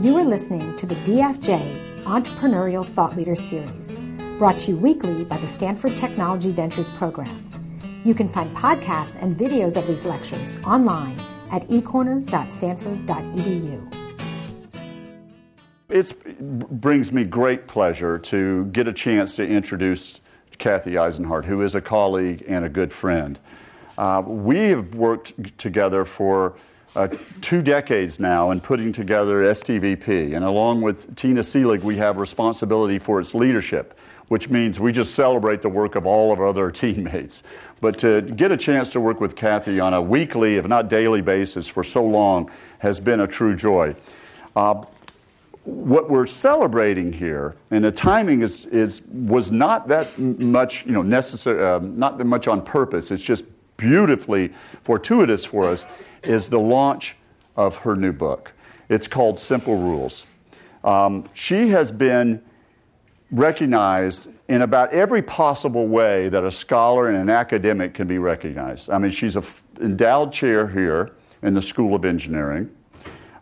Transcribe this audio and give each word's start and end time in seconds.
You 0.00 0.16
are 0.18 0.24
listening 0.24 0.76
to 0.76 0.86
the 0.86 0.94
DFJ 0.94 2.04
Entrepreneurial 2.04 2.86
Thought 2.86 3.16
Leader 3.16 3.34
Series, 3.34 3.98
brought 4.38 4.56
to 4.60 4.70
you 4.70 4.76
weekly 4.76 5.24
by 5.24 5.38
the 5.38 5.48
Stanford 5.48 5.96
Technology 5.96 6.52
Ventures 6.52 6.88
Program. 6.88 7.50
You 8.04 8.14
can 8.14 8.28
find 8.28 8.56
podcasts 8.56 9.20
and 9.20 9.36
videos 9.36 9.76
of 9.76 9.88
these 9.88 10.04
lectures 10.04 10.56
online 10.58 11.18
at 11.50 11.66
ecorner.stanford.edu. 11.66 13.94
It 15.88 16.80
brings 16.80 17.10
me 17.10 17.24
great 17.24 17.66
pleasure 17.66 18.18
to 18.18 18.66
get 18.66 18.86
a 18.86 18.92
chance 18.92 19.34
to 19.34 19.44
introduce 19.44 20.20
Kathy 20.58 20.96
Eisenhardt, 20.96 21.46
who 21.46 21.62
is 21.62 21.74
a 21.74 21.80
colleague 21.80 22.44
and 22.46 22.64
a 22.64 22.68
good 22.68 22.92
friend. 22.92 23.36
Uh, 23.98 24.22
we 24.24 24.66
have 24.66 24.94
worked 24.94 25.58
together 25.58 26.04
for 26.04 26.56
uh, 26.96 27.08
two 27.40 27.62
decades 27.62 28.18
now 28.18 28.50
in 28.50 28.60
putting 28.60 28.92
together 28.92 29.42
STVP, 29.42 30.34
and 30.34 30.44
along 30.44 30.82
with 30.82 31.14
Tina 31.16 31.40
Seelig, 31.40 31.82
we 31.82 31.96
have 31.96 32.16
responsibility 32.16 32.98
for 32.98 33.20
its 33.20 33.34
leadership, 33.34 33.98
which 34.28 34.48
means 34.48 34.80
we 34.80 34.92
just 34.92 35.14
celebrate 35.14 35.62
the 35.62 35.68
work 35.68 35.94
of 35.94 36.06
all 36.06 36.32
of 36.32 36.40
our 36.40 36.46
other 36.46 36.70
teammates. 36.72 37.42
But 37.80 37.98
to 37.98 38.22
get 38.22 38.50
a 38.50 38.56
chance 38.56 38.88
to 38.90 39.00
work 39.00 39.20
with 39.20 39.36
Kathy 39.36 39.78
on 39.78 39.94
a 39.94 40.02
weekly, 40.02 40.56
if 40.56 40.66
not 40.66 40.88
daily 40.88 41.20
basis 41.20 41.68
for 41.68 41.84
so 41.84 42.04
long 42.04 42.50
has 42.80 42.98
been 42.98 43.20
a 43.20 43.26
true 43.26 43.54
joy. 43.54 43.94
Uh, 44.56 44.84
what 45.64 46.08
we're 46.08 46.26
celebrating 46.26 47.12
here, 47.12 47.54
and 47.70 47.84
the 47.84 47.92
timing 47.92 48.40
is, 48.40 48.64
is 48.66 49.02
was 49.02 49.50
not 49.50 49.86
that 49.88 50.18
much, 50.18 50.86
you 50.86 50.92
know, 50.92 51.02
necessary, 51.02 51.62
uh, 51.62 51.78
not 51.78 52.16
that 52.16 52.24
much 52.24 52.48
on 52.48 52.62
purpose. 52.62 53.10
It's 53.10 53.22
just 53.22 53.44
beautifully 53.76 54.52
fortuitous 54.82 55.44
for 55.44 55.64
us, 55.64 55.84
is 56.28 56.48
the 56.48 56.60
launch 56.60 57.16
of 57.56 57.78
her 57.78 57.96
new 57.96 58.12
book. 58.12 58.52
It's 58.88 59.08
called 59.08 59.38
Simple 59.38 59.76
Rules. 59.76 60.26
Um, 60.84 61.24
she 61.34 61.70
has 61.70 61.90
been 61.90 62.42
recognized 63.30 64.28
in 64.48 64.62
about 64.62 64.92
every 64.92 65.22
possible 65.22 65.86
way 65.86 66.28
that 66.28 66.44
a 66.44 66.50
scholar 66.50 67.08
and 67.08 67.16
an 67.16 67.28
academic 67.28 67.94
can 67.94 68.06
be 68.06 68.18
recognized. 68.18 68.88
I 68.90 68.98
mean, 68.98 69.10
she's 69.10 69.36
an 69.36 69.42
f- 69.42 69.62
endowed 69.80 70.32
chair 70.32 70.68
here 70.68 71.12
in 71.42 71.54
the 71.54 71.60
School 71.60 71.94
of 71.94 72.04
Engineering. 72.04 72.70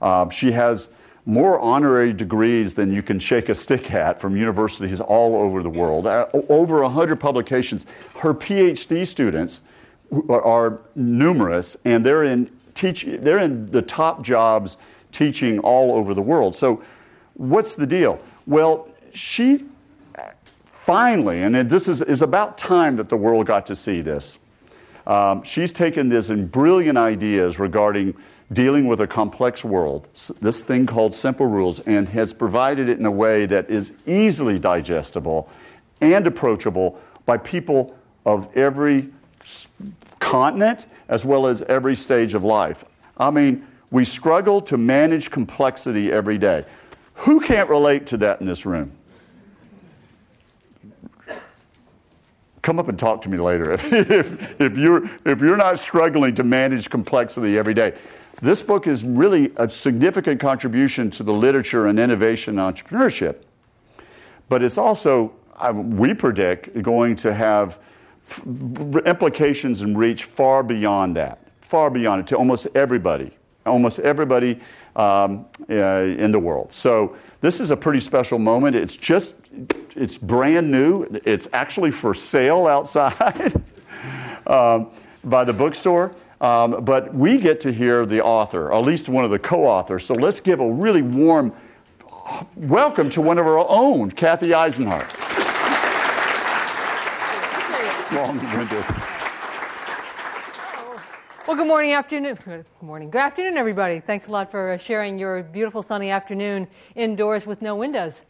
Uh, 0.00 0.28
she 0.30 0.52
has 0.52 0.88
more 1.24 1.58
honorary 1.58 2.12
degrees 2.12 2.74
than 2.74 2.92
you 2.92 3.02
can 3.02 3.18
shake 3.18 3.48
a 3.48 3.54
stick 3.54 3.90
at 3.92 4.20
from 4.20 4.36
universities 4.36 5.00
all 5.00 5.36
over 5.36 5.62
the 5.62 5.68
world, 5.68 6.06
uh, 6.06 6.26
over 6.48 6.82
100 6.82 7.16
publications. 7.16 7.84
Her 8.18 8.32
PhD 8.32 9.06
students 9.06 9.60
are 10.28 10.80
numerous, 10.94 11.76
and 11.84 12.06
they're 12.06 12.24
in, 12.24 12.50
teach, 12.76 13.04
they're 13.04 13.38
in 13.38 13.70
the 13.70 13.82
top 13.82 14.22
jobs 14.22 14.76
teaching 15.10 15.58
all 15.60 15.96
over 15.96 16.14
the 16.14 16.22
world. 16.22 16.54
So, 16.54 16.82
what's 17.34 17.74
the 17.74 17.86
deal? 17.86 18.20
Well, 18.46 18.88
she 19.12 19.64
finally, 20.64 21.42
and 21.42 21.68
this 21.68 21.88
is, 21.88 22.00
is 22.02 22.22
about 22.22 22.56
time 22.56 22.96
that 22.96 23.08
the 23.08 23.16
world 23.16 23.46
got 23.46 23.66
to 23.66 23.74
see 23.74 24.02
this. 24.02 24.38
Um, 25.06 25.42
she's 25.42 25.72
taken 25.72 26.08
this 26.08 26.28
and 26.28 26.50
brilliant 26.50 26.98
ideas 26.98 27.58
regarding 27.58 28.14
dealing 28.52 28.86
with 28.86 29.00
a 29.00 29.06
complex 29.06 29.64
world, 29.64 30.06
this 30.40 30.62
thing 30.62 30.86
called 30.86 31.14
simple 31.14 31.46
rules, 31.46 31.80
and 31.80 32.08
has 32.10 32.32
provided 32.32 32.88
it 32.88 32.98
in 32.98 33.06
a 33.06 33.10
way 33.10 33.46
that 33.46 33.68
is 33.68 33.92
easily 34.06 34.58
digestible 34.58 35.50
and 36.00 36.26
approachable 36.26 37.00
by 37.24 37.36
people 37.36 37.96
of 38.24 38.48
every 38.56 39.08
continent 40.26 40.86
as 41.08 41.24
well 41.24 41.46
as 41.46 41.62
every 41.62 41.94
stage 41.94 42.34
of 42.34 42.42
life. 42.42 42.84
I 43.16 43.30
mean, 43.30 43.66
we 43.90 44.04
struggle 44.04 44.60
to 44.62 44.76
manage 44.76 45.30
complexity 45.30 46.10
every 46.10 46.36
day. 46.36 46.64
Who 47.14 47.40
can't 47.40 47.70
relate 47.70 48.06
to 48.08 48.16
that 48.18 48.40
in 48.40 48.46
this 48.46 48.66
room? 48.66 48.92
come 52.62 52.80
up 52.80 52.88
and 52.88 52.98
talk 52.98 53.22
to 53.22 53.28
me 53.28 53.38
later 53.38 53.70
if, 53.74 53.92
if, 53.92 54.60
if, 54.60 54.76
you're, 54.76 55.08
if 55.24 55.40
you're 55.40 55.56
not 55.56 55.78
struggling 55.78 56.34
to 56.34 56.42
manage 56.42 56.90
complexity 56.90 57.56
every 57.56 57.74
day. 57.74 57.96
This 58.42 58.60
book 58.60 58.88
is 58.88 59.04
really 59.04 59.52
a 59.56 59.70
significant 59.70 60.40
contribution 60.40 61.08
to 61.12 61.22
the 61.22 61.32
literature 61.32 61.86
and 61.86 62.00
innovation 62.00 62.58
and 62.58 62.76
entrepreneurship. 62.76 63.36
But 64.48 64.64
it's 64.64 64.78
also, 64.78 65.32
we 65.72 66.12
predict, 66.12 66.82
going 66.82 67.14
to 67.16 67.32
have 67.32 67.78
implications 69.04 69.82
and 69.82 69.98
reach 69.98 70.24
far 70.24 70.62
beyond 70.62 71.16
that, 71.16 71.38
far 71.60 71.90
beyond 71.90 72.20
it, 72.20 72.26
to 72.28 72.36
almost 72.36 72.66
everybody, 72.74 73.30
almost 73.64 73.98
everybody 74.00 74.60
um, 74.96 75.46
uh, 75.70 75.74
in 75.74 76.32
the 76.32 76.38
world. 76.38 76.72
So 76.72 77.16
this 77.40 77.60
is 77.60 77.70
a 77.70 77.76
pretty 77.76 78.00
special 78.00 78.38
moment. 78.38 78.76
It's 78.76 78.96
just 78.96 79.34
it's 79.94 80.18
brand 80.18 80.70
new. 80.70 81.06
It's 81.24 81.48
actually 81.52 81.90
for 81.90 82.14
sale 82.14 82.66
outside 82.66 83.62
um, 84.46 84.88
by 85.24 85.44
the 85.44 85.52
bookstore. 85.52 86.14
Um, 86.40 86.84
but 86.84 87.14
we 87.14 87.38
get 87.38 87.60
to 87.60 87.72
hear 87.72 88.04
the 88.04 88.22
author, 88.22 88.66
or 88.66 88.74
at 88.74 88.84
least 88.84 89.08
one 89.08 89.24
of 89.24 89.30
the 89.30 89.38
co 89.38 89.64
authors. 89.64 90.04
So 90.04 90.14
let's 90.14 90.40
give 90.40 90.60
a 90.60 90.70
really 90.70 91.02
warm 91.02 91.54
welcome 92.56 93.08
to 93.10 93.20
one 93.20 93.38
of 93.38 93.46
our 93.46 93.64
own, 93.68 94.10
Kathy 94.10 94.52
Eisenhardt. 94.52 95.25
Long 98.16 98.38
winded. 98.38 98.82
Well, 101.46 101.54
good 101.54 101.66
morning, 101.66 101.92
afternoon. 101.92 102.38
Good 102.42 102.64
morning. 102.80 103.10
Good 103.10 103.20
afternoon, 103.20 103.58
everybody. 103.58 104.00
Thanks 104.00 104.26
a 104.26 104.30
lot 104.30 104.50
for 104.50 104.72
uh, 104.72 104.78
sharing 104.78 105.18
your 105.18 105.42
beautiful 105.42 105.82
sunny 105.82 106.08
afternoon 106.08 106.66
indoors 106.94 107.46
with 107.46 107.60
no 107.60 107.76
windows 107.76 108.22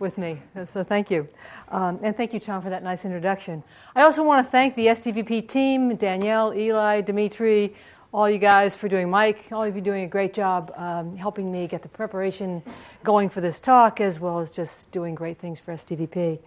with 0.00 0.18
me. 0.18 0.42
So 0.64 0.82
thank 0.82 1.08
you. 1.08 1.28
Um, 1.68 2.00
and 2.02 2.16
thank 2.16 2.34
you, 2.34 2.40
Tom, 2.40 2.62
for 2.62 2.70
that 2.70 2.82
nice 2.82 3.04
introduction. 3.04 3.62
I 3.94 4.02
also 4.02 4.24
want 4.24 4.44
to 4.44 4.50
thank 4.50 4.74
the 4.74 4.86
STVP 4.86 5.46
team, 5.46 5.94
Danielle, 5.94 6.52
Eli, 6.52 7.02
Dimitri, 7.02 7.76
all 8.12 8.28
you 8.28 8.38
guys 8.38 8.76
for 8.76 8.88
doing 8.88 9.08
Mike, 9.08 9.44
all 9.52 9.62
of 9.62 9.76
you 9.76 9.82
doing 9.82 10.02
a 10.02 10.08
great 10.08 10.34
job 10.34 10.72
um, 10.76 11.16
helping 11.16 11.52
me 11.52 11.68
get 11.68 11.82
the 11.82 11.88
preparation 11.88 12.60
going 13.04 13.28
for 13.28 13.40
this 13.40 13.60
talk, 13.60 14.00
as 14.00 14.18
well 14.18 14.40
as 14.40 14.50
just 14.50 14.90
doing 14.90 15.14
great 15.14 15.38
things 15.38 15.60
for 15.60 15.74
STVP. 15.74 16.40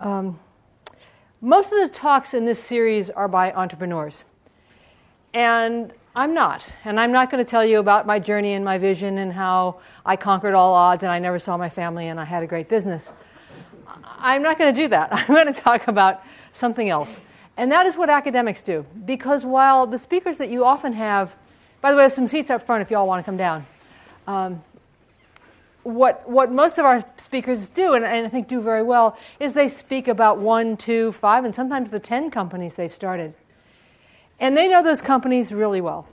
Um, 0.00 0.38
most 1.40 1.72
of 1.72 1.78
the 1.78 1.88
talks 1.94 2.34
in 2.34 2.44
this 2.44 2.62
series 2.62 3.10
are 3.10 3.28
by 3.28 3.52
entrepreneurs. 3.52 4.24
And 5.34 5.92
I'm 6.14 6.32
not. 6.32 6.66
And 6.84 6.98
I'm 6.98 7.12
not 7.12 7.30
going 7.30 7.44
to 7.44 7.48
tell 7.48 7.64
you 7.64 7.78
about 7.78 8.06
my 8.06 8.18
journey 8.18 8.54
and 8.54 8.64
my 8.64 8.78
vision 8.78 9.18
and 9.18 9.34
how 9.34 9.80
I 10.04 10.16
conquered 10.16 10.54
all 10.54 10.72
odds 10.72 11.02
and 11.02 11.12
I 11.12 11.18
never 11.18 11.38
saw 11.38 11.58
my 11.58 11.68
family 11.68 12.08
and 12.08 12.18
I 12.18 12.24
had 12.24 12.42
a 12.42 12.46
great 12.46 12.68
business. 12.68 13.12
I'm 14.18 14.42
not 14.42 14.58
going 14.58 14.74
to 14.74 14.80
do 14.80 14.88
that. 14.88 15.10
I'm 15.12 15.26
going 15.26 15.52
to 15.52 15.60
talk 15.60 15.88
about 15.88 16.22
something 16.54 16.88
else. 16.88 17.20
And 17.58 17.70
that 17.70 17.84
is 17.84 17.96
what 17.96 18.08
academics 18.08 18.62
do. 18.62 18.86
Because 19.04 19.44
while 19.44 19.86
the 19.86 19.98
speakers 19.98 20.38
that 20.38 20.48
you 20.48 20.64
often 20.64 20.94
have, 20.94 21.36
by 21.82 21.90
the 21.90 21.96
way, 21.96 22.04
there's 22.04 22.14
some 22.14 22.26
seats 22.26 22.48
up 22.48 22.62
front 22.62 22.82
if 22.82 22.90
you 22.90 22.96
all 22.96 23.06
want 23.06 23.22
to 23.22 23.24
come 23.24 23.36
down. 23.36 23.66
Um, 24.26 24.62
what, 25.86 26.28
what 26.28 26.50
most 26.50 26.78
of 26.78 26.84
our 26.84 27.04
speakers 27.16 27.70
do, 27.70 27.94
and, 27.94 28.04
and 28.04 28.26
I 28.26 28.28
think 28.28 28.48
do 28.48 28.60
very 28.60 28.82
well, 28.82 29.16
is 29.38 29.52
they 29.52 29.68
speak 29.68 30.08
about 30.08 30.38
one, 30.38 30.76
two, 30.76 31.12
five, 31.12 31.44
and 31.44 31.54
sometimes 31.54 31.90
the 31.90 32.00
ten 32.00 32.30
companies 32.30 32.74
they've 32.74 32.92
started. 32.92 33.34
And 34.40 34.56
they 34.56 34.68
know 34.68 34.82
those 34.82 35.00
companies 35.00 35.54
really 35.54 35.80
well. 35.80 36.08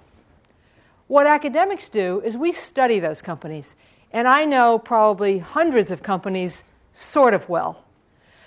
What 1.07 1.27
academics 1.27 1.89
do 1.89 2.21
is 2.23 2.37
we 2.37 2.51
study 2.51 2.99
those 2.99 3.21
companies. 3.21 3.75
And 4.11 4.27
I 4.27 4.45
know 4.45 4.77
probably 4.77 5.39
hundreds 5.39 5.89
of 5.91 6.03
companies 6.03 6.63
sort 6.93 7.33
of 7.33 7.49
well. 7.49 7.83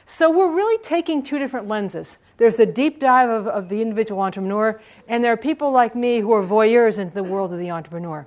So 0.06 0.30
we're 0.30 0.54
really 0.54 0.78
taking 0.82 1.22
two 1.22 1.40
different 1.40 1.66
lenses. 1.66 2.18
There's 2.36 2.56
the 2.56 2.66
deep 2.66 3.00
dive 3.00 3.28
of, 3.28 3.48
of 3.48 3.68
the 3.68 3.82
individual 3.82 4.22
entrepreneur, 4.22 4.80
and 5.08 5.24
there 5.24 5.32
are 5.32 5.36
people 5.36 5.72
like 5.72 5.96
me 5.96 6.20
who 6.20 6.32
are 6.32 6.44
voyeurs 6.44 6.98
into 6.98 7.14
the 7.14 7.24
world 7.24 7.52
of 7.52 7.58
the 7.58 7.70
entrepreneur. 7.70 8.26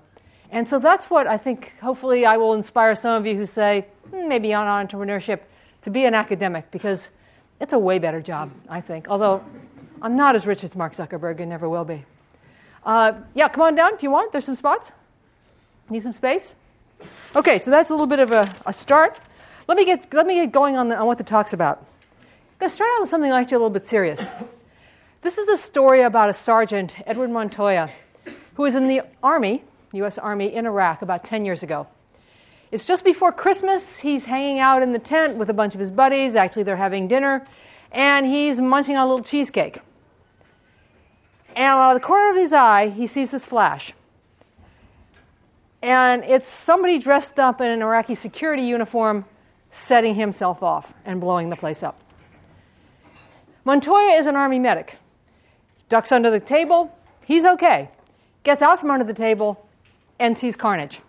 And 0.51 0.67
so 0.67 0.79
that's 0.79 1.09
what 1.09 1.27
I 1.27 1.37
think, 1.37 1.73
hopefully, 1.81 2.25
I 2.25 2.37
will 2.37 2.53
inspire 2.53 2.95
some 2.95 3.13
of 3.13 3.25
you 3.25 3.35
who 3.35 3.45
say, 3.45 3.85
hmm, 4.09 4.27
maybe 4.27 4.53
on 4.53 4.65
entrepreneurship, 4.65 5.41
to 5.83 5.89
be 5.89 6.05
an 6.05 6.15
academic, 6.15 6.71
because 6.71 7.11
it's 7.59 7.73
a 7.73 7.79
way 7.79 7.99
better 7.99 8.21
job, 8.21 8.51
I 8.67 8.81
think. 8.81 9.07
Although 9.09 9.43
I'm 10.01 10.15
not 10.15 10.35
as 10.35 10.47
rich 10.47 10.63
as 10.63 10.75
Mark 10.75 10.93
Zuckerberg 10.93 11.39
and 11.39 11.49
never 11.49 11.69
will 11.69 11.85
be. 11.85 12.05
Uh, 12.85 13.13
yeah, 13.33 13.47
come 13.47 13.61
on 13.61 13.75
down 13.75 13.93
if 13.93 14.01
you 14.01 14.09
want. 14.09 14.31
There's 14.31 14.45
some 14.45 14.55
spots. 14.55 14.91
Need 15.89 16.01
some 16.01 16.13
space? 16.13 16.55
Okay, 17.35 17.59
so 17.59 17.69
that's 17.69 17.89
a 17.89 17.93
little 17.93 18.07
bit 18.07 18.19
of 18.19 18.31
a, 18.31 18.53
a 18.65 18.73
start. 18.73 19.19
Let 19.67 19.77
me, 19.77 19.85
get, 19.85 20.13
let 20.13 20.25
me 20.25 20.35
get 20.35 20.51
going 20.51 20.77
on, 20.77 20.89
the, 20.89 20.97
on 20.97 21.05
what 21.05 21.17
the 21.17 21.23
talk's 21.23 21.53
about. 21.53 21.77
I'm 22.21 22.25
going 22.59 22.69
to 22.69 22.75
start 22.75 22.89
out 22.95 23.01
with 23.01 23.09
something 23.09 23.31
actually 23.31 23.55
a 23.55 23.59
little 23.59 23.69
bit 23.69 23.85
serious. 23.85 24.31
This 25.21 25.37
is 25.37 25.47
a 25.47 25.57
story 25.57 26.01
about 26.01 26.29
a 26.29 26.33
sergeant, 26.33 26.95
Edward 27.05 27.29
Montoya, 27.29 27.91
who 28.55 28.63
was 28.63 28.75
in 28.75 28.87
the 28.87 29.01
Army, 29.21 29.63
U.S. 29.93 30.17
Army, 30.17 30.53
in 30.53 30.65
Iraq 30.65 31.01
about 31.01 31.23
10 31.23 31.45
years 31.45 31.63
ago. 31.63 31.87
It's 32.71 32.85
just 32.85 33.03
before 33.03 33.31
Christmas. 33.31 33.99
He's 33.99 34.25
hanging 34.25 34.59
out 34.59 34.83
in 34.83 34.91
the 34.91 34.99
tent 34.99 35.37
with 35.37 35.49
a 35.49 35.53
bunch 35.53 35.73
of 35.73 35.79
his 35.79 35.89
buddies. 35.89 36.35
Actually, 36.35 36.63
they're 36.63 36.75
having 36.75 37.07
dinner, 37.07 37.45
and 37.91 38.25
he's 38.25 38.61
munching 38.61 38.95
on 38.95 39.07
a 39.07 39.09
little 39.09 39.25
cheesecake. 39.25 39.79
And 41.55 41.65
out 41.65 41.95
of 41.95 42.01
the 42.01 42.05
corner 42.05 42.29
of 42.29 42.35
his 42.35 42.53
eye, 42.53 42.89
he 42.89 43.07
sees 43.07 43.31
this 43.31 43.45
flash. 43.45 43.93
And 45.81 46.23
it's 46.23 46.47
somebody 46.47 46.99
dressed 46.99 47.39
up 47.39 47.61
in 47.61 47.71
an 47.71 47.81
Iraqi 47.81 48.13
security 48.13 48.63
uniform 48.63 49.25
setting 49.71 50.15
himself 50.15 50.61
off 50.61 50.93
and 51.05 51.21
blowing 51.21 51.49
the 51.49 51.55
place 51.55 51.81
up. 51.83 52.01
Montoya 53.65 54.15
is 54.15 54.25
an 54.25 54.35
army 54.35 54.59
medic. 54.59 54.97
Ducks 55.87 56.11
under 56.11 56.29
the 56.29 56.39
table, 56.39 56.95
he's 57.25 57.45
okay. 57.45 57.89
Gets 58.43 58.61
out 58.61 58.79
from 58.79 58.91
under 58.91 59.05
the 59.05 59.13
table 59.13 59.65
and 60.19 60.37
sees 60.37 60.55
carnage. 60.55 61.01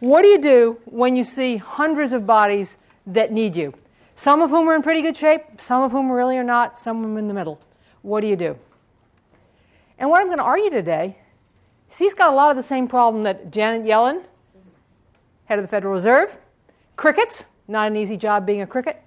What 0.00 0.22
do 0.22 0.28
you 0.28 0.40
do 0.40 0.78
when 0.84 1.16
you 1.16 1.24
see 1.24 1.56
hundreds 1.56 2.12
of 2.12 2.26
bodies 2.26 2.76
that 3.06 3.32
need 3.32 3.56
you? 3.56 3.74
Some 4.14 4.42
of 4.42 4.50
whom 4.50 4.68
are 4.68 4.74
in 4.74 4.82
pretty 4.82 5.02
good 5.02 5.16
shape, 5.16 5.42
some 5.60 5.82
of 5.82 5.92
whom 5.92 6.10
really 6.10 6.36
are 6.36 6.44
not, 6.44 6.78
some 6.78 6.98
of 6.98 7.02
them 7.02 7.16
in 7.16 7.28
the 7.28 7.34
middle. 7.34 7.60
What 8.02 8.20
do 8.20 8.26
you 8.26 8.36
do? 8.36 8.58
And 9.98 10.10
what 10.10 10.20
I'm 10.20 10.26
going 10.26 10.38
to 10.38 10.44
argue 10.44 10.70
today 10.70 11.18
is 11.90 11.98
he's 11.98 12.14
got 12.14 12.32
a 12.32 12.36
lot 12.36 12.50
of 12.50 12.56
the 12.56 12.62
same 12.62 12.88
problem 12.88 13.22
that 13.24 13.50
Janet 13.50 13.86
Yellen, 13.86 14.24
head 15.46 15.58
of 15.58 15.64
the 15.64 15.68
Federal 15.68 15.94
Reserve, 15.94 16.38
crickets, 16.96 17.44
not 17.66 17.88
an 17.88 17.96
easy 17.96 18.16
job 18.16 18.46
being 18.46 18.60
a 18.60 18.66
cricket, 18.66 19.02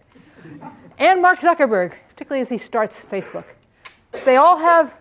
and 0.97 1.21
Mark 1.21 1.39
Zuckerberg, 1.39 1.95
particularly 2.09 2.41
as 2.41 2.49
he 2.49 2.57
starts 2.57 2.99
Facebook. 2.99 3.45
They 4.25 4.35
all 4.35 4.57
have 4.57 4.95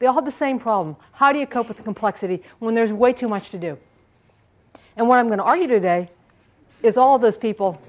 they 0.00 0.06
all 0.06 0.14
have 0.14 0.24
the 0.24 0.30
same 0.30 0.58
problem. 0.58 0.96
How 1.12 1.32
do 1.32 1.38
you 1.38 1.46
cope 1.46 1.68
with 1.68 1.76
the 1.76 1.82
complexity 1.84 2.42
when 2.58 2.74
there's 2.74 2.92
way 2.92 3.12
too 3.12 3.28
much 3.28 3.50
to 3.50 3.58
do? 3.58 3.78
And 4.96 5.06
what 5.06 5.18
I'm 5.18 5.26
going 5.26 5.38
to 5.38 5.44
argue 5.44 5.68
today 5.68 6.08
is 6.82 6.96
all 6.96 7.14
of 7.14 7.22
those 7.22 7.36
people 7.38 7.80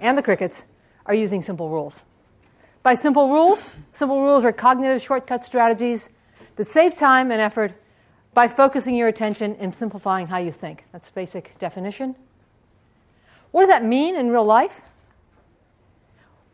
and 0.00 0.18
the 0.18 0.22
crickets 0.22 0.64
are 1.06 1.14
using 1.14 1.40
simple 1.40 1.70
rules. 1.70 2.02
By 2.82 2.94
simple 2.94 3.30
rules, 3.30 3.74
simple 3.92 4.20
rules 4.20 4.44
are 4.44 4.52
cognitive 4.52 5.00
shortcut 5.00 5.44
strategies 5.44 6.10
that 6.56 6.66
save 6.66 6.94
time 6.94 7.30
and 7.30 7.40
effort 7.40 7.72
by 8.34 8.48
focusing 8.48 8.96
your 8.96 9.06
attention 9.06 9.56
and 9.60 9.74
simplifying 9.74 10.26
how 10.26 10.38
you 10.38 10.50
think. 10.50 10.84
That's 10.92 11.08
basic 11.08 11.56
definition. 11.58 12.16
What 13.52 13.62
does 13.62 13.70
that 13.70 13.84
mean 13.84 14.16
in 14.16 14.30
real 14.30 14.44
life? 14.44 14.80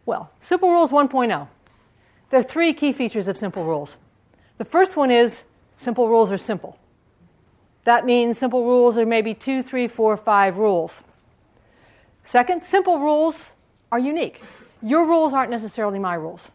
Well, 0.04 0.30
Simple 0.40 0.70
Rules 0.70 0.92
1.0. 0.92 1.48
There 2.28 2.40
are 2.40 2.42
three 2.42 2.74
key 2.74 2.92
features 2.92 3.28
of 3.28 3.38
simple 3.38 3.64
rules. 3.64 3.96
The 4.60 4.66
first 4.66 4.94
one 4.94 5.10
is 5.10 5.42
simple 5.78 6.06
rules 6.06 6.30
are 6.30 6.36
simple. 6.36 6.78
That 7.84 8.04
means 8.04 8.36
simple 8.36 8.66
rules 8.66 8.98
are 8.98 9.06
maybe 9.06 9.32
two, 9.32 9.62
three, 9.62 9.88
four, 9.88 10.18
five 10.18 10.58
rules. 10.58 11.02
Second, 12.22 12.62
simple 12.62 12.98
rules 12.98 13.54
are 13.90 13.98
unique. 13.98 14.42
Your 14.82 15.06
rules 15.06 15.32
aren't 15.32 15.50
necessarily 15.50 15.98
my 15.98 16.12
rules. 16.12 16.50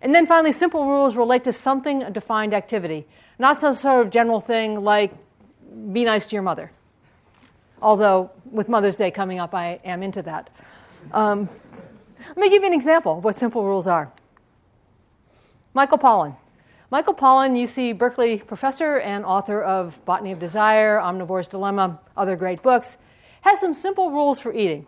And 0.00 0.14
then 0.14 0.26
finally, 0.26 0.52
simple 0.52 0.86
rules 0.86 1.16
relate 1.16 1.42
to 1.42 1.52
something, 1.52 2.04
a 2.04 2.10
defined 2.12 2.54
activity, 2.54 3.04
not 3.36 3.58
some 3.58 3.74
sort 3.74 4.06
of 4.06 4.12
general 4.12 4.40
thing 4.40 4.84
like 4.84 5.12
be 5.92 6.04
nice 6.04 6.24
to 6.26 6.36
your 6.36 6.44
mother. 6.44 6.70
Although, 7.82 8.30
with 8.48 8.68
Mother's 8.68 8.96
Day 8.96 9.10
coming 9.10 9.40
up, 9.40 9.56
I 9.56 9.80
am 9.84 10.04
into 10.04 10.22
that. 10.22 10.50
Um, 11.10 11.48
let 12.28 12.36
me 12.36 12.48
give 12.48 12.62
you 12.62 12.68
an 12.68 12.74
example 12.74 13.18
of 13.18 13.24
what 13.24 13.34
simple 13.34 13.64
rules 13.64 13.88
are. 13.88 14.12
Michael 15.74 15.98
Pollan. 15.98 16.36
Michael 16.88 17.14
Pollan, 17.14 17.56
UC 17.56 17.98
Berkeley 17.98 18.38
professor 18.38 18.96
and 18.96 19.24
author 19.24 19.60
of 19.60 20.04
Botany 20.04 20.30
of 20.30 20.38
Desire, 20.38 21.00
Omnivore's 21.00 21.48
Dilemma, 21.48 21.98
other 22.16 22.36
great 22.36 22.62
books, 22.62 22.96
has 23.40 23.60
some 23.60 23.74
simple 23.74 24.12
rules 24.12 24.38
for 24.38 24.52
eating. 24.52 24.86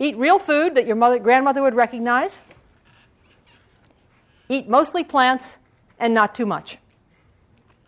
Eat 0.00 0.16
real 0.16 0.40
food 0.40 0.74
that 0.74 0.86
your 0.86 0.96
mother, 0.96 1.18
grandmother 1.20 1.62
would 1.62 1.74
recognize. 1.74 2.40
Eat 4.48 4.68
mostly 4.68 5.04
plants 5.04 5.58
and 5.98 6.12
not 6.12 6.34
too 6.34 6.46
much. 6.46 6.78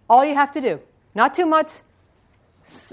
All 0.09 0.25
you 0.25 0.35
have 0.35 0.53
to 0.53 0.61
do. 0.61 0.81
Not 1.15 1.35
too 1.35 1.45
much 1.45 1.81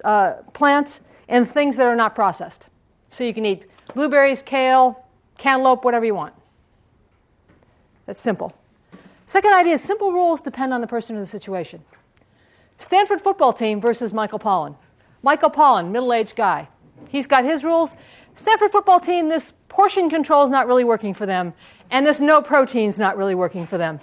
uh, 0.03 0.33
plants 0.53 1.01
and 1.29 1.47
things 1.47 1.77
that 1.77 1.85
are 1.85 1.95
not 1.95 2.15
processed. 2.15 2.65
So 3.09 3.23
you 3.23 3.33
can 3.33 3.45
eat 3.45 3.65
blueberries, 3.93 4.41
kale, 4.41 5.05
cantaloupe, 5.37 5.85
whatever 5.85 6.05
you 6.05 6.15
want. 6.15 6.33
That's 8.05 8.21
simple. 8.21 8.53
Second 9.25 9.53
idea 9.53 9.77
simple 9.77 10.11
rules 10.11 10.41
depend 10.41 10.73
on 10.73 10.81
the 10.81 10.87
person 10.87 11.15
or 11.15 11.19
the 11.19 11.25
situation. 11.25 11.83
Stanford 12.77 13.21
football 13.21 13.53
team 13.53 13.81
versus 13.81 14.13
Michael 14.13 14.39
Pollan. 14.39 14.75
Michael 15.23 15.49
Pollan, 15.49 15.91
middle 15.91 16.13
aged 16.13 16.35
guy. 16.35 16.67
He's 17.09 17.25
got 17.25 17.43
his 17.43 17.63
rules. 17.63 17.95
Stanford 18.35 18.71
football 18.71 18.99
team, 18.99 19.29
this 19.29 19.53
portion 19.69 20.09
control 20.09 20.43
is 20.43 20.51
not 20.51 20.67
really 20.67 20.83
working 20.83 21.13
for 21.13 21.25
them, 21.25 21.53
and 21.89 22.05
this 22.05 22.19
no 22.19 22.41
protein 22.41 22.89
is 22.89 22.99
not 22.99 23.17
really 23.17 23.33
working 23.33 23.65
for 23.65 23.77
them. 23.77 23.99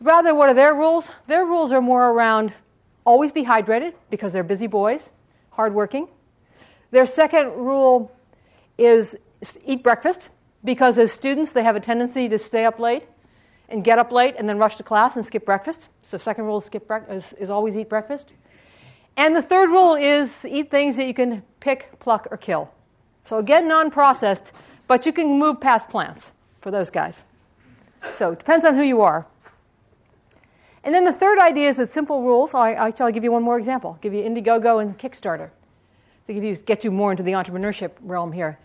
Rather, 0.00 0.34
what 0.34 0.48
are 0.48 0.54
their 0.54 0.74
rules? 0.74 1.10
Their 1.28 1.44
rules 1.44 1.70
are 1.70 1.80
more 1.80 2.10
around 2.10 2.52
always 3.04 3.32
be 3.32 3.44
hydrated 3.44 3.94
because 4.10 4.32
they're 4.32 4.42
busy 4.42 4.66
boys, 4.66 5.10
hardworking. 5.50 6.08
Their 6.90 7.06
second 7.06 7.52
rule 7.52 8.12
is 8.76 9.16
eat 9.64 9.82
breakfast 9.82 10.28
because 10.64 10.98
as 10.98 11.12
students 11.12 11.52
they 11.52 11.62
have 11.62 11.76
a 11.76 11.80
tendency 11.80 12.28
to 12.28 12.38
stay 12.38 12.64
up 12.64 12.78
late 12.78 13.06
and 13.72 13.82
get 13.82 13.98
up 13.98 14.12
late 14.12 14.34
and 14.38 14.48
then 14.48 14.58
rush 14.58 14.76
to 14.76 14.82
class 14.82 15.16
and 15.16 15.24
skip 15.24 15.44
breakfast. 15.44 15.88
So 16.02 16.18
second 16.18 16.44
rule 16.44 16.58
is 16.58 16.64
skip 16.66 16.86
bre- 16.86 17.10
is, 17.10 17.32
is 17.34 17.50
always 17.50 17.76
eat 17.76 17.88
breakfast. 17.88 18.34
And 19.16 19.36
the 19.36 19.42
third 19.42 19.70
rule 19.70 19.94
is 19.94 20.46
eat 20.48 20.70
things 20.70 20.96
that 20.96 21.06
you 21.06 21.14
can 21.14 21.42
pick, 21.60 21.98
pluck, 21.98 22.28
or 22.30 22.36
kill. 22.36 22.70
So 23.24 23.38
again, 23.38 23.68
non-processed, 23.68 24.52
but 24.86 25.06
you 25.06 25.12
can 25.12 25.38
move 25.38 25.60
past 25.60 25.88
plants 25.88 26.32
for 26.60 26.70
those 26.70 26.90
guys. 26.90 27.24
So 28.12 28.32
it 28.32 28.38
depends 28.38 28.64
on 28.64 28.74
who 28.74 28.82
you 28.82 29.00
are. 29.02 29.26
And 30.84 30.94
then 30.94 31.04
the 31.04 31.12
third 31.12 31.38
idea 31.38 31.68
is 31.68 31.76
that 31.76 31.88
simple 31.88 32.22
rules. 32.22 32.54
I, 32.54 32.72
I, 32.72 32.92
will 32.98 33.10
give 33.12 33.22
you 33.22 33.32
one 33.32 33.42
more 33.42 33.56
example. 33.56 33.90
I'll 33.90 34.02
give 34.02 34.14
you 34.14 34.24
Indiegogo 34.24 34.82
and 34.82 34.98
Kickstarter 34.98 35.50
to 36.26 36.34
give 36.34 36.42
you, 36.42 36.56
get 36.56 36.82
you 36.82 36.90
more 36.90 37.12
into 37.12 37.22
the 37.22 37.32
entrepreneurship 37.32 37.92
realm 38.00 38.32
here. 38.32 38.58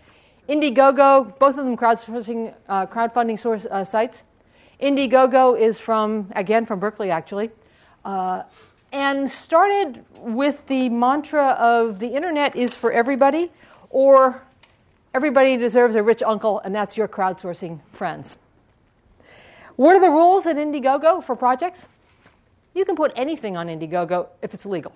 Indiegogo, 0.50 1.38
both 1.38 1.58
of 1.58 1.66
them 1.66 1.78
crowdsourcing, 1.78 2.54
uh, 2.70 2.88
crowdfunding 2.88 3.38
source, 3.38 3.66
uh, 3.66 3.84
sites. 3.84 4.24
Indiegogo 4.82 5.60
is 5.60 5.80
from, 5.80 6.32
again, 6.36 6.66
from 6.66 6.80
Berkeley 6.80 7.10
actually, 7.10 7.50
uh, 8.06 8.44
and 8.92 9.30
started 9.30 10.06
with 10.20 10.68
the 10.68 10.90
mantra 10.90 11.52
of 11.52 12.00
the 12.00 12.10
internet 12.10 12.56
is 12.56 12.76
for 12.76 12.92
everybody, 12.92 13.52
or 13.90 14.44
everybody 15.14 15.58
deserves 15.58 15.96
a 15.96 16.04
rich 16.04 16.22
uncle, 16.24 16.60
and 16.60 16.76
that's 16.76 16.96
your 16.96 17.08
crowdsourcing 17.08 17.80
friends. 17.92 18.38
What 19.76 19.96
are 19.96 20.02
the 20.02 20.10
rules 20.10 20.46
at 20.46 20.56
Indiegogo 20.56 21.24
for 21.24 21.36
projects? 21.36 21.88
You 22.74 22.86
can 22.86 22.96
put 22.96 23.12
anything 23.16 23.58
on 23.58 23.68
Indiegogo 23.68 24.28
if 24.42 24.54
it's 24.54 24.66
legal. 24.66 24.94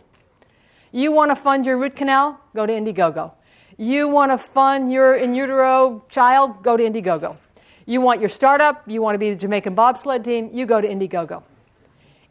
You 0.92 1.12
want 1.12 1.32
to 1.32 1.36
fund 1.36 1.66
your 1.66 1.78
root 1.78 1.96
canal? 1.96 2.40
Go 2.56 2.66
to 2.66 2.74
Indiegogo. 2.74 3.32
You 3.78 4.08
want 4.08 4.32
to 4.32 4.38
fund 4.38 4.92
your 4.92 5.16
in 5.16 5.34
utero 5.34 6.04
child? 6.10 6.62
Go 6.62 6.78
to 6.78 6.84
Indiegogo. 6.84 7.38
You 7.92 8.00
want 8.00 8.22
your 8.22 8.30
startup? 8.30 8.84
You 8.88 9.02
want 9.02 9.16
to 9.16 9.20
be 9.20 9.32
the 9.32 9.36
Jamaican 9.36 9.76
bobsled 9.76 10.24
team? 10.24 10.50
You 10.54 10.66
go 10.66 10.80
to 10.80 10.88
Indiegogo. 10.88 11.44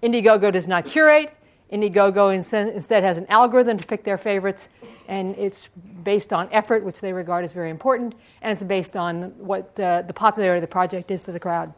Indiegogo 0.03 0.51
does 0.51 0.67
not 0.67 0.87
curate. 0.87 1.37
Indiegogo 1.71 2.35
instead 2.35 3.03
has 3.03 3.19
an 3.19 3.27
algorithm 3.29 3.77
to 3.77 3.87
pick 3.87 4.05
their 4.05 4.17
favorites, 4.17 4.71
and 5.07 5.37
it's 5.37 5.69
based 6.03 6.33
on 6.33 6.49
effort, 6.51 6.83
which 6.83 7.03
they 7.03 7.13
regard 7.13 7.45
as 7.45 7.53
very 7.53 7.69
important, 7.69 8.15
and 8.41 8.51
it's 8.53 8.63
based 8.63 8.97
on 8.97 9.35
what 9.37 9.79
uh, 9.79 10.01
the 10.01 10.15
popularity 10.15 10.57
of 10.57 10.63
the 10.63 10.73
project 10.73 11.11
is 11.11 11.23
to 11.25 11.31
the 11.31 11.39
crowd. 11.39 11.75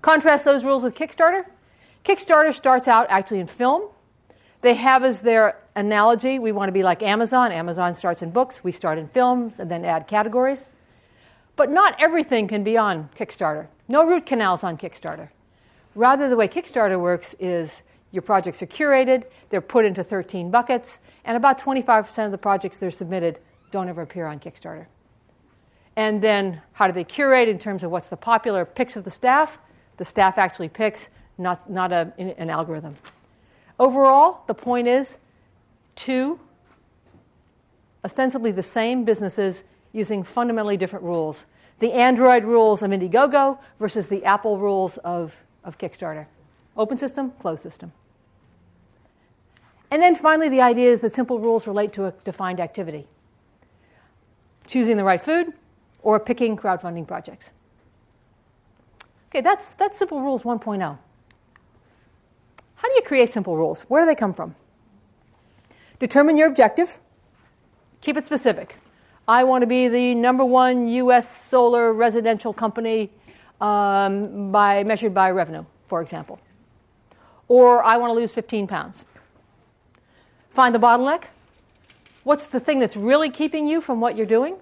Contrast 0.00 0.44
those 0.44 0.62
rules 0.62 0.84
with 0.84 0.94
Kickstarter. 0.94 1.46
Kickstarter 2.04 2.54
starts 2.54 2.86
out 2.86 3.08
actually 3.10 3.40
in 3.40 3.48
film. 3.48 3.90
They 4.60 4.74
have 4.74 5.02
as 5.02 5.22
their 5.22 5.58
analogy, 5.74 6.38
we 6.38 6.52
want 6.52 6.68
to 6.68 6.72
be 6.72 6.84
like 6.84 7.02
Amazon. 7.02 7.50
Amazon 7.50 7.94
starts 7.94 8.22
in 8.22 8.30
books, 8.30 8.62
we 8.62 8.70
start 8.70 8.96
in 8.96 9.08
films, 9.08 9.58
and 9.58 9.68
then 9.68 9.84
add 9.84 10.06
categories. 10.06 10.70
But 11.56 11.70
not 11.70 11.96
everything 11.98 12.48
can 12.48 12.64
be 12.64 12.76
on 12.76 13.10
Kickstarter. 13.16 13.68
No 13.88 14.06
root 14.06 14.26
canals 14.26 14.64
on 14.64 14.76
Kickstarter. 14.76 15.28
Rather, 15.94 16.28
the 16.28 16.36
way 16.36 16.48
Kickstarter 16.48 16.98
works 16.98 17.34
is 17.38 17.82
your 18.10 18.22
projects 18.22 18.62
are 18.62 18.66
curated, 18.66 19.24
they're 19.50 19.60
put 19.60 19.84
into 19.84 20.04
13 20.04 20.50
buckets, 20.50 21.00
and 21.24 21.36
about 21.36 21.60
25% 21.60 22.26
of 22.26 22.30
the 22.30 22.38
projects 22.38 22.78
that 22.78 22.86
are 22.86 22.90
submitted 22.90 23.40
don't 23.70 23.88
ever 23.88 24.02
appear 24.02 24.26
on 24.26 24.38
Kickstarter. 24.38 24.86
And 25.96 26.22
then, 26.22 26.60
how 26.72 26.86
do 26.86 26.92
they 26.92 27.04
curate 27.04 27.48
in 27.48 27.58
terms 27.58 27.82
of 27.82 27.90
what's 27.90 28.08
the 28.08 28.16
popular 28.16 28.64
picks 28.64 28.96
of 28.96 29.04
the 29.04 29.10
staff? 29.10 29.58
The 29.96 30.04
staff 30.04 30.38
actually 30.38 30.68
picks 30.68 31.10
not, 31.38 31.68
not 31.70 31.92
a, 31.92 32.12
an 32.18 32.50
algorithm. 32.50 32.96
Overall, 33.78 34.42
the 34.46 34.54
point 34.54 34.88
is 34.88 35.18
two 35.96 36.38
ostensibly 38.04 38.52
the 38.52 38.62
same 38.62 39.04
businesses 39.04 39.64
using 39.94 40.22
fundamentally 40.22 40.76
different 40.76 41.04
rules. 41.04 41.46
The 41.78 41.92
Android 41.92 42.44
rules 42.44 42.82
of 42.82 42.90
Indiegogo 42.90 43.58
versus 43.78 44.08
the 44.08 44.24
Apple 44.24 44.58
rules 44.58 44.98
of, 44.98 45.38
of 45.64 45.78
Kickstarter. 45.78 46.26
Open 46.76 46.98
system, 46.98 47.30
closed 47.38 47.62
system. 47.62 47.92
And 49.90 50.02
then 50.02 50.14
finally, 50.14 50.48
the 50.48 50.60
idea 50.60 50.90
is 50.90 51.00
that 51.02 51.12
simple 51.12 51.38
rules 51.38 51.66
relate 51.66 51.92
to 51.94 52.06
a 52.06 52.12
defined 52.24 52.60
activity 52.60 53.06
choosing 54.66 54.96
the 54.96 55.04
right 55.04 55.20
food 55.20 55.52
or 56.02 56.18
picking 56.18 56.56
crowdfunding 56.56 57.06
projects. 57.06 57.52
Okay, 59.28 59.40
that's, 59.40 59.74
that's 59.74 59.98
Simple 59.98 60.20
Rules 60.20 60.42
1.0. 60.42 60.80
How 60.80 62.88
do 62.88 62.94
you 62.94 63.02
create 63.02 63.32
simple 63.32 63.56
rules? 63.56 63.82
Where 63.82 64.02
do 64.02 64.06
they 64.06 64.14
come 64.14 64.32
from? 64.32 64.54
Determine 65.98 66.36
your 66.36 66.48
objective. 66.48 66.98
Keep 68.00 68.16
it 68.16 68.24
specific. 68.24 68.76
I 69.26 69.44
want 69.44 69.62
to 69.62 69.66
be 69.66 69.88
the 69.88 70.14
number 70.14 70.44
one 70.44 70.86
U.S. 70.88 71.28
solar 71.34 71.92
residential 71.92 72.52
company 72.52 73.10
um, 73.60 74.52
by 74.52 74.84
measured 74.84 75.14
by 75.14 75.30
revenue, 75.30 75.64
for 75.86 76.02
example. 76.02 76.38
Or 77.48 77.82
I 77.82 77.96
want 77.96 78.10
to 78.10 78.14
lose 78.14 78.32
15 78.32 78.66
pounds. 78.66 79.04
Find 80.50 80.74
the 80.74 80.78
bottleneck. 80.78 81.24
What's 82.22 82.46
the 82.46 82.60
thing 82.60 82.78
that's 82.78 82.96
really 82.96 83.30
keeping 83.30 83.66
you 83.66 83.80
from 83.80 84.00
what 84.00 84.16
you're 84.16 84.26
doing? 84.26 84.56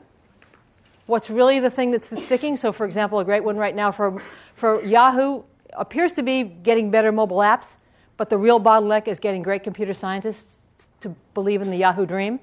What's 1.06 1.28
really 1.28 1.58
the 1.58 1.70
thing 1.70 1.90
that's 1.90 2.08
the 2.08 2.16
sticking? 2.16 2.56
So, 2.56 2.72
for 2.72 2.86
example, 2.86 3.18
a 3.18 3.24
great 3.24 3.42
one 3.42 3.56
right 3.56 3.74
now 3.74 3.90
for, 3.90 4.22
for 4.54 4.84
Yahoo 4.84 5.42
appears 5.72 6.12
to 6.14 6.22
be 6.22 6.44
getting 6.44 6.90
better 6.90 7.10
mobile 7.10 7.38
apps, 7.38 7.78
but 8.16 8.30
the 8.30 8.38
real 8.38 8.60
bottleneck 8.60 9.08
is 9.08 9.18
getting 9.18 9.42
great 9.42 9.64
computer 9.64 9.94
scientists 9.94 10.58
to 11.00 11.16
believe 11.34 11.62
in 11.62 11.70
the 11.70 11.76
Yahoo 11.76 12.06
dream. 12.06 12.38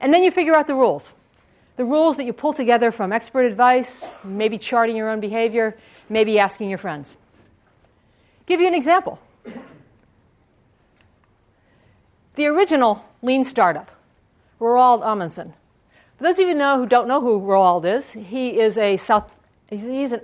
And 0.00 0.12
then 0.12 0.22
you 0.22 0.30
figure 0.30 0.54
out 0.54 0.66
the 0.66 0.74
rules. 0.74 1.12
The 1.76 1.84
rules 1.84 2.16
that 2.16 2.24
you 2.24 2.32
pull 2.32 2.52
together 2.52 2.90
from 2.90 3.12
expert 3.12 3.44
advice, 3.44 4.12
maybe 4.24 4.58
charting 4.58 4.96
your 4.96 5.10
own 5.10 5.20
behavior, 5.20 5.76
maybe 6.08 6.38
asking 6.38 6.68
your 6.68 6.78
friends. 6.78 7.16
Give 8.46 8.60
you 8.60 8.66
an 8.66 8.74
example. 8.74 9.18
The 12.36 12.46
original 12.46 13.04
lean 13.22 13.44
startup, 13.44 13.90
Roald 14.60 15.04
Amundsen. 15.04 15.54
For 16.16 16.24
those 16.24 16.38
of 16.38 16.46
you 16.48 16.54
know 16.54 16.78
who 16.78 16.86
don't 16.86 17.08
know 17.08 17.20
who 17.20 17.40
Roald 17.40 17.84
is, 17.84 18.12
he 18.12 18.58
is 18.58 18.78
a 18.78 18.96
South, 18.96 19.32
he's 19.68 20.12
an 20.12 20.20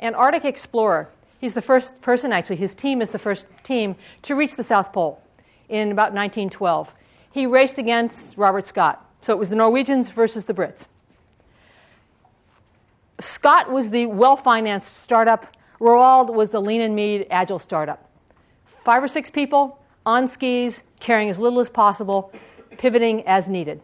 Antarctic 0.00 0.44
explorer. 0.44 1.08
He's 1.40 1.54
the 1.54 1.62
first 1.62 2.00
person, 2.02 2.32
actually, 2.32 2.56
his 2.56 2.74
team 2.74 3.02
is 3.02 3.10
the 3.10 3.18
first 3.18 3.46
team 3.62 3.96
to 4.22 4.34
reach 4.34 4.56
the 4.56 4.62
South 4.62 4.92
Pole 4.92 5.22
in 5.68 5.90
about 5.92 6.12
1912. 6.12 6.94
He 7.34 7.46
raced 7.46 7.78
against 7.78 8.38
Robert 8.38 8.64
Scott. 8.64 9.04
So 9.18 9.32
it 9.32 9.40
was 9.40 9.50
the 9.50 9.56
Norwegians 9.56 10.08
versus 10.10 10.44
the 10.44 10.54
Brits. 10.54 10.86
Scott 13.18 13.72
was 13.72 13.90
the 13.90 14.06
well 14.06 14.36
financed 14.36 14.98
startup, 14.98 15.48
Roald 15.80 16.32
was 16.32 16.50
the 16.50 16.62
lean 16.62 16.80
and 16.80 16.94
mean 16.94 17.24
agile 17.32 17.58
startup. 17.58 18.08
Five 18.84 19.02
or 19.02 19.08
six 19.08 19.30
people 19.30 19.80
on 20.06 20.28
skis, 20.28 20.84
carrying 21.00 21.28
as 21.28 21.40
little 21.40 21.58
as 21.58 21.68
possible, 21.68 22.30
pivoting 22.78 23.26
as 23.26 23.48
needed. 23.48 23.80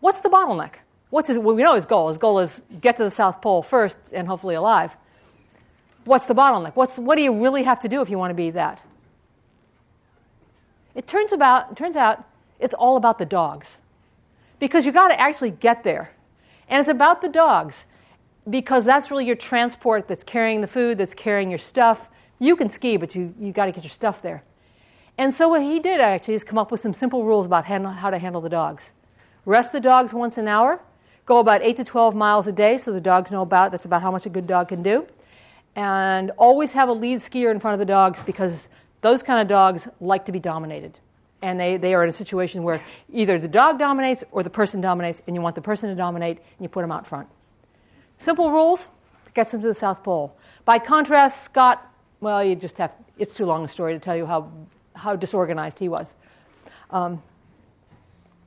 What's 0.00 0.18
the 0.20 0.28
bottleneck? 0.28 0.80
What's 1.10 1.28
his, 1.28 1.38
well, 1.38 1.54
we 1.54 1.62
know 1.62 1.76
his 1.76 1.86
goal. 1.86 2.08
His 2.08 2.18
goal 2.18 2.40
is 2.40 2.60
get 2.80 2.96
to 2.96 3.04
the 3.04 3.10
South 3.10 3.40
Pole 3.40 3.62
first 3.62 3.98
and 4.12 4.26
hopefully 4.26 4.56
alive. 4.56 4.96
What's 6.04 6.26
the 6.26 6.34
bottleneck? 6.34 6.74
What's, 6.74 6.98
what 6.98 7.14
do 7.14 7.22
you 7.22 7.40
really 7.40 7.62
have 7.62 7.78
to 7.80 7.88
do 7.88 8.02
if 8.02 8.10
you 8.10 8.18
want 8.18 8.30
to 8.30 8.34
be 8.34 8.50
that? 8.50 8.82
It 10.98 11.06
turns, 11.06 11.32
about, 11.32 11.76
turns 11.76 11.94
out 11.94 12.24
it's 12.58 12.74
all 12.74 12.96
about 12.96 13.20
the 13.20 13.24
dogs. 13.24 13.76
Because 14.58 14.84
you've 14.84 14.96
got 14.96 15.08
to 15.08 15.20
actually 15.20 15.52
get 15.52 15.84
there. 15.84 16.10
And 16.68 16.80
it's 16.80 16.88
about 16.88 17.22
the 17.22 17.28
dogs 17.28 17.84
because 18.50 18.84
that's 18.84 19.08
really 19.08 19.24
your 19.24 19.36
transport 19.36 20.08
that's 20.08 20.24
carrying 20.24 20.60
the 20.60 20.66
food, 20.66 20.98
that's 20.98 21.14
carrying 21.14 21.50
your 21.50 21.58
stuff. 21.58 22.08
You 22.40 22.56
can 22.56 22.68
ski, 22.68 22.96
but 22.96 23.14
you, 23.14 23.32
you 23.38 23.52
got 23.52 23.66
to 23.66 23.72
get 23.72 23.84
your 23.84 23.92
stuff 23.92 24.20
there. 24.20 24.42
And 25.16 25.32
so 25.32 25.48
what 25.48 25.62
he 25.62 25.78
did 25.78 26.00
actually 26.00 26.34
is 26.34 26.42
come 26.42 26.58
up 26.58 26.72
with 26.72 26.80
some 26.80 26.92
simple 26.92 27.22
rules 27.22 27.46
about 27.46 27.66
handle, 27.66 27.92
how 27.92 28.10
to 28.10 28.18
handle 28.18 28.40
the 28.40 28.48
dogs. 28.48 28.90
Rest 29.44 29.70
the 29.70 29.80
dogs 29.80 30.12
once 30.12 30.36
an 30.36 30.48
hour. 30.48 30.80
Go 31.26 31.38
about 31.38 31.62
8 31.62 31.76
to 31.76 31.84
12 31.84 32.16
miles 32.16 32.48
a 32.48 32.52
day 32.52 32.76
so 32.76 32.92
the 32.92 33.00
dogs 33.00 33.30
know 33.30 33.42
about 33.42 33.70
that's 33.70 33.84
about 33.84 34.02
how 34.02 34.10
much 34.10 34.26
a 34.26 34.30
good 34.30 34.48
dog 34.48 34.66
can 34.70 34.82
do. 34.82 35.06
And 35.76 36.32
always 36.32 36.72
have 36.72 36.88
a 36.88 36.92
lead 36.92 37.20
skier 37.20 37.52
in 37.52 37.60
front 37.60 37.74
of 37.74 37.78
the 37.78 37.84
dogs 37.84 38.20
because 38.24 38.68
those 39.00 39.22
kind 39.22 39.40
of 39.40 39.48
dogs 39.48 39.88
like 40.00 40.24
to 40.26 40.32
be 40.32 40.38
dominated. 40.38 40.98
And 41.40 41.58
they, 41.58 41.76
they 41.76 41.94
are 41.94 42.02
in 42.02 42.10
a 42.10 42.12
situation 42.12 42.64
where 42.64 42.82
either 43.12 43.38
the 43.38 43.48
dog 43.48 43.78
dominates 43.78 44.24
or 44.32 44.42
the 44.42 44.50
person 44.50 44.80
dominates, 44.80 45.22
and 45.26 45.36
you 45.36 45.42
want 45.42 45.54
the 45.54 45.62
person 45.62 45.88
to 45.88 45.94
dominate, 45.94 46.38
and 46.38 46.60
you 46.60 46.68
put 46.68 46.82
them 46.82 46.90
out 46.90 47.06
front. 47.06 47.28
Simple 48.16 48.50
rules 48.50 48.90
gets 49.34 49.52
them 49.52 49.60
to 49.62 49.68
the 49.68 49.74
South 49.74 50.02
Pole. 50.02 50.36
By 50.64 50.80
contrast, 50.80 51.44
Scott, 51.44 51.84
well, 52.20 52.42
you 52.42 52.56
just 52.56 52.78
have, 52.78 52.92
it's 53.18 53.36
too 53.36 53.46
long 53.46 53.64
a 53.64 53.68
story 53.68 53.94
to 53.94 54.00
tell 54.00 54.16
you 54.16 54.26
how, 54.26 54.50
how 54.96 55.14
disorganized 55.14 55.78
he 55.78 55.88
was. 55.88 56.16
Um, 56.90 57.22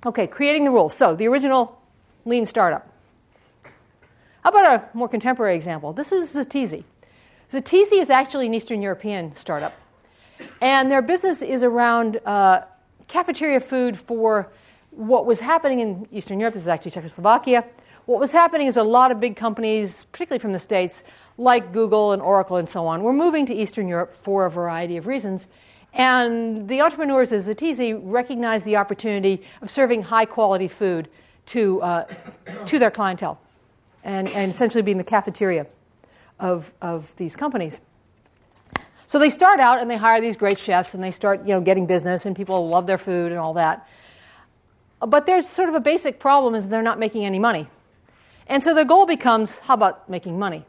okay, 0.05 0.27
creating 0.27 0.65
the 0.65 0.71
rules. 0.71 0.93
So, 0.93 1.15
the 1.15 1.27
original 1.27 1.81
lean 2.25 2.45
startup. 2.45 2.91
How 4.43 4.49
about 4.49 4.65
a 4.65 4.97
more 4.97 5.07
contemporary 5.07 5.55
example? 5.55 5.93
This 5.93 6.11
is 6.11 6.35
Zatisi. 6.35 6.83
Zatisi 7.49 8.01
is 8.01 8.09
actually 8.09 8.47
an 8.47 8.53
Eastern 8.53 8.81
European 8.81 9.35
startup. 9.35 9.73
And 10.61 10.91
their 10.91 11.01
business 11.01 11.41
is 11.41 11.63
around 11.63 12.19
uh, 12.25 12.61
cafeteria 13.07 13.59
food 13.59 13.97
for 13.97 14.51
what 14.91 15.25
was 15.25 15.39
happening 15.39 15.79
in 15.79 16.07
Eastern 16.11 16.39
Europe. 16.39 16.53
This 16.53 16.63
is 16.63 16.67
actually 16.67 16.91
Czechoslovakia. 16.91 17.65
What 18.05 18.19
was 18.19 18.31
happening 18.31 18.67
is 18.67 18.77
a 18.77 18.83
lot 18.83 19.11
of 19.11 19.19
big 19.19 19.35
companies, 19.35 20.05
particularly 20.11 20.39
from 20.39 20.53
the 20.53 20.59
States, 20.59 21.03
like 21.37 21.71
Google 21.71 22.11
and 22.11 22.21
Oracle 22.21 22.57
and 22.57 22.67
so 22.67 22.87
on, 22.87 23.03
were 23.03 23.13
moving 23.13 23.45
to 23.45 23.53
Eastern 23.53 23.87
Europe 23.87 24.13
for 24.13 24.45
a 24.45 24.51
variety 24.51 24.97
of 24.97 25.07
reasons. 25.07 25.47
And 25.93 26.67
the 26.67 26.81
entrepreneurs 26.81 27.33
at 27.33 27.41
Zatisi 27.41 27.99
recognized 28.01 28.65
the 28.65 28.77
opportunity 28.77 29.43
of 29.61 29.69
serving 29.69 30.03
high 30.03 30.25
quality 30.25 30.67
food 30.67 31.09
to, 31.47 31.81
uh, 31.81 32.05
to 32.65 32.79
their 32.79 32.91
clientele 32.91 33.39
and, 34.03 34.27
and 34.29 34.51
essentially 34.51 34.81
being 34.81 34.97
the 34.97 35.03
cafeteria 35.03 35.67
of, 36.39 36.73
of 36.81 37.15
these 37.17 37.35
companies. 37.35 37.79
So 39.11 39.19
they 39.19 39.29
start 39.29 39.59
out 39.59 39.81
and 39.81 39.91
they 39.91 39.97
hire 39.97 40.21
these 40.21 40.37
great 40.37 40.57
chefs 40.57 40.93
and 40.93 41.03
they 41.03 41.11
start, 41.11 41.41
you 41.41 41.53
know, 41.53 41.59
getting 41.59 41.85
business 41.85 42.25
and 42.25 42.33
people 42.33 42.69
love 42.69 42.87
their 42.87 42.97
food 42.97 43.33
and 43.33 43.41
all 43.41 43.55
that. 43.55 43.85
But 45.05 45.25
there's 45.25 45.45
sort 45.45 45.67
of 45.67 45.75
a 45.75 45.81
basic 45.81 46.17
problem 46.17 46.55
is 46.55 46.69
they're 46.69 46.81
not 46.81 46.97
making 46.97 47.25
any 47.25 47.37
money. 47.37 47.67
And 48.47 48.63
so 48.63 48.73
their 48.73 48.85
goal 48.85 49.05
becomes, 49.05 49.59
how 49.59 49.73
about 49.73 50.07
making 50.09 50.39
money? 50.39 50.63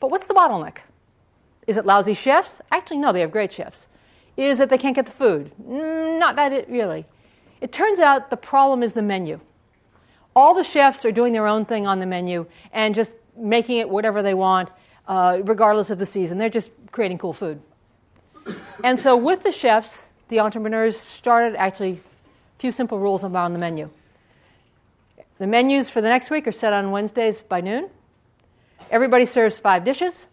But 0.00 0.10
what's 0.10 0.26
the 0.26 0.32
bottleneck? 0.32 0.78
Is 1.66 1.76
it 1.76 1.84
lousy 1.84 2.14
chefs? 2.14 2.62
Actually, 2.72 2.96
no, 3.00 3.12
they 3.12 3.20
have 3.20 3.32
great 3.32 3.52
chefs. 3.52 3.86
Is 4.38 4.58
it 4.58 4.70
they 4.70 4.78
can't 4.78 4.96
get 4.96 5.04
the 5.04 5.12
food? 5.12 5.52
Mm, 5.62 6.18
not 6.18 6.36
that 6.36 6.54
it 6.54 6.70
really. 6.70 7.04
It 7.60 7.70
turns 7.70 8.00
out 8.00 8.30
the 8.30 8.36
problem 8.38 8.82
is 8.82 8.94
the 8.94 9.02
menu. 9.02 9.40
All 10.34 10.54
the 10.54 10.64
chefs 10.64 11.04
are 11.04 11.12
doing 11.12 11.34
their 11.34 11.46
own 11.46 11.66
thing 11.66 11.86
on 11.86 12.00
the 12.00 12.06
menu 12.06 12.46
and 12.72 12.94
just 12.94 13.12
making 13.36 13.76
it 13.76 13.90
whatever 13.90 14.22
they 14.22 14.32
want, 14.32 14.70
uh, 15.08 15.40
regardless 15.44 15.90
of 15.90 15.98
the 15.98 16.06
season. 16.06 16.38
They're 16.38 16.48
just 16.48 16.70
creating 16.92 17.18
cool 17.18 17.32
food. 17.32 17.60
And 18.84 18.98
so, 18.98 19.16
with 19.16 19.42
the 19.42 19.52
chefs, 19.52 20.04
the 20.28 20.40
entrepreneurs 20.40 20.98
started 20.98 21.56
actually 21.56 22.00
a 22.56 22.60
few 22.60 22.72
simple 22.72 22.98
rules 22.98 23.24
around 23.24 23.52
the 23.52 23.58
menu. 23.58 23.90
The 25.38 25.46
menus 25.46 25.90
for 25.90 26.00
the 26.00 26.08
next 26.08 26.30
week 26.30 26.46
are 26.46 26.52
set 26.52 26.72
on 26.72 26.90
Wednesdays 26.90 27.40
by 27.40 27.60
noon. 27.60 27.90
Everybody 28.90 29.24
serves 29.26 29.58
five 29.58 29.84
dishes. 29.84 30.26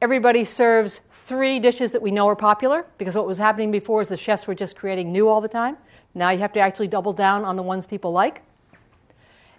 Everybody 0.00 0.44
serves 0.44 1.00
three 1.12 1.60
dishes 1.60 1.92
that 1.92 2.02
we 2.02 2.10
know 2.10 2.28
are 2.28 2.36
popular 2.36 2.86
because 2.98 3.14
what 3.14 3.26
was 3.26 3.38
happening 3.38 3.70
before 3.70 4.02
is 4.02 4.08
the 4.08 4.16
chefs 4.16 4.46
were 4.46 4.54
just 4.54 4.76
creating 4.76 5.12
new 5.12 5.28
all 5.28 5.40
the 5.40 5.48
time. 5.48 5.76
Now 6.14 6.30
you 6.30 6.40
have 6.40 6.52
to 6.54 6.60
actually 6.60 6.88
double 6.88 7.12
down 7.12 7.44
on 7.44 7.56
the 7.56 7.62
ones 7.62 7.86
people 7.86 8.12
like. 8.12 8.42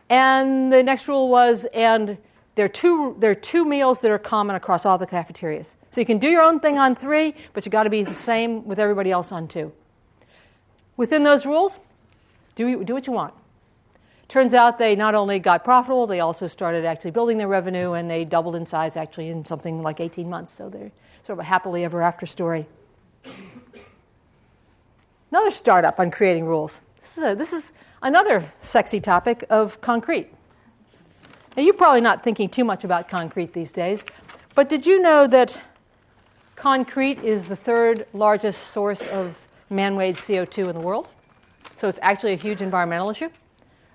And 0.10 0.72
the 0.72 0.84
next 0.84 1.08
rule 1.08 1.30
was, 1.30 1.66
and 1.74 2.18
there 2.56 2.66
are, 2.66 2.70
two, 2.70 3.16
there 3.20 3.32
are 3.32 3.36
two 3.36 3.66
meals 3.66 4.02
that 4.02 4.12
are 4.12 4.20
common 4.20 4.56
across 4.56 4.86
all 4.86 4.98
the 4.98 5.08
cafeterias. 5.08 5.76
So 5.90 6.02
you 6.02 6.06
can 6.06 6.20
do 6.20 6.30
your 6.30 6.44
own 6.44 6.60
thing 6.60 6.78
on 6.78 6.94
three, 6.94 7.34
but 7.54 7.66
you've 7.66 7.72
got 7.72 7.84
to 7.84 7.90
be 7.90 8.04
the 8.04 8.14
same 8.14 8.66
with 8.66 8.78
everybody 8.78 9.10
else 9.12 9.32
on 9.32 9.48
two. 9.48 9.72
Within 10.96 11.24
those 11.24 11.46
rules, 11.46 11.80
do, 12.56 12.84
do 12.84 12.94
what 12.94 13.08
you 13.08 13.14
want. 13.14 13.34
Turns 14.28 14.54
out 14.54 14.78
they 14.78 14.96
not 14.96 15.16
only 15.16 15.40
got 15.40 15.64
profitable, 15.64 16.08
they 16.08 16.20
also 16.20 16.48
started 16.48 16.86
actually 16.86 17.12
building 17.12 17.38
their 17.38 17.48
revenue 17.48 17.94
and 17.94 18.10
they 18.10 18.24
doubled 18.24 18.56
in 18.56 18.66
size 18.66 18.96
actually 18.96 19.30
in 19.30 19.46
something 19.46 19.82
like 19.82 20.00
18 20.00 20.30
months. 20.30 20.54
So 20.54 20.70
they're 20.70 20.92
sort 21.24 21.40
of 21.40 21.46
a 21.46 21.48
happily 21.48 21.84
ever 21.84 22.02
after 22.02 22.26
story. 22.26 22.68
Another 25.32 25.52
startup 25.52 26.00
on 26.00 26.12
creating 26.12 26.46
rules. 26.46 26.82
This 27.02 27.18
is, 27.18 27.24
a, 27.24 27.36
this 27.36 27.54
is 27.54 27.74
another 28.02 28.54
sexy 28.62 29.00
topic 29.00 29.46
of 29.50 29.82
concrete. 29.82 30.30
Now, 31.56 31.62
you're 31.62 31.76
probably 31.76 32.02
not 32.02 32.24
thinking 32.24 32.50
too 32.50 32.64
much 32.64 32.84
about 32.84 33.08
concrete 33.08 33.54
these 33.54 33.72
days, 33.72 34.04
but 34.56 34.70
did 34.70 34.88
you 34.88 35.00
know 35.00 35.28
that 35.28 35.62
concrete 36.56 37.20
is 37.20 37.48
the 37.48 37.56
third 37.56 38.08
largest 38.12 38.70
source 38.70 39.06
of 39.06 39.38
man 39.70 39.96
made 39.96 40.16
CO2 40.16 40.68
in 40.70 40.74
the 40.74 40.80
world? 40.80 41.10
So 41.76 41.88
it's 41.88 42.00
actually 42.02 42.34
a 42.34 42.38
huge 42.38 42.62
environmental 42.62 43.12
issue 43.12 43.30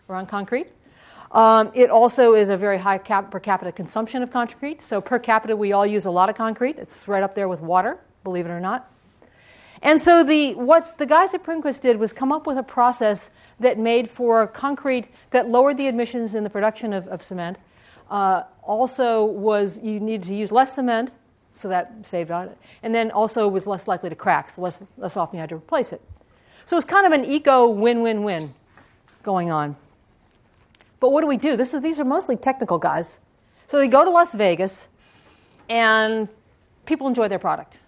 around 0.09 0.27
concrete. 0.27 0.69
Um, 1.33 1.73
it 1.75 1.91
also 1.91 2.35
is 2.35 2.49
a 2.49 2.57
very 2.57 2.79
high 2.79 2.99
cap- 2.99 3.31
per 3.31 3.41
capita 3.41 3.73
consumption 3.73 4.23
of 4.23 4.31
concrete. 4.31 4.81
So, 4.81 5.01
per 5.01 5.19
capita, 5.19 5.57
we 5.57 5.73
all 5.73 5.85
use 5.85 6.07
a 6.07 6.11
lot 6.11 6.31
of 6.31 6.37
concrete. 6.37 6.79
It's 6.79 7.07
right 7.07 7.23
up 7.23 7.35
there 7.35 7.49
with 7.49 7.61
water, 7.61 7.99
believe 8.25 8.47
it 8.47 8.51
or 8.51 8.61
not. 8.61 8.91
And 9.83 10.01
so, 10.01 10.25
the, 10.25 10.55
what 10.55 10.99
the 10.99 11.07
guys 11.07 11.35
at 11.35 11.45
Prunquist 11.45 11.81
did 11.81 11.99
was 11.99 12.13
come 12.13 12.33
up 12.33 12.47
with 12.47 12.59
a 12.59 12.63
process 12.63 13.31
that 13.61 13.79
made 13.79 14.11
for 14.11 14.47
concrete 14.47 15.09
that 15.31 15.49
lowered 15.49 15.77
the 15.77 15.87
emissions 15.87 16.35
in 16.35 16.45
the 16.45 16.51
production 16.51 16.93
of, 16.93 17.07
of 17.09 17.23
cement. 17.23 17.59
Uh, 18.11 18.43
also, 18.63 19.25
was 19.25 19.81
you 19.83 20.01
needed 20.01 20.27
to 20.27 20.35
use 20.35 20.51
less 20.51 20.75
cement 20.75 21.13
So 21.53 21.69
that 21.69 22.07
saved 22.07 22.31
on 22.31 22.49
it. 22.49 22.59
And 22.83 22.95
then 22.95 23.11
also 23.11 23.49
was 23.49 23.67
less 23.67 23.89
likely 23.89 24.11
to 24.11 24.17
crack, 24.17 24.51
so 24.51 24.63
less, 24.63 24.83
less 24.97 25.17
often 25.17 25.39
you 25.39 25.41
had 25.41 25.49
to 25.51 25.57
replace 25.57 25.93
it. 25.93 26.01
So 26.65 26.77
it's 26.77 26.87
kind 26.87 27.07
of 27.07 27.13
an 27.13 27.25
eco 27.25 27.69
win 27.69 28.03
win 28.03 28.23
win 28.23 28.55
going 29.23 29.51
on. 29.51 29.77
But 31.01 31.11
what 31.11 31.21
do 31.23 31.27
we 31.27 31.37
do? 31.37 31.57
This 31.57 31.75
is, 31.75 31.81
these 31.81 31.99
are 31.99 32.05
mostly 32.05 32.37
technical 32.37 32.79
guys. 32.79 33.19
So 33.67 33.79
they 33.79 33.89
go 33.89 34.05
to 34.05 34.11
Las 34.11 34.35
Vegas, 34.35 34.89
and 35.69 36.29
people 36.87 37.07
enjoy 37.07 37.29
their 37.29 37.39
product. 37.39 37.79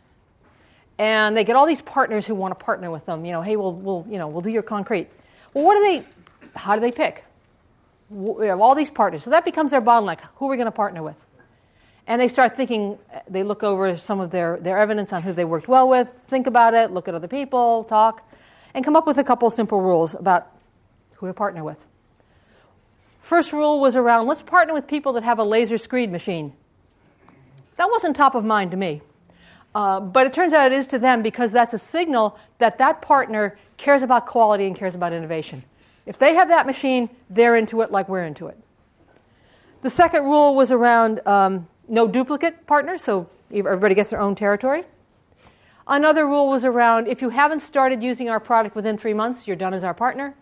And 1.01 1.35
they 1.35 1.45
get 1.45 1.57
all 1.57 1.65
these 1.65 1.81
partners 1.81 2.27
who 2.27 2.35
want 2.35 2.53
to 2.53 2.63
partner 2.63 2.91
with 2.91 3.07
them. 3.07 3.25
You 3.25 3.33
know, 3.33 3.41
hey, 3.41 3.57
we'll, 3.57 3.73
we'll, 3.73 4.07
you 4.07 4.19
know, 4.19 4.29
we'll 4.29 4.43
do 4.43 4.51
your 4.51 4.63
concrete. 4.63 5.09
Well, 5.55 5.65
what 5.65 5.77
do 5.77 5.81
they, 5.81 6.05
how 6.55 6.75
do 6.75 6.83
they 6.83 6.93
pick? 6.93 7.25
We 8.11 8.49
have 8.49 8.61
all 8.61 8.75
these 8.75 8.91
partners. 8.91 9.23
So 9.23 9.31
that 9.31 9.47
becomes 9.47 9.71
their 9.71 9.81
bottleneck. 9.81 10.21
Who 10.37 10.47
are 10.47 10.51
we 10.51 10.59
going 10.59 10.67
to 10.67 10.71
partner 10.71 11.03
with? 11.03 11.17
And 12.07 12.21
they 12.21 12.29
start 12.29 12.55
thinking, 12.55 12.99
they 13.27 13.43
look 13.43 13.63
over 13.63 13.97
some 13.97 14.21
of 14.21 14.31
their, 14.31 14.59
their 14.59 14.77
evidence 14.77 15.11
on 15.15 15.23
who 15.23 15.33
they 15.33 15.47
worked 15.47 15.69
well 15.69 15.89
with, 15.89 16.11
think 16.11 16.47
about 16.47 16.75
it, 16.75 16.91
look 16.91 17.09
at 17.09 17.15
other 17.15 17.29
people, 17.29 17.85
talk, 17.85 18.31
and 18.75 18.85
come 18.85 18.95
up 18.95 19.07
with 19.07 19.17
a 19.17 19.25
couple 19.25 19.49
simple 19.49 19.81
rules 19.81 20.15
about 20.15 20.49
who 21.15 21.29
to 21.29 21.33
partner 21.33 21.65
with. 21.65 21.83
First 23.21 23.55
rule 23.55 23.81
was 23.81 23.97
around 23.97 24.27
let's 24.27 24.43
partner 24.43 24.75
with 24.75 24.87
people 24.87 25.15
that 25.15 25.23
have 25.23 25.39
a 25.39 25.45
laser 25.45 25.79
screed 25.79 26.13
machine. 26.13 26.53
That 27.77 27.89
wasn't 27.91 28.17
top 28.17 28.35
of 28.35 28.45
mind 28.45 28.73
to 28.73 28.77
me. 28.77 29.01
Uh, 29.75 30.01
but 30.01 30.27
it 30.27 30.33
turns 30.33 30.53
out 30.53 30.73
it 30.73 30.75
is 30.75 30.87
to 30.89 30.99
them 30.99 31.23
because 31.23 31.53
that's 31.53 31.73
a 31.73 31.79
signal 31.79 32.39
that 32.59 32.79
that 32.79 33.01
partner 33.01 33.57
cares 33.77 34.03
about 34.03 34.27
quality 34.27 34.67
and 34.67 34.75
cares 34.75 34.95
about 34.95 35.13
innovation. 35.13 35.63
If 36.07 36.19
they 36.19 36.35
have 36.35 36.49
that 36.49 36.67
machine, 36.67 37.11
they're 37.29 37.55
into 37.55 37.81
it 37.83 37.93
like 37.93 38.09
we're 38.09 38.25
into 38.25 38.49
it. 38.49 38.59
The 39.83 39.91
second 39.91 40.25
rule 40.25 40.55
was 40.55 40.73
around 40.73 41.27
um, 41.27 41.69
no 41.89 42.09
duplicate 42.09 42.67
partners, 42.67 43.03
so 43.03 43.29
everybody 43.53 43.95
gets 43.95 44.11
their 44.11 44.21
own 44.21 44.35
territory. 44.35 44.85
Another 45.87 46.27
rule 46.27 46.49
was 46.49 46.65
around 46.65 47.09
if 47.09 47.23
you 47.23 47.31
haven't 47.31 47.61
started 47.61 48.03
using 48.03 48.29
our 48.29 48.41
product 48.41 48.77
within 48.77 48.99
three 48.99 49.15
months, 49.15 49.47
you're 49.47 49.57
done 49.57 49.75
as 49.75 49.85
our 49.85 49.95
partner. 49.95 50.35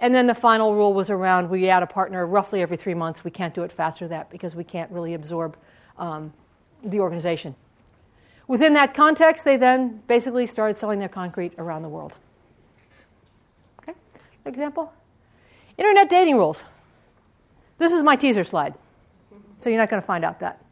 And 0.00 0.12
then 0.12 0.26
the 0.26 0.34
final 0.34 0.74
rule 0.74 0.92
was 0.92 1.10
around 1.10 1.48
we 1.50 1.68
add 1.68 1.84
a 1.84 1.86
partner 1.86 2.26
roughly 2.26 2.62
every 2.62 2.76
three 2.76 2.94
months. 2.94 3.22
We 3.22 3.30
can't 3.30 3.54
do 3.54 3.62
it 3.62 3.70
faster 3.70 4.08
than 4.08 4.18
that 4.18 4.30
because 4.30 4.56
we 4.56 4.64
can't 4.64 4.90
really 4.90 5.14
absorb 5.14 5.56
um, 5.98 6.32
the 6.82 6.98
organization. 6.98 7.54
Within 8.46 8.72
that 8.74 8.94
context, 8.94 9.44
they 9.44 9.56
then 9.56 10.02
basically 10.06 10.46
started 10.46 10.76
selling 10.76 10.98
their 10.98 11.08
concrete 11.08 11.52
around 11.58 11.82
the 11.82 11.88
world. 11.88 12.18
Okay, 13.80 13.96
example 14.44 14.92
Internet 15.78 16.10
dating 16.10 16.36
rules. 16.36 16.64
This 17.78 17.92
is 17.92 18.02
my 18.02 18.16
teaser 18.16 18.44
slide, 18.44 18.74
so 19.60 19.70
you're 19.70 19.78
not 19.78 19.88
going 19.88 20.00
to 20.00 20.06
find 20.06 20.24
out 20.24 20.40
that. 20.40 20.62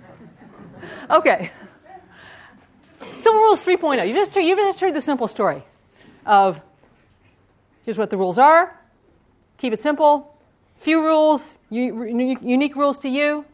okay. 1.10 1.50
Simple 3.18 3.42
Rules 3.42 3.64
3.0. 3.64 4.06
You 4.08 4.14
just, 4.14 4.34
you 4.36 4.56
just 4.56 4.80
heard 4.80 4.94
the 4.94 5.00
simple 5.00 5.28
story 5.28 5.62
of 6.24 6.62
Here's 7.88 7.96
what 7.96 8.10
the 8.10 8.18
rules 8.18 8.36
are. 8.36 8.78
Keep 9.56 9.72
it 9.72 9.80
simple. 9.80 10.36
Few 10.76 11.02
rules, 11.02 11.54
unique 11.70 12.76
rules 12.76 12.98
to 12.98 13.08
you 13.08 13.46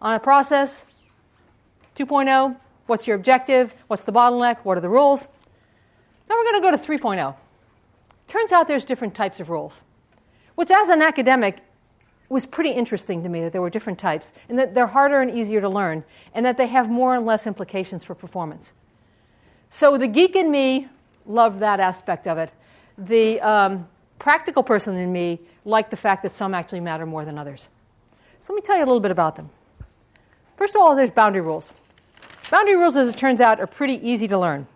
on 0.00 0.14
a 0.14 0.20
process. 0.20 0.84
2.0, 1.96 2.56
what's 2.86 3.06
your 3.06 3.16
objective? 3.16 3.74
What's 3.86 4.02
the 4.02 4.12
bottleneck? 4.12 4.58
What 4.64 4.76
are 4.76 4.80
the 4.80 4.88
rules? 4.88 5.28
Now 6.28 6.36
we're 6.36 6.52
going 6.52 6.62
to 6.62 6.70
go 6.70 6.76
to 6.76 6.98
3.0. 7.00 7.34
Turns 8.28 8.52
out 8.52 8.68
there's 8.68 8.84
different 8.84 9.14
types 9.14 9.40
of 9.40 9.48
rules, 9.48 9.82
which 10.54 10.70
as 10.70 10.88
an 10.88 11.02
academic 11.02 11.58
was 12.28 12.44
pretty 12.44 12.70
interesting 12.70 13.22
to 13.22 13.28
me 13.28 13.40
that 13.42 13.52
there 13.52 13.62
were 13.62 13.70
different 13.70 13.98
types 13.98 14.32
and 14.48 14.58
that 14.58 14.74
they're 14.74 14.88
harder 14.88 15.20
and 15.20 15.30
easier 15.30 15.60
to 15.60 15.68
learn 15.68 16.04
and 16.34 16.44
that 16.44 16.56
they 16.56 16.66
have 16.66 16.90
more 16.90 17.14
and 17.14 17.24
less 17.24 17.46
implications 17.46 18.04
for 18.04 18.14
performance. 18.14 18.72
So 19.70 19.96
the 19.96 20.08
geek 20.08 20.34
in 20.34 20.50
me 20.50 20.88
loved 21.24 21.60
that 21.60 21.80
aspect 21.80 22.26
of 22.26 22.38
it 22.38 22.52
the 22.98 23.40
um, 23.40 23.88
practical 24.18 24.62
person 24.62 24.96
in 24.96 25.12
me 25.12 25.40
liked 25.64 25.90
the 25.90 25.96
fact 25.96 26.22
that 26.22 26.32
some 26.32 26.54
actually 26.54 26.80
matter 26.80 27.06
more 27.06 27.24
than 27.24 27.38
others. 27.38 27.68
So 28.40 28.52
let 28.52 28.56
me 28.56 28.62
tell 28.62 28.76
you 28.76 28.84
a 28.84 28.86
little 28.86 29.00
bit 29.00 29.10
about 29.10 29.36
them. 29.36 29.50
First 30.56 30.74
of 30.74 30.80
all, 30.80 30.94
there's 30.94 31.10
boundary 31.10 31.42
rules. 31.42 31.72
Boundary 32.50 32.76
rules, 32.76 32.96
as 32.96 33.08
it 33.08 33.16
turns 33.16 33.40
out, 33.40 33.60
are 33.60 33.66
pretty 33.66 33.94
easy 34.08 34.28
to 34.28 34.38
learn. 34.38 34.66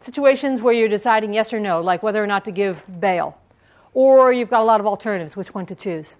Situations 0.00 0.62
where 0.62 0.72
you're 0.72 0.88
deciding 0.88 1.34
yes 1.34 1.52
or 1.52 1.60
no, 1.60 1.80
like 1.80 2.02
whether 2.02 2.22
or 2.22 2.26
not 2.26 2.44
to 2.44 2.50
give 2.50 2.84
bail, 3.00 3.38
or 3.92 4.32
you've 4.32 4.50
got 4.50 4.60
a 4.60 4.64
lot 4.64 4.80
of 4.80 4.86
alternatives, 4.86 5.36
which 5.36 5.54
one 5.54 5.66
to 5.66 5.74
choose. 5.74 6.16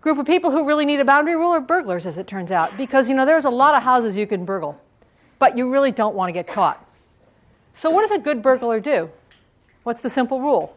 Group 0.00 0.18
of 0.18 0.26
people 0.26 0.50
who 0.50 0.66
really 0.66 0.84
need 0.84 1.00
a 1.00 1.04
boundary 1.04 1.36
rule 1.36 1.50
are 1.50 1.60
burglars, 1.60 2.04
as 2.04 2.18
it 2.18 2.26
turns 2.26 2.52
out, 2.52 2.76
because 2.76 3.08
you 3.08 3.14
know 3.14 3.24
there's 3.24 3.44
a 3.44 3.50
lot 3.50 3.74
of 3.74 3.82
houses 3.82 4.16
you 4.16 4.26
can 4.26 4.44
burgle 4.44 4.80
but 5.38 5.56
you 5.56 5.70
really 5.70 5.90
don't 5.90 6.14
want 6.14 6.28
to 6.28 6.32
get 6.32 6.46
caught. 6.46 6.84
So, 7.74 7.90
what 7.90 8.02
does 8.02 8.18
a 8.18 8.20
good 8.20 8.42
burglar 8.42 8.80
do? 8.80 9.10
What's 9.84 10.02
the 10.02 10.10
simple 10.10 10.40
rule? 10.40 10.76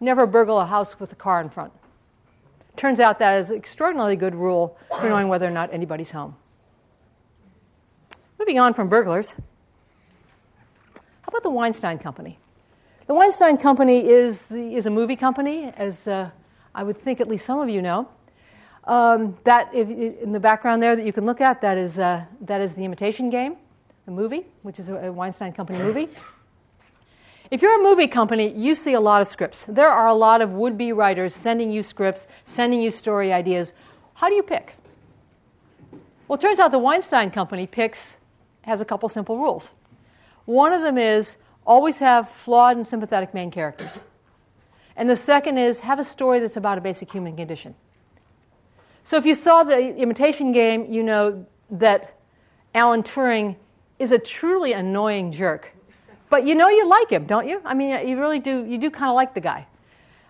Never 0.00 0.26
burgle 0.26 0.60
a 0.60 0.66
house 0.66 0.98
with 0.98 1.12
a 1.12 1.16
car 1.16 1.40
in 1.40 1.48
front. 1.48 1.72
Turns 2.78 3.00
out 3.00 3.18
that 3.18 3.38
is 3.38 3.50
an 3.50 3.56
extraordinarily 3.56 4.14
good 4.14 4.36
rule 4.36 4.78
for 5.00 5.08
knowing 5.08 5.26
whether 5.26 5.44
or 5.44 5.50
not 5.50 5.74
anybody's 5.74 6.12
home. 6.12 6.36
Moving 8.38 8.60
on 8.60 8.72
from 8.72 8.88
burglars, 8.88 9.34
how 10.94 11.26
about 11.26 11.42
the 11.42 11.50
Weinstein 11.50 11.98
Company? 11.98 12.38
The 13.08 13.14
Weinstein 13.14 13.58
Company 13.58 14.06
is, 14.06 14.44
the, 14.44 14.76
is 14.76 14.86
a 14.86 14.90
movie 14.90 15.16
company, 15.16 15.72
as 15.76 16.06
uh, 16.06 16.30
I 16.72 16.84
would 16.84 16.96
think 16.96 17.20
at 17.20 17.26
least 17.26 17.44
some 17.44 17.58
of 17.58 17.68
you 17.68 17.82
know. 17.82 18.08
Um, 18.84 19.34
that 19.42 19.74
if, 19.74 19.90
in 19.90 20.30
the 20.30 20.38
background 20.38 20.80
there 20.80 20.94
that 20.94 21.04
you 21.04 21.12
can 21.12 21.26
look 21.26 21.40
at, 21.40 21.60
that 21.62 21.78
is, 21.78 21.98
uh, 21.98 22.26
that 22.42 22.60
is 22.60 22.74
the 22.74 22.84
Imitation 22.84 23.28
Game, 23.28 23.56
the 24.04 24.12
movie, 24.12 24.46
which 24.62 24.78
is 24.78 24.88
a 24.88 25.12
Weinstein 25.12 25.52
Company 25.52 25.80
movie. 25.80 26.08
If 27.50 27.62
you're 27.62 27.80
a 27.80 27.82
movie 27.82 28.08
company, 28.08 28.52
you 28.52 28.74
see 28.74 28.92
a 28.92 29.00
lot 29.00 29.22
of 29.22 29.28
scripts. 29.28 29.64
There 29.64 29.88
are 29.88 30.06
a 30.06 30.14
lot 30.14 30.42
of 30.42 30.52
would 30.52 30.76
be 30.76 30.92
writers 30.92 31.34
sending 31.34 31.70
you 31.70 31.82
scripts, 31.82 32.28
sending 32.44 32.82
you 32.82 32.90
story 32.90 33.32
ideas. 33.32 33.72
How 34.14 34.28
do 34.28 34.34
you 34.34 34.42
pick? 34.42 34.76
Well, 36.26 36.38
it 36.38 36.42
turns 36.42 36.58
out 36.58 36.72
the 36.72 36.78
Weinstein 36.78 37.30
Company 37.30 37.66
picks, 37.66 38.16
has 38.62 38.82
a 38.82 38.84
couple 38.84 39.08
simple 39.08 39.38
rules. 39.38 39.72
One 40.44 40.74
of 40.74 40.82
them 40.82 40.98
is 40.98 41.36
always 41.66 42.00
have 42.00 42.28
flawed 42.28 42.76
and 42.76 42.86
sympathetic 42.86 43.32
main 43.32 43.50
characters. 43.50 44.00
And 44.94 45.08
the 45.08 45.16
second 45.16 45.56
is 45.56 45.80
have 45.80 45.98
a 45.98 46.04
story 46.04 46.40
that's 46.40 46.56
about 46.56 46.76
a 46.76 46.82
basic 46.82 47.10
human 47.10 47.34
condition. 47.34 47.74
So 49.04 49.16
if 49.16 49.24
you 49.24 49.34
saw 49.34 49.62
the 49.62 49.96
imitation 49.96 50.52
game, 50.52 50.92
you 50.92 51.02
know 51.02 51.46
that 51.70 52.14
Alan 52.74 53.02
Turing 53.02 53.56
is 53.98 54.12
a 54.12 54.18
truly 54.18 54.74
annoying 54.74 55.32
jerk. 55.32 55.72
But 56.30 56.46
you 56.46 56.54
know 56.54 56.68
you 56.68 56.88
like 56.88 57.10
him, 57.10 57.24
don't 57.24 57.48
you? 57.48 57.60
I 57.64 57.74
mean, 57.74 58.06
you 58.06 58.18
really 58.18 58.38
do, 58.38 58.64
you 58.64 58.78
do 58.78 58.90
kind 58.90 59.08
of 59.08 59.14
like 59.14 59.34
the 59.34 59.40
guy. 59.40 59.66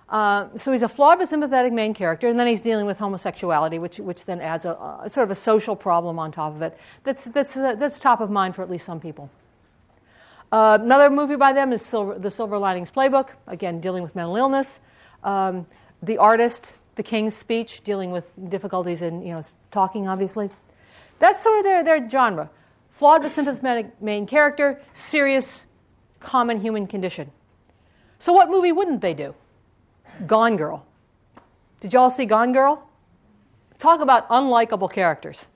Uh, 0.09 0.49
so 0.57 0.73
he's 0.73 0.83
a 0.83 0.89
flawed 0.89 1.19
but 1.19 1.29
sympathetic 1.29 1.73
main 1.73 1.93
character, 1.93 2.29
and 2.29 2.39
then 2.39 2.47
he's 2.47 2.63
dealing 2.63 2.87
with 2.87 2.99
homosexuality, 2.99 3.79
which, 3.79 3.99
which 3.99 4.25
then 4.25 4.41
adds 4.41 4.65
a, 4.65 4.71
a 5.03 5.11
sort 5.11 5.25
of 5.25 5.31
a 5.31 5.35
social 5.35 5.77
problem 5.77 6.19
on 6.19 6.33
top 6.33 6.55
of 6.55 6.63
it 6.63 6.79
that's, 7.05 7.27
that's, 7.27 7.57
uh, 7.57 7.75
that's 7.75 7.99
top 7.99 8.21
of 8.21 8.31
mind 8.31 8.55
for 8.55 8.63
at 8.63 8.71
least 8.71 8.87
some 8.87 9.01
people. 9.01 9.29
Uh, 10.51 10.79
another 10.81 11.11
movie 11.11 11.37
by 11.37 11.53
them 11.53 11.75
is 11.75 11.85
Silver, 11.85 12.19
The 12.19 12.31
Silver 12.31 12.57
Linings 12.57 12.91
Playbook, 12.91 13.31
again, 13.47 13.81
dealing 13.81 14.03
with 14.03 14.17
mental 14.17 14.37
illness. 14.37 14.81
Um, 15.23 15.67
the 16.03 16.17
Artist, 16.17 16.79
the 16.95 17.03
King's 17.03 17.35
Speech, 17.35 17.85
dealing 17.85 18.11
with 18.11 18.25
difficulties 18.49 19.03
in 19.03 19.21
you 19.23 19.35
know, 19.35 19.43
talking, 19.71 20.09
obviously. 20.09 20.49
That's 21.19 21.39
sort 21.39 21.59
of 21.59 21.65
their, 21.65 21.85
their 21.85 22.09
genre. 22.09 22.49
Flawed 22.91 23.21
but 23.23 23.33
sympathetic 23.33 24.01
main 24.01 24.27
character, 24.27 24.81
serious, 24.95 25.65
common 26.21 26.61
human 26.61 26.87
condition. 26.87 27.31
So, 28.19 28.33
what 28.33 28.51
movie 28.51 28.73
wouldn't 28.73 29.01
they 29.01 29.15
do? 29.15 29.35
Gone 30.27 30.57
Girl. 30.57 30.85
Did 31.81 31.93
y'all 31.93 32.11
see 32.11 32.27
Gone 32.27 32.53
Girl? 32.53 32.89
Talk 33.79 34.01
about 34.01 34.29
unlikable 34.29 34.91
characters. 34.91 35.47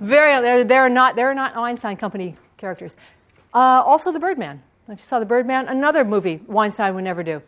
Very, 0.00 0.40
they're, 0.40 0.64
they're, 0.64 0.88
not, 0.88 1.16
they're 1.16 1.34
not 1.34 1.54
Weinstein 1.54 1.96
Company 1.96 2.36
characters. 2.56 2.96
Uh, 3.52 3.82
also, 3.84 4.10
The 4.10 4.18
Birdman. 4.18 4.62
If 4.88 4.98
you 4.98 5.04
saw 5.04 5.18
The 5.18 5.26
Birdman, 5.26 5.68
another 5.68 6.04
movie 6.04 6.40
Weinstein 6.46 6.94
would 6.94 7.04
never 7.04 7.22
do. 7.22 7.42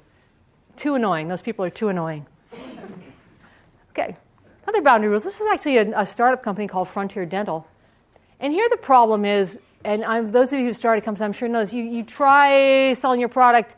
Too 0.76 0.94
annoying. 0.94 1.28
Those 1.28 1.42
people 1.42 1.64
are 1.64 1.70
too 1.70 1.88
annoying. 1.88 2.26
Okay, 3.90 4.16
other 4.66 4.82
boundary 4.82 5.08
rules. 5.08 5.24
This 5.24 5.40
is 5.40 5.46
actually 5.52 5.78
a, 5.78 6.00
a 6.00 6.06
startup 6.06 6.42
company 6.42 6.66
called 6.66 6.88
Frontier 6.88 7.24
Dental. 7.24 7.66
And 8.40 8.52
here 8.52 8.68
the 8.68 8.76
problem 8.76 9.24
is, 9.24 9.60
and 9.84 10.04
I'm, 10.04 10.30
those 10.30 10.52
of 10.52 10.58
you 10.58 10.66
who 10.66 10.72
started 10.72 11.04
companies, 11.04 11.22
I'm 11.22 11.32
sure 11.32 11.48
know 11.48 11.60
this, 11.60 11.74
you, 11.74 11.84
you 11.84 12.02
try 12.02 12.94
selling 12.94 13.20
your 13.20 13.28
product 13.28 13.76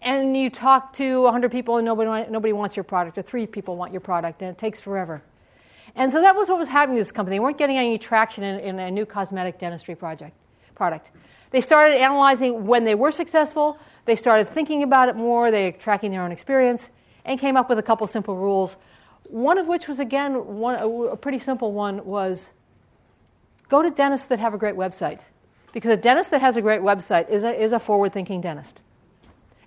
and 0.00 0.36
you 0.36 0.48
talk 0.48 0.92
to 0.94 1.22
100 1.22 1.50
people 1.52 1.76
and 1.76 1.84
nobody, 1.84 2.30
nobody 2.30 2.52
wants 2.52 2.76
your 2.76 2.84
product, 2.84 3.18
or 3.18 3.22
three 3.22 3.46
people 3.46 3.76
want 3.76 3.92
your 3.92 4.00
product, 4.00 4.40
and 4.40 4.50
it 4.50 4.58
takes 4.58 4.80
forever. 4.80 5.22
And 5.94 6.12
so 6.12 6.20
that 6.20 6.36
was 6.36 6.48
what 6.48 6.58
was 6.58 6.68
happening 6.68 6.96
to 6.96 7.00
this 7.00 7.12
company. 7.12 7.36
They 7.36 7.40
weren't 7.40 7.58
getting 7.58 7.76
any 7.76 7.98
traction 7.98 8.44
in, 8.44 8.60
in 8.60 8.78
a 8.78 8.90
new 8.90 9.06
cosmetic 9.06 9.58
dentistry 9.58 9.94
project, 9.94 10.36
product. 10.74 11.10
They 11.50 11.60
started 11.60 11.96
analyzing 12.00 12.66
when 12.66 12.84
they 12.84 12.94
were 12.94 13.10
successful, 13.10 13.78
they 14.04 14.16
started 14.16 14.48
thinking 14.48 14.82
about 14.82 15.08
it 15.08 15.16
more, 15.16 15.50
they 15.50 15.72
tracking 15.72 16.10
their 16.12 16.22
own 16.22 16.32
experience, 16.32 16.90
and 17.24 17.40
came 17.40 17.56
up 17.56 17.68
with 17.68 17.78
a 17.78 17.82
couple 17.82 18.06
simple 18.06 18.36
rules 18.36 18.76
One 19.28 19.58
of 19.58 19.66
which 19.66 19.88
was, 19.88 19.98
again, 19.98 20.34
one, 20.58 20.76
a 20.76 21.16
pretty 21.16 21.38
simple 21.38 21.72
one 21.72 22.04
was 22.04 22.52
go 23.68 23.82
to 23.82 23.90
dentists 23.90 24.26
that 24.28 24.38
have 24.38 24.54
a 24.54 24.58
great 24.58 24.74
website. 24.74 25.20
Because 25.72 25.90
a 25.90 25.96
dentist 25.96 26.30
that 26.30 26.40
has 26.40 26.56
a 26.56 26.62
great 26.62 26.80
website 26.80 27.28
is 27.28 27.44
a, 27.44 27.52
is 27.52 27.72
a 27.72 27.78
forward 27.78 28.12
thinking 28.12 28.40
dentist. 28.40 28.80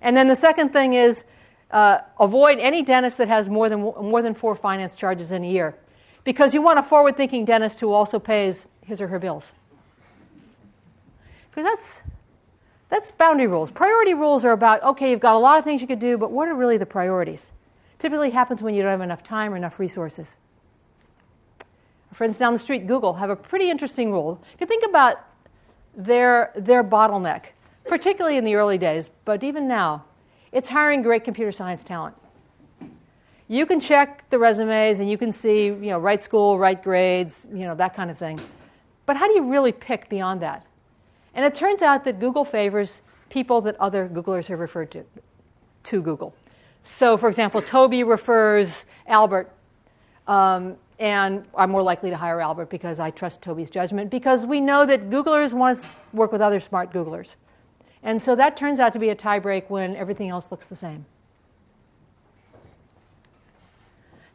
And 0.02 0.16
then 0.16 0.28
the 0.28 0.36
second 0.36 0.70
thing 0.70 0.92
is 0.94 1.24
uh, 1.70 1.98
avoid 2.18 2.58
any 2.58 2.82
dentist 2.82 3.18
that 3.18 3.28
has 3.28 3.48
more 3.48 3.68
than, 3.68 3.80
more 3.80 4.22
than 4.22 4.34
four 4.34 4.54
finance 4.54 4.96
charges 4.96 5.30
in 5.30 5.44
a 5.44 5.48
year. 5.48 5.76
Because 6.24 6.52
you 6.52 6.62
want 6.62 6.78
a 6.78 6.82
forward 6.82 7.16
thinking 7.16 7.44
dentist 7.44 7.80
who 7.80 7.92
also 7.92 8.18
pays 8.18 8.66
his 8.84 9.00
or 9.00 9.08
her 9.08 9.18
bills. 9.18 9.52
Because 11.50 11.64
that's, 11.64 12.02
that's 12.88 13.10
boundary 13.10 13.46
rules. 13.46 13.70
Priority 13.70 14.14
rules 14.14 14.44
are 14.44 14.52
about 14.52 14.82
okay, 14.82 15.10
you've 15.10 15.20
got 15.20 15.34
a 15.34 15.38
lot 15.38 15.58
of 15.58 15.64
things 15.64 15.80
you 15.80 15.86
could 15.86 15.98
do, 15.98 16.18
but 16.18 16.30
what 16.30 16.48
are 16.48 16.54
really 16.54 16.76
the 16.76 16.86
priorities? 16.86 17.52
Typically 17.98 18.30
happens 18.30 18.62
when 18.62 18.74
you 18.74 18.82
don't 18.82 18.90
have 18.90 19.00
enough 19.00 19.22
time 19.22 19.52
or 19.52 19.56
enough 19.56 19.78
resources. 19.78 20.38
Our 22.10 22.14
friends 22.14 22.38
down 22.38 22.52
the 22.52 22.58
street, 22.58 22.86
Google, 22.86 23.14
have 23.14 23.30
a 23.30 23.36
pretty 23.36 23.70
interesting 23.70 24.10
rule. 24.10 24.42
If 24.54 24.60
you 24.60 24.66
think 24.66 24.84
about 24.84 25.24
their, 25.96 26.52
their 26.56 26.82
bottleneck, 26.82 27.46
particularly 27.84 28.36
in 28.36 28.44
the 28.44 28.54
early 28.56 28.78
days, 28.78 29.10
but 29.24 29.44
even 29.44 29.68
now, 29.68 30.04
it's 30.52 30.68
hiring 30.68 31.02
great 31.02 31.22
computer 31.22 31.52
science 31.52 31.84
talent. 31.84 32.16
You 33.46 33.66
can 33.66 33.80
check 33.80 34.28
the 34.30 34.38
resumes 34.38 35.00
and 35.00 35.10
you 35.10 35.18
can 35.18 35.32
see, 35.32 35.66
you 35.66 35.90
know, 35.90 35.98
right 35.98 36.22
school, 36.22 36.58
right 36.58 36.80
grades, 36.80 37.46
you 37.52 37.64
know, 37.64 37.74
that 37.76 37.94
kind 37.94 38.10
of 38.10 38.18
thing. 38.18 38.40
But 39.06 39.16
how 39.16 39.26
do 39.26 39.34
you 39.34 39.50
really 39.50 39.72
pick 39.72 40.08
beyond 40.08 40.40
that? 40.42 40.64
And 41.34 41.44
it 41.44 41.54
turns 41.54 41.82
out 41.82 42.04
that 42.04 42.20
Google 42.20 42.44
favors 42.44 43.02
people 43.28 43.60
that 43.62 43.76
other 43.80 44.08
Googlers 44.08 44.46
have 44.48 44.58
referred 44.58 44.90
to, 44.92 45.04
to 45.84 46.02
Google. 46.02 46.34
So, 46.82 47.16
for 47.16 47.28
example, 47.28 47.60
Toby 47.60 48.02
refers 48.02 48.84
Albert, 49.06 49.52
um, 50.26 50.76
and 51.00 51.46
I'm 51.56 51.70
more 51.70 51.82
likely 51.82 52.10
to 52.10 52.16
hire 52.16 52.42
Albert 52.42 52.68
because 52.68 53.00
I 53.00 53.10
trust 53.10 53.40
Toby's 53.40 53.70
judgment, 53.70 54.10
because 54.10 54.44
we 54.44 54.60
know 54.60 54.84
that 54.84 55.08
Googlers 55.08 55.54
want 55.54 55.80
to 55.80 55.88
work 56.12 56.30
with 56.30 56.42
other 56.42 56.60
smart 56.60 56.92
Googlers. 56.92 57.36
And 58.02 58.20
so 58.20 58.36
that 58.36 58.56
turns 58.56 58.78
out 58.78 58.92
to 58.92 58.98
be 58.98 59.08
a 59.08 59.16
tiebreak 59.16 59.70
when 59.70 59.96
everything 59.96 60.28
else 60.28 60.50
looks 60.50 60.66
the 60.66 60.74
same. 60.74 61.06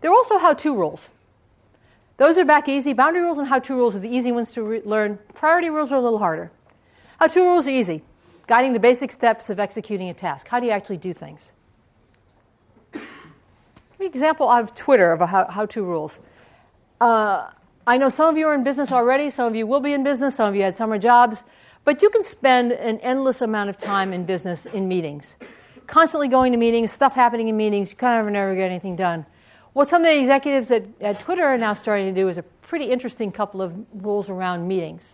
There 0.01 0.10
are 0.10 0.13
also 0.13 0.39
how 0.39 0.54
to 0.54 0.75
rules. 0.75 1.10
Those 2.17 2.38
are 2.38 2.45
back 2.45 2.67
easy. 2.67 2.93
Boundary 2.93 3.21
rules 3.21 3.38
and 3.38 3.47
how 3.47 3.60
to 3.60 3.75
rules 3.75 3.95
are 3.95 3.99
the 3.99 4.10
easy 4.10 4.32
ones 4.32 4.51
to 4.54 4.63
re- 4.63 4.82
learn. 4.84 5.19
Priority 5.36 5.69
rules 5.69 5.91
are 5.91 5.97
a 5.97 6.01
little 6.01 6.19
harder. 6.19 6.51
How 7.19 7.28
to 7.28 7.41
rules 7.41 7.67
are 7.67 7.71
easy, 7.71 8.04
guiding 8.47 8.73
the 8.73 8.80
basic 8.80 9.12
steps 9.12 9.49
of 9.49 9.60
executing 9.60 10.10
a 10.10 10.13
task. 10.13 10.47
How 10.47 10.60
do 10.60 10.65
you 10.65 10.71
actually 10.71 10.97
do 10.97 11.13
things? 11.13 11.54
An 12.93 13.01
example 13.99 14.49
of 14.49 14.73
Twitter 14.73 15.12
of 15.12 15.30
how 15.30 15.65
to 15.67 15.84
rules. 15.84 16.19
Uh, 16.99 17.49
I 17.88 17.97
know 17.97 18.10
some 18.10 18.29
of 18.29 18.38
you 18.38 18.47
are 18.47 18.55
in 18.55 18.63
business 18.63 18.91
already, 18.91 19.29
some 19.29 19.47
of 19.47 19.55
you 19.55 19.67
will 19.67 19.79
be 19.79 19.93
in 19.93 20.03
business, 20.03 20.36
some 20.36 20.49
of 20.49 20.55
you 20.55 20.63
had 20.63 20.75
summer 20.75 20.97
jobs. 20.97 21.43
But 21.84 22.01
you 22.01 22.10
can 22.10 22.23
spend 22.23 22.71
an 22.71 22.99
endless 22.99 23.41
amount 23.41 23.69
of 23.69 23.77
time 23.77 24.12
in 24.12 24.25
business 24.25 24.65
in 24.65 24.88
meetings, 24.88 25.36
constantly 25.86 26.27
going 26.27 26.51
to 26.51 26.58
meetings, 26.58 26.91
stuff 26.91 27.13
happening 27.13 27.47
in 27.47 27.55
meetings, 27.55 27.91
you 27.91 27.97
kind 27.97 28.25
of 28.25 28.34
never 28.34 28.55
get 28.55 28.71
anything 28.71 28.95
done. 28.95 29.25
What 29.73 29.88
some 29.88 30.01
of 30.01 30.08
the 30.08 30.17
executives 30.17 30.71
at, 30.71 30.86
at 30.99 31.19
Twitter 31.19 31.43
are 31.43 31.58
now 31.58 31.75
starting 31.75 32.08
to 32.08 32.19
do 32.19 32.27
is 32.27 32.38
a 32.38 32.43
pretty 32.43 32.86
interesting 32.86 33.31
couple 33.31 33.62
of 33.62 33.75
rules 33.93 34.29
around 34.29 34.67
meetings. 34.67 35.13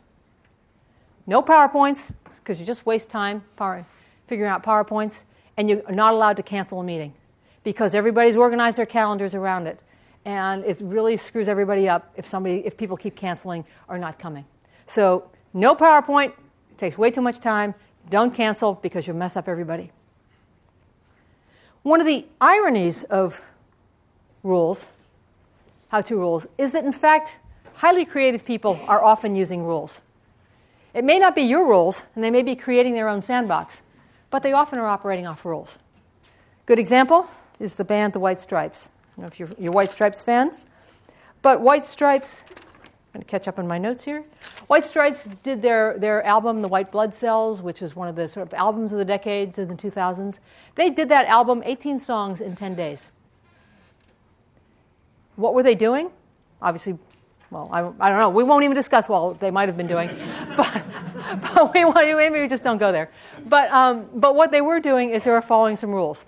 No 1.27 1.41
PowerPoints, 1.41 2.13
because 2.35 2.59
you 2.59 2.65
just 2.65 2.85
waste 2.85 3.09
time 3.09 3.43
power, 3.57 3.85
figuring 4.27 4.49
out 4.49 4.63
PowerPoints, 4.63 5.25
and 5.57 5.69
you're 5.69 5.91
not 5.91 6.13
allowed 6.13 6.37
to 6.37 6.43
cancel 6.43 6.79
a 6.79 6.83
meeting 6.83 7.13
because 7.63 7.93
everybody's 7.93 8.37
organized 8.37 8.77
their 8.77 8.85
calendars 8.85 9.35
around 9.35 9.67
it. 9.67 9.81
And 10.25 10.63
it 10.63 10.79
really 10.81 11.17
screws 11.17 11.47
everybody 11.47 11.89
up 11.89 12.11
if 12.15 12.25
somebody 12.25 12.65
if 12.65 12.77
people 12.77 12.97
keep 12.97 13.15
canceling 13.15 13.65
or 13.87 13.97
not 13.97 14.19
coming. 14.19 14.45
So 14.85 15.29
no 15.53 15.75
PowerPoint, 15.75 16.33
takes 16.77 16.97
way 16.97 17.11
too 17.11 17.21
much 17.21 17.39
time. 17.39 17.75
Don't 18.09 18.33
cancel 18.33 18.73
because 18.73 19.07
you'll 19.07 19.17
mess 19.17 19.37
up 19.37 19.47
everybody. 19.47 19.91
One 21.83 21.99
of 21.99 22.07
the 22.07 22.25
ironies 22.39 23.03
of 23.03 23.41
rules, 24.43 24.89
how 25.89 26.01
to 26.01 26.15
rules, 26.15 26.47
is 26.57 26.71
that 26.73 26.83
in 26.83 26.91
fact, 26.91 27.37
highly 27.75 28.05
creative 28.05 28.45
people 28.45 28.79
are 28.87 29.03
often 29.03 29.35
using 29.35 29.63
rules. 29.63 30.01
It 30.93 31.03
may 31.03 31.19
not 31.19 31.35
be 31.35 31.43
your 31.43 31.65
rules, 31.65 32.05
and 32.15 32.23
they 32.23 32.31
may 32.31 32.43
be 32.43 32.55
creating 32.55 32.95
their 32.95 33.07
own 33.07 33.21
sandbox, 33.21 33.81
but 34.29 34.43
they 34.43 34.53
often 34.53 34.77
are 34.77 34.87
operating 34.87 35.25
off 35.25 35.45
rules. 35.45 35.77
Good 36.65 36.79
example 36.79 37.27
is 37.59 37.75
the 37.75 37.85
band 37.85 38.13
The 38.13 38.19
White 38.19 38.41
Stripes. 38.41 38.89
Know 39.21 39.27
if 39.27 39.39
you're, 39.39 39.49
you're 39.59 39.71
White 39.71 39.91
Stripes 39.91 40.21
fans, 40.21 40.65
but 41.41 41.61
White 41.61 41.85
Stripes 41.85 42.43
I'm 43.13 43.19
going 43.19 43.25
to 43.25 43.29
catch 43.29 43.47
up 43.49 43.59
on 43.59 43.67
my 43.67 43.77
notes 43.77 44.05
here. 44.05 44.23
White 44.67 44.85
Stripes 44.85 45.27
did 45.43 45.61
their, 45.61 45.99
their 45.99 46.23
album, 46.23 46.61
The 46.61 46.69
White 46.69 46.93
Blood 46.93 47.13
Cells, 47.13 47.61
which 47.61 47.81
was 47.81 47.93
one 47.93 48.07
of 48.07 48.15
the 48.15 48.29
sort 48.29 48.47
of 48.47 48.53
albums 48.53 48.93
of 48.93 48.99
the 48.99 49.05
decades 49.05 49.59
in 49.59 49.67
the 49.67 49.75
2000s. 49.75 50.39
They 50.75 50.89
did 50.89 51.09
that 51.09 51.25
album, 51.25 51.61
18 51.65 51.99
songs 51.99 52.39
in 52.39 52.55
10 52.55 52.73
days. 52.73 53.09
What 55.35 55.53
were 55.53 55.61
they 55.61 55.75
doing? 55.75 56.09
Obviously, 56.61 56.97
well, 57.49 57.69
I, 57.69 57.79
I 57.99 58.09
don't 58.09 58.21
know. 58.21 58.29
We 58.29 58.45
won't 58.45 58.63
even 58.63 58.75
discuss 58.75 59.09
what 59.09 59.41
they 59.41 59.51
might 59.51 59.67
have 59.67 59.75
been 59.75 59.87
doing, 59.87 60.09
but, 60.55 60.81
but 61.41 61.73
we, 61.73 61.83
maybe 62.15 62.39
we 62.39 62.47
just 62.47 62.63
don't 62.63 62.77
go 62.77 62.93
there. 62.93 63.11
But, 63.45 63.69
um, 63.71 64.07
but 64.13 64.35
what 64.35 64.51
they 64.51 64.61
were 64.61 64.79
doing 64.79 65.09
is 65.09 65.25
they 65.25 65.31
were 65.31 65.41
following 65.41 65.75
some 65.75 65.91
rules. 65.91 66.25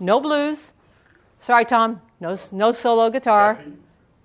No 0.00 0.18
blues. 0.18 0.72
Sorry, 1.40 1.66
Tom. 1.66 2.00
No, 2.22 2.38
no 2.52 2.70
solo 2.72 3.10
guitar. 3.10 3.58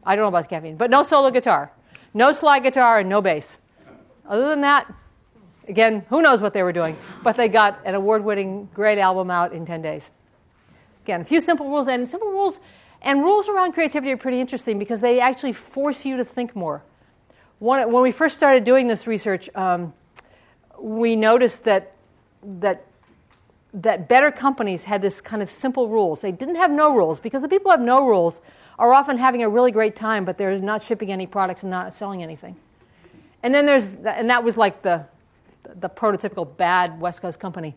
I 0.04 0.16
don't 0.16 0.24
know 0.24 0.28
about 0.30 0.44
the 0.44 0.50
caffeine, 0.50 0.76
but 0.76 0.92
no 0.92 1.02
solo 1.02 1.32
guitar. 1.32 1.72
No 2.14 2.32
slide 2.32 2.62
guitar 2.62 3.00
and 3.00 3.10
no 3.10 3.24
bass. 3.24 3.58
Other 4.30 4.50
than 4.50 4.62
that, 4.62 4.94
again, 5.68 6.06
who 6.10 6.22
knows 6.22 6.40
what 6.40 6.54
they 6.54 6.62
were 6.62 6.72
doing, 6.72 6.96
but 7.24 7.38
they 7.38 7.48
got 7.48 7.80
an 7.86 7.96
award 7.96 8.24
winning 8.24 8.70
great 8.72 9.00
album 9.00 9.32
out 9.32 9.52
in 9.52 9.66
10 9.66 9.82
days. 9.82 10.12
Again, 11.06 11.22
a 11.22 11.24
few 11.24 11.40
simple 11.40 11.68
rules, 11.68 11.88
and 11.88 12.08
simple 12.08 12.30
rules 12.30 12.60
and 13.02 13.24
rules 13.24 13.50
around 13.50 13.72
creativity 13.72 14.12
are 14.12 14.18
pretty 14.18 14.40
interesting 14.40 14.78
because 14.78 15.02
they 15.02 15.20
actually 15.20 15.54
force 15.54 16.06
you 16.06 16.18
to 16.18 16.24
think 16.24 16.56
more. 16.56 16.84
One, 17.58 17.92
when 17.92 18.04
we 18.04 18.12
first 18.12 18.38
started 18.38 18.64
doing 18.64 18.86
this 18.86 19.08
research, 19.08 19.50
um, 19.56 19.92
we 20.80 21.16
noticed 21.16 21.64
that, 21.64 21.94
that, 22.44 22.86
that 23.74 24.08
better 24.08 24.32
companies 24.32 24.86
had 24.86 25.02
this 25.02 25.22
kind 25.22 25.42
of 25.42 25.52
simple 25.52 25.90
rules. 25.90 26.22
They 26.22 26.32
didn't 26.32 26.56
have 26.56 26.72
no 26.72 26.94
rules 26.94 27.20
because 27.20 27.42
the 27.42 27.50
people 27.50 27.72
who 27.72 27.78
have 27.78 27.86
no 27.86 28.08
rules 28.08 28.42
are 28.80 28.94
often 28.94 29.18
having 29.18 29.44
a 29.44 29.50
really 29.50 29.72
great 29.72 29.96
time, 29.96 30.24
but 30.26 30.38
they're 30.38 30.60
not 30.60 30.82
shipping 30.82 31.12
any 31.12 31.28
products 31.28 31.64
and 31.64 31.72
not 31.72 31.94
selling 31.94 32.24
anything. 32.24 32.56
And 33.44 33.54
then 33.54 33.66
there's, 33.66 33.96
and 33.96 34.30
that 34.30 34.44
was 34.44 34.58
like 34.58 34.82
the, 34.82 35.06
the 35.80 35.90
prototypical 35.90 36.58
bad 36.58 37.00
West 37.00 37.22
Coast 37.22 37.40
company. 37.40 37.76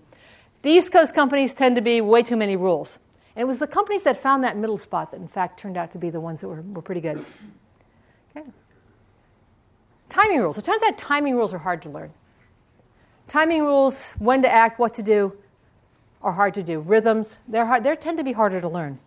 The 0.63 0.71
East 0.71 0.93
Coast 0.93 1.15
companies 1.15 1.55
tend 1.55 1.77
to 1.77 1.83
be 1.83 2.01
way 2.01 2.23
too 2.23 2.37
many 2.37 2.57
rules. 2.57 2.99
And 3.35 3.43
it 3.43 3.47
was 3.47 3.59
the 3.59 3.67
companies 3.67 4.03
that 4.03 4.17
found 4.17 4.45
that 4.45 4.57
middle 4.57 4.79
spot 4.79 5.11
that, 5.13 5.21
in 5.21 5.29
fact, 5.29 5.59
turned 5.59 5.77
out 5.77 5.93
to 5.93 5.99
be 5.99 6.11
the 6.11 6.21
ones 6.21 6.41
that 6.41 6.49
were, 6.49 6.63
were 6.63 6.83
pretty 6.83 7.01
good. 7.01 7.25
Okay. 8.37 8.47
Timing 10.09 10.41
rules. 10.41 10.59
It 10.59 10.65
turns 10.65 10.83
out 10.83 10.99
timing 10.99 11.37
rules 11.37 11.55
are 11.55 11.59
hard 11.59 11.83
to 11.83 11.89
learn. 11.89 12.13
Timing 13.29 13.63
rules, 13.63 14.13
when 14.19 14.43
to 14.43 14.51
act, 14.51 14.79
what 14.79 14.93
to 14.95 15.03
do, 15.03 15.37
are 16.23 16.33
hard 16.33 16.55
to 16.55 16.63
do. 16.63 16.81
Rhythms, 16.81 17.37
they're 17.49 17.67
hard, 17.67 17.85
they 17.85 17.95
tend 17.97 18.19
to 18.19 18.25
be 18.25 18.33
harder 18.33 18.61
to 18.61 18.69
learn. 18.69 18.99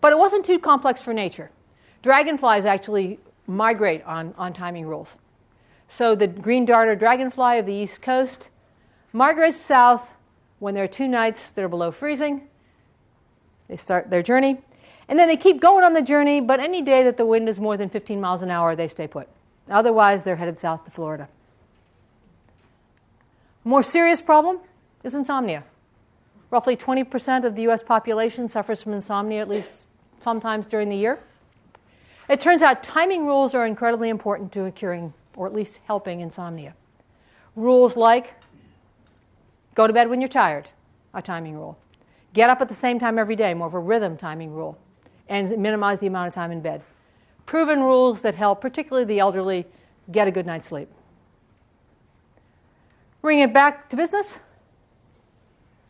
But 0.00 0.12
it 0.12 0.18
wasn't 0.18 0.44
too 0.44 0.58
complex 0.58 1.00
for 1.00 1.12
nature. 1.12 1.50
Dragonflies 2.02 2.64
actually 2.64 3.20
migrate 3.46 4.02
on, 4.04 4.34
on 4.36 4.52
timing 4.52 4.86
rules. 4.86 5.16
So 5.88 6.14
the 6.14 6.26
green 6.26 6.64
darner 6.64 6.96
dragonfly 6.96 7.58
of 7.58 7.66
the 7.66 7.74
east 7.74 8.02
coast 8.02 8.48
migrates 9.12 9.58
south 9.58 10.14
when 10.58 10.74
there 10.74 10.84
are 10.84 10.88
two 10.88 11.06
nights 11.06 11.50
that 11.50 11.62
are 11.62 11.68
below 11.68 11.90
freezing. 11.90 12.48
They 13.68 13.76
start 13.76 14.10
their 14.10 14.22
journey. 14.22 14.58
And 15.08 15.18
then 15.18 15.28
they 15.28 15.36
keep 15.36 15.60
going 15.60 15.84
on 15.84 15.92
the 15.92 16.02
journey, 16.02 16.40
but 16.40 16.60
any 16.60 16.80
day 16.80 17.02
that 17.02 17.16
the 17.16 17.26
wind 17.26 17.48
is 17.48 17.60
more 17.60 17.76
than 17.76 17.88
15 17.88 18.20
miles 18.20 18.42
an 18.42 18.50
hour, 18.50 18.74
they 18.74 18.88
stay 18.88 19.06
put. 19.06 19.28
Otherwise, 19.68 20.24
they're 20.24 20.36
headed 20.36 20.58
south 20.58 20.84
to 20.84 20.90
Florida. 20.90 21.28
More 23.64 23.82
serious 23.82 24.22
problem 24.22 24.58
is 25.02 25.14
insomnia. 25.14 25.64
Roughly 26.50 26.76
20% 26.76 27.44
of 27.44 27.56
the 27.56 27.62
US 27.68 27.82
population 27.82 28.48
suffers 28.48 28.82
from 28.82 28.92
insomnia 28.92 29.40
at 29.40 29.48
least 29.48 29.86
sometimes 30.20 30.66
during 30.66 30.88
the 30.88 30.96
year. 30.96 31.18
It 32.28 32.40
turns 32.40 32.62
out 32.62 32.82
timing 32.82 33.26
rules 33.26 33.54
are 33.54 33.66
incredibly 33.66 34.08
important 34.08 34.52
to 34.52 34.70
curing, 34.72 35.12
or 35.36 35.46
at 35.46 35.54
least 35.54 35.80
helping, 35.86 36.20
insomnia. 36.20 36.74
Rules 37.56 37.96
like 37.96 38.34
go 39.74 39.86
to 39.86 39.92
bed 39.92 40.08
when 40.08 40.20
you're 40.20 40.28
tired, 40.28 40.68
a 41.12 41.20
timing 41.20 41.54
rule. 41.54 41.78
Get 42.32 42.48
up 42.48 42.60
at 42.60 42.68
the 42.68 42.74
same 42.74 42.98
time 42.98 43.18
every 43.18 43.36
day, 43.36 43.52
more 43.54 43.66
of 43.66 43.74
a 43.74 43.80
rhythm 43.80 44.16
timing 44.16 44.52
rule, 44.52 44.78
and 45.28 45.50
minimize 45.58 45.98
the 45.98 46.06
amount 46.06 46.28
of 46.28 46.34
time 46.34 46.52
in 46.52 46.60
bed. 46.60 46.82
Proven 47.44 47.80
rules 47.80 48.22
that 48.22 48.34
help, 48.34 48.60
particularly 48.60 49.04
the 49.04 49.18
elderly, 49.18 49.66
get 50.10 50.28
a 50.28 50.30
good 50.30 50.46
night's 50.46 50.68
sleep. 50.68 50.88
Bring 53.20 53.40
it 53.40 53.52
back 53.52 53.88
to 53.90 53.96
business. 53.96 54.38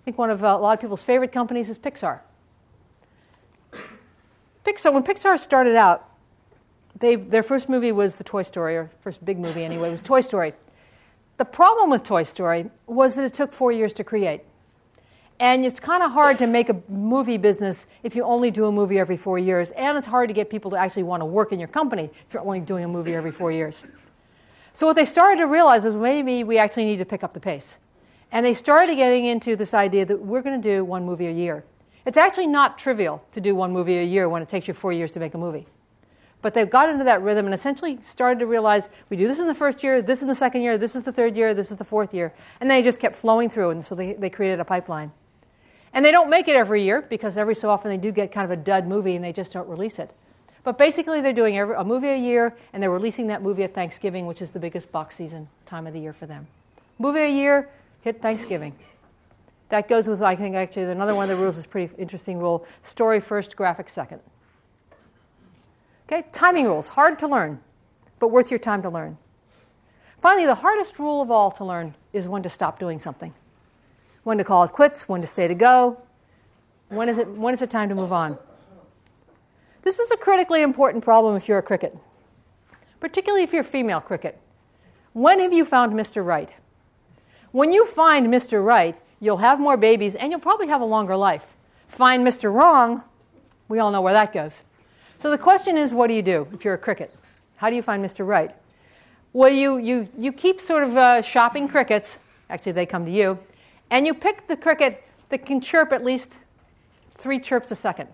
I 0.03 0.05
think 0.05 0.19
one 0.19 0.31
of 0.31 0.43
uh, 0.43 0.49
a 0.49 0.59
lot 0.59 0.75
of 0.75 0.81
people's 0.81 1.05
favorite 1.05 1.31
companies 1.31 1.69
is 1.69 1.79
Pixar. 1.79 2.21
Pixar, 4.67 4.93
when 4.93 5.05
Pixar 5.05 5.39
started 5.39 5.77
out, 5.77 6.09
they, 6.99 7.15
their 7.15 7.45
first 7.45 7.69
movie 7.69 7.93
was 7.93 8.17
the 8.17 8.25
Toy 8.25 8.43
Story, 8.43 8.77
or 8.77 8.91
first 9.01 9.25
big 9.25 9.39
movie 9.39 9.63
anyway, 9.63 9.93
was 9.93 10.01
Toy 10.01 10.21
Story. 10.21 10.55
The 11.37 11.45
problem 11.45 11.89
with 11.89 12.03
Toy 12.03 12.25
Story 12.25 12.71
was 12.89 13.15
that 13.15 13.25
it 13.25 13.33
took 13.33 13.53
four 13.53 13.71
years 13.71 13.93
to 13.95 14.03
create. 14.03 14.41
And 15.39 15.65
it's 15.65 15.79
kind 15.79 16.03
of 16.03 16.11
hard 16.11 16.37
to 16.39 16.49
make 16.49 16.69
a 16.69 16.81
movie 16.89 17.37
business 17.37 17.87
if 18.03 18.17
you 18.17 18.25
only 18.25 18.51
do 18.51 18.67
a 18.67 18.73
movie 18.73 18.99
every 18.99 19.17
four 19.17 19.39
years. 19.39 19.71
And 19.73 19.97
it's 19.97 20.07
hard 20.07 20.29
to 20.31 20.35
get 20.35 20.51
people 20.51 20.71
to 20.73 20.77
actually 20.77 21.05
want 21.05 21.21
to 21.21 21.27
work 21.27 21.53
in 21.53 21.61
your 21.61 21.69
company 21.69 22.11
if 22.27 22.35
you're 22.35 22.43
only 22.43 22.61
doing 22.61 22.85
a 22.85 22.89
movie 22.89 23.15
every 23.15 23.33
four 23.33 23.53
years. 23.53 23.85
So 24.73 24.87
what 24.87 24.97
they 24.97 25.05
started 25.05 25.39
to 25.39 25.47
realize 25.47 25.85
was 25.85 25.95
maybe 25.95 26.45
we 26.45 26.59
actually 26.59 26.87
need 26.87 26.99
to 26.99 27.05
pick 27.05 27.23
up 27.23 27.35
the 27.35 27.41
pace. 27.41 27.77
And 28.33 28.47
they 28.47 28.55
started 28.55 28.97
getting 28.97 29.27
into 29.27 29.55
this 29.55 29.75
idea 29.75 30.07
that 30.07 30.23
we're 30.23 30.41
going 30.41 30.61
to 30.61 30.69
do 30.69 30.85
one 30.85 31.05
movie 31.05 31.27
a 31.27 31.33
year. 31.33 31.65
It's 32.07 32.17
actually 32.17 32.47
not 32.47 32.79
trivial 32.79 33.23
to 33.33 33.41
do 33.41 33.55
one 33.55 33.73
movie 33.73 33.99
a 33.99 34.03
year 34.03 34.29
when 34.29 34.43
it 34.43 34.49
takes 34.49 34.67
you 34.67 34.75
four 34.75 34.93
years 34.93 35.13
to 35.13 35.21
make 35.21 35.35
a 35.35 35.39
movie. 35.39 35.67
But 36.41 36.55
they 36.55 36.65
got 36.65 36.89
into 36.89 37.05
that 37.05 37.23
rhythm 37.23 37.45
and 37.45 37.55
essentially 37.55 38.01
started 38.01 38.41
to 38.41 38.47
realize 38.47 38.91
we 39.11 39.17
do 39.17 39.29
this 39.29 39.39
in 39.39 39.47
the 39.47 39.55
first 39.55 39.85
year, 39.85 40.03
this 40.03 40.23
in 40.23 40.29
the 40.29 40.35
second 40.35 40.63
year, 40.63 40.77
this 40.77 40.97
is 40.97 41.05
the 41.05 41.13
third 41.13 41.37
year, 41.37 41.55
this 41.55 41.71
is 41.71 41.77
the 41.77 41.85
fourth 41.85 42.13
year. 42.13 42.33
And 42.59 42.69
they 42.69 42.83
just 42.83 42.99
kept 42.99 43.15
flowing 43.15 43.49
through, 43.49 43.71
and 43.71 43.85
so 43.85 43.95
they, 43.95 44.15
they 44.15 44.29
created 44.29 44.59
a 44.59 44.65
pipeline. 44.65 45.13
And 45.93 46.05
they 46.05 46.11
don't 46.11 46.31
make 46.31 46.49
it 46.49 46.57
every 46.57 46.83
year 46.83 47.03
because 47.03 47.37
every 47.37 47.55
so 47.55 47.71
often 47.71 47.91
they 47.91 47.99
do 47.99 48.11
get 48.11 48.33
kind 48.33 48.45
of 48.45 48.51
a 48.51 48.61
dud 48.61 48.87
movie 48.87 49.15
and 49.15 49.23
they 49.23 49.33
just 49.33 49.53
don't 49.53 49.69
release 49.69 49.99
it. 49.99 50.11
But 50.65 50.79
basically, 50.79 51.21
they're 51.21 51.33
doing 51.33 51.59
every, 51.59 51.77
a 51.77 51.85
movie 51.85 52.09
a 52.09 52.17
year 52.17 52.57
and 52.73 52.83
they're 52.83 52.91
releasing 52.91 53.27
that 53.27 53.43
movie 53.43 53.63
at 53.63 53.75
Thanksgiving, 53.75 54.27
which 54.27 54.41
is 54.41 54.53
the 54.53 54.59
biggest 54.59 54.91
box 54.91 55.17
season 55.17 55.49
time 55.67 55.87
of 55.87 55.93
the 55.93 56.01
year 56.01 56.13
for 56.13 56.27
them. 56.27 56.47
Movie 56.99 57.21
a 57.21 57.29
year, 57.29 57.69
hit 58.03 58.21
Thanksgiving. 58.21 58.77
That 59.71 59.89
goes 59.89 60.07
with, 60.07 60.21
I 60.21 60.37
think, 60.37 60.55
actually, 60.55 60.85
another 60.85 61.15
one 61.15 61.31
of 61.31 61.37
the 61.37 61.43
rules 61.43 61.57
is 61.57 61.67
pretty 61.67 61.95
interesting 61.97 62.39
rule 62.39 62.67
story 62.83 63.21
first, 63.21 63.57
graphic 63.57 63.89
second. 63.89 64.21
Okay, 66.07 66.27
timing 66.31 66.67
rules, 66.67 66.89
hard 66.89 67.19
to 67.21 67.27
learn, 67.27 67.61
but 68.19 68.29
worth 68.29 68.51
your 68.51 68.59
time 68.59 68.83
to 68.83 68.91
learn. 68.91 69.17
Finally, 70.19 70.47
the 70.47 70.57
hardest 70.57 70.99
rule 70.99 71.23
of 71.23 71.31
all 71.31 71.51
to 71.51 71.65
learn 71.65 71.95
is 72.13 72.29
when 72.29 72.43
to 72.43 72.51
stop 72.51 72.79
doing 72.79 72.99
something 72.99 73.33
when 74.25 74.39
to 74.39 74.45
call 74.45 74.63
it 74.63 74.73
quits, 74.73 75.09
when 75.09 75.21
to 75.21 75.27
stay 75.27 75.49
to 75.49 75.55
go, 75.55 76.01
when 76.89 77.09
is 77.09 77.19
it, 77.19 77.29
when 77.29 77.55
is 77.55 77.63
it 77.63 77.71
time 77.71 77.89
to 77.89 77.95
move 77.95 78.13
on. 78.13 78.39
This 79.83 79.99
is 79.99 80.11
a 80.11 80.17
critically 80.17 80.63
important 80.63 81.03
problem 81.03 81.35
if 81.37 81.49
you're 81.49 81.59
a 81.59 81.63
cricket, 81.63 81.97
particularly 83.01 83.43
if 83.43 83.53
you're 83.53 83.63
a 83.63 83.65
female 83.65 84.01
cricket. 84.01 84.39
When 85.13 85.41
have 85.41 85.53
you 85.53 85.65
found 85.65 85.93
Mr. 85.93 86.25
Right? 86.25 86.55
When 87.53 87.73
you 87.73 87.87
find 87.87 88.29
Mr. 88.29 88.65
Right, 88.65 88.97
you'll 89.21 89.37
have 89.37 89.61
more 89.61 89.77
babies 89.77 90.15
and 90.15 90.31
you'll 90.31 90.41
probably 90.41 90.69
have 90.69 90.81
a 90.81 90.87
longer 90.87 91.17
life. 91.17 91.45
Find 91.87 92.27
Mr. 92.27 92.53
Wrong, 92.53 93.03
we 93.69 93.79
all 93.79 93.91
know 93.91 94.01
where 94.01 94.15
that 94.15 94.33
goes. 94.33 94.65
So 95.19 95.31
the 95.31 95.39
question 95.39 95.77
is 95.77 95.95
what 95.95 96.09
do 96.09 96.15
you 96.15 96.23
do 96.23 96.49
if 96.53 96.65
you're 96.65 96.75
a 96.75 96.79
cricket? 96.79 97.15
How 97.57 97.71
do 97.71 97.77
you 97.77 97.83
find 97.83 98.05
Mr. 98.05 98.27
Right? 98.27 98.53
Well, 99.35 99.51
you, 99.51 99.77
you, 99.79 100.09
you 100.17 100.33
keep 100.33 100.61
sort 100.61 100.83
of 100.83 100.97
uh, 100.97 101.23
shopping 101.23 101.69
crickets, 101.69 102.19
actually, 102.51 102.73
they 102.73 102.87
come 102.87 103.05
to 103.05 103.11
you, 103.11 103.39
and 103.91 104.07
you 104.07 104.15
pick 104.15 104.47
the 104.47 104.57
cricket 104.57 105.05
that 105.29 105.47
can 105.47 105.61
chirp 105.61 105.93
at 105.93 106.05
least 106.05 106.33
three 107.17 107.39
chirps 107.39 107.71
a 107.71 107.75
second. 107.75 108.09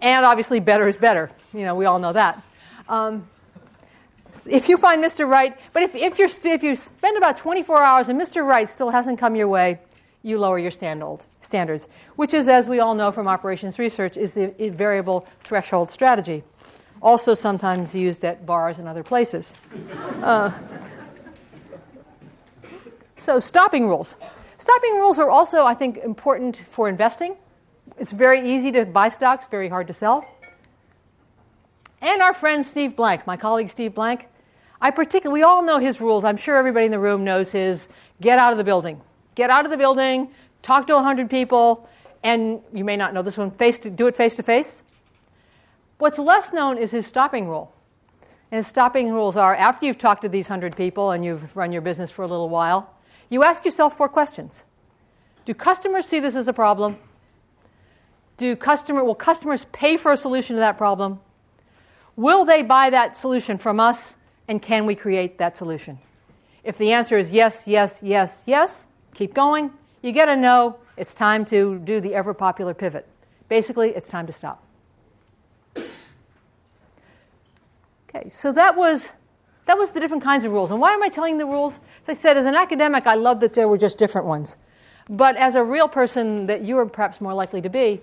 And 0.00 0.24
obviously, 0.24 0.58
better 0.58 0.88
is 0.88 0.96
better. 0.96 1.30
You 1.52 1.64
know, 1.64 1.74
we 1.74 1.84
all 1.84 2.00
know 2.00 2.12
that. 2.12 2.42
Um, 2.88 3.28
if 4.48 4.68
you 4.68 4.76
find 4.76 5.02
Mr. 5.04 5.28
Right, 5.28 5.58
but 5.72 5.82
if, 5.82 5.94
if, 5.94 6.18
you're 6.18 6.28
st- 6.28 6.54
if 6.54 6.62
you 6.62 6.74
spend 6.74 7.16
about 7.16 7.36
24 7.36 7.82
hours 7.82 8.08
and 8.08 8.20
Mr. 8.20 8.46
Right 8.46 8.68
still 8.68 8.90
hasn't 8.90 9.18
come 9.18 9.36
your 9.36 9.48
way, 9.48 9.80
you 10.22 10.38
lower 10.38 10.58
your 10.58 10.70
standard, 10.70 11.26
standards, 11.40 11.88
which 12.16 12.32
is, 12.32 12.48
as 12.48 12.68
we 12.68 12.80
all 12.80 12.94
know 12.94 13.10
from 13.10 13.26
operations 13.26 13.78
research, 13.78 14.16
is 14.16 14.34
the 14.34 14.54
variable 14.70 15.26
threshold 15.40 15.90
strategy, 15.90 16.44
also 17.00 17.34
sometimes 17.34 17.94
used 17.94 18.24
at 18.24 18.46
bars 18.46 18.78
and 18.78 18.86
other 18.86 19.02
places. 19.02 19.52
Uh, 20.22 20.52
so, 23.16 23.38
stopping 23.38 23.86
rules. 23.86 24.14
Stopping 24.58 24.94
rules 24.94 25.18
are 25.18 25.28
also, 25.28 25.64
I 25.64 25.74
think, 25.74 25.98
important 25.98 26.56
for 26.56 26.88
investing. 26.88 27.36
It's 27.98 28.12
very 28.12 28.48
easy 28.48 28.70
to 28.72 28.84
buy 28.84 29.08
stocks, 29.08 29.46
very 29.50 29.68
hard 29.68 29.88
to 29.88 29.92
sell. 29.92 30.26
And 32.02 32.20
our 32.20 32.34
friend 32.34 32.66
Steve 32.66 32.96
Blank, 32.96 33.28
my 33.28 33.36
colleague 33.36 33.68
Steve 33.68 33.94
Blank, 33.94 34.26
I 34.80 34.90
particularly, 34.90 35.40
we 35.40 35.44
all 35.44 35.62
know 35.62 35.78
his 35.78 36.00
rules. 36.00 36.24
I'm 36.24 36.36
sure 36.36 36.56
everybody 36.56 36.84
in 36.84 36.90
the 36.90 36.98
room 36.98 37.22
knows 37.22 37.52
his 37.52 37.86
get 38.20 38.40
out 38.40 38.50
of 38.50 38.58
the 38.58 38.64
building. 38.64 39.00
Get 39.36 39.50
out 39.50 39.64
of 39.64 39.70
the 39.70 39.76
building, 39.76 40.28
talk 40.62 40.88
to 40.88 40.94
100 40.94 41.30
people, 41.30 41.88
and 42.24 42.60
you 42.74 42.84
may 42.84 42.96
not 42.96 43.14
know 43.14 43.22
this 43.22 43.38
one, 43.38 43.52
face 43.52 43.78
to, 43.78 43.90
do 43.90 44.08
it 44.08 44.16
face 44.16 44.34
to 44.36 44.42
face. 44.42 44.82
What's 45.98 46.18
less 46.18 46.52
known 46.52 46.76
is 46.76 46.90
his 46.90 47.06
stopping 47.06 47.46
rule. 47.46 47.72
And 48.50 48.56
his 48.56 48.66
stopping 48.66 49.12
rules 49.12 49.36
are 49.36 49.54
after 49.54 49.86
you've 49.86 49.96
talked 49.96 50.22
to 50.22 50.28
these 50.28 50.48
100 50.48 50.76
people 50.76 51.12
and 51.12 51.24
you've 51.24 51.56
run 51.56 51.70
your 51.70 51.82
business 51.82 52.10
for 52.10 52.22
a 52.22 52.26
little 52.26 52.48
while, 52.48 52.92
you 53.30 53.44
ask 53.44 53.64
yourself 53.64 53.96
four 53.96 54.08
questions 54.08 54.64
Do 55.44 55.54
customers 55.54 56.06
see 56.06 56.18
this 56.18 56.34
as 56.34 56.48
a 56.48 56.52
problem? 56.52 56.98
Do 58.38 58.56
customer, 58.56 59.04
will 59.04 59.14
customers 59.14 59.66
pay 59.66 59.96
for 59.96 60.10
a 60.10 60.16
solution 60.16 60.56
to 60.56 60.60
that 60.60 60.76
problem? 60.76 61.20
Will 62.16 62.44
they 62.44 62.62
buy 62.62 62.90
that 62.90 63.16
solution 63.16 63.58
from 63.58 63.80
us? 63.80 64.16
And 64.48 64.60
can 64.60 64.86
we 64.86 64.94
create 64.94 65.38
that 65.38 65.56
solution? 65.56 65.98
If 66.64 66.78
the 66.78 66.92
answer 66.92 67.16
is 67.16 67.32
yes, 67.32 67.66
yes, 67.66 68.02
yes, 68.02 68.44
yes, 68.46 68.86
keep 69.14 69.34
going. 69.34 69.72
You 70.02 70.12
get 70.12 70.28
a 70.28 70.36
no, 70.36 70.78
it's 70.96 71.14
time 71.14 71.44
to 71.46 71.78
do 71.78 72.00
the 72.00 72.14
ever 72.14 72.34
popular 72.34 72.74
pivot. 72.74 73.06
Basically, 73.48 73.90
it's 73.90 74.08
time 74.08 74.26
to 74.26 74.32
stop. 74.32 74.62
Okay, 78.14 78.28
so 78.28 78.52
that 78.52 78.76
was 78.76 79.08
that 79.64 79.78
was 79.78 79.92
the 79.92 80.00
different 80.00 80.22
kinds 80.22 80.44
of 80.44 80.52
rules. 80.52 80.70
And 80.70 80.80
why 80.80 80.92
am 80.92 81.02
I 81.02 81.08
telling 81.08 81.38
the 81.38 81.46
rules? 81.46 81.78
As 82.02 82.08
I 82.08 82.12
said, 82.14 82.36
as 82.36 82.46
an 82.46 82.54
academic, 82.54 83.06
I 83.06 83.14
love 83.14 83.40
that 83.40 83.54
there 83.54 83.68
were 83.68 83.78
just 83.78 83.98
different 83.98 84.26
ones. 84.26 84.56
But 85.08 85.36
as 85.36 85.54
a 85.54 85.62
real 85.62 85.88
person 85.88 86.46
that 86.46 86.62
you 86.62 86.76
are 86.78 86.86
perhaps 86.86 87.20
more 87.20 87.32
likely 87.32 87.60
to 87.62 87.70
be, 87.70 88.00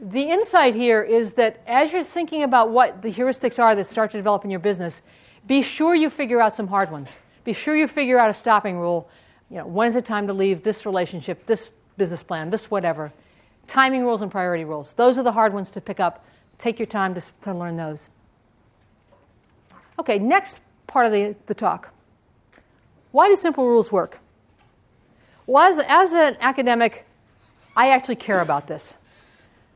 the 0.00 0.30
insight 0.30 0.74
here 0.74 1.02
is 1.02 1.34
that 1.34 1.60
as 1.66 1.92
you're 1.92 2.04
thinking 2.04 2.42
about 2.42 2.70
what 2.70 3.02
the 3.02 3.10
heuristics 3.10 3.58
are 3.58 3.74
that 3.74 3.86
start 3.86 4.10
to 4.12 4.16
develop 4.16 4.44
in 4.44 4.50
your 4.50 4.60
business, 4.60 5.02
be 5.46 5.62
sure 5.62 5.94
you 5.94 6.10
figure 6.10 6.40
out 6.40 6.54
some 6.54 6.68
hard 6.68 6.90
ones. 6.90 7.18
Be 7.44 7.52
sure 7.52 7.76
you 7.76 7.88
figure 7.88 8.18
out 8.18 8.28
a 8.28 8.34
stopping 8.34 8.78
rule. 8.78 9.08
You 9.50 9.58
know, 9.58 9.66
when's 9.66 9.96
it 9.96 10.04
time 10.04 10.26
to 10.26 10.32
leave 10.32 10.62
this 10.62 10.84
relationship, 10.84 11.46
this 11.46 11.70
business 11.96 12.22
plan, 12.22 12.50
this 12.50 12.70
whatever. 12.70 13.12
Timing 13.66 14.02
rules 14.02 14.22
and 14.22 14.30
priority 14.30 14.64
rules. 14.64 14.92
Those 14.94 15.18
are 15.18 15.22
the 15.22 15.32
hard 15.32 15.52
ones 15.52 15.70
to 15.72 15.80
pick 15.80 16.00
up. 16.00 16.24
Take 16.58 16.78
your 16.78 16.86
time 16.86 17.14
to, 17.14 17.20
to 17.42 17.54
learn 17.54 17.76
those. 17.76 18.08
Okay, 19.98 20.18
next 20.18 20.60
part 20.86 21.06
of 21.06 21.12
the, 21.12 21.36
the 21.46 21.54
talk. 21.54 21.92
Why 23.10 23.28
do 23.28 23.36
simple 23.36 23.66
rules 23.66 23.90
work? 23.90 24.20
Well, 25.46 25.64
as, 25.64 25.78
as 25.88 26.12
an 26.12 26.36
academic, 26.40 27.06
I 27.76 27.90
actually 27.90 28.16
care 28.16 28.40
about 28.40 28.66
this. 28.66 28.94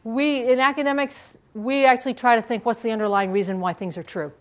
We, 0.04 0.50
in 0.50 0.58
academics, 0.58 1.38
we 1.54 1.84
actually 1.84 2.14
try 2.14 2.36
to 2.36 2.42
think 2.42 2.66
what's 2.66 2.82
the 2.82 2.90
underlying 2.90 3.30
reason 3.30 3.60
why 3.60 3.72
things 3.72 3.96
are 3.96 4.02
true. 4.02 4.32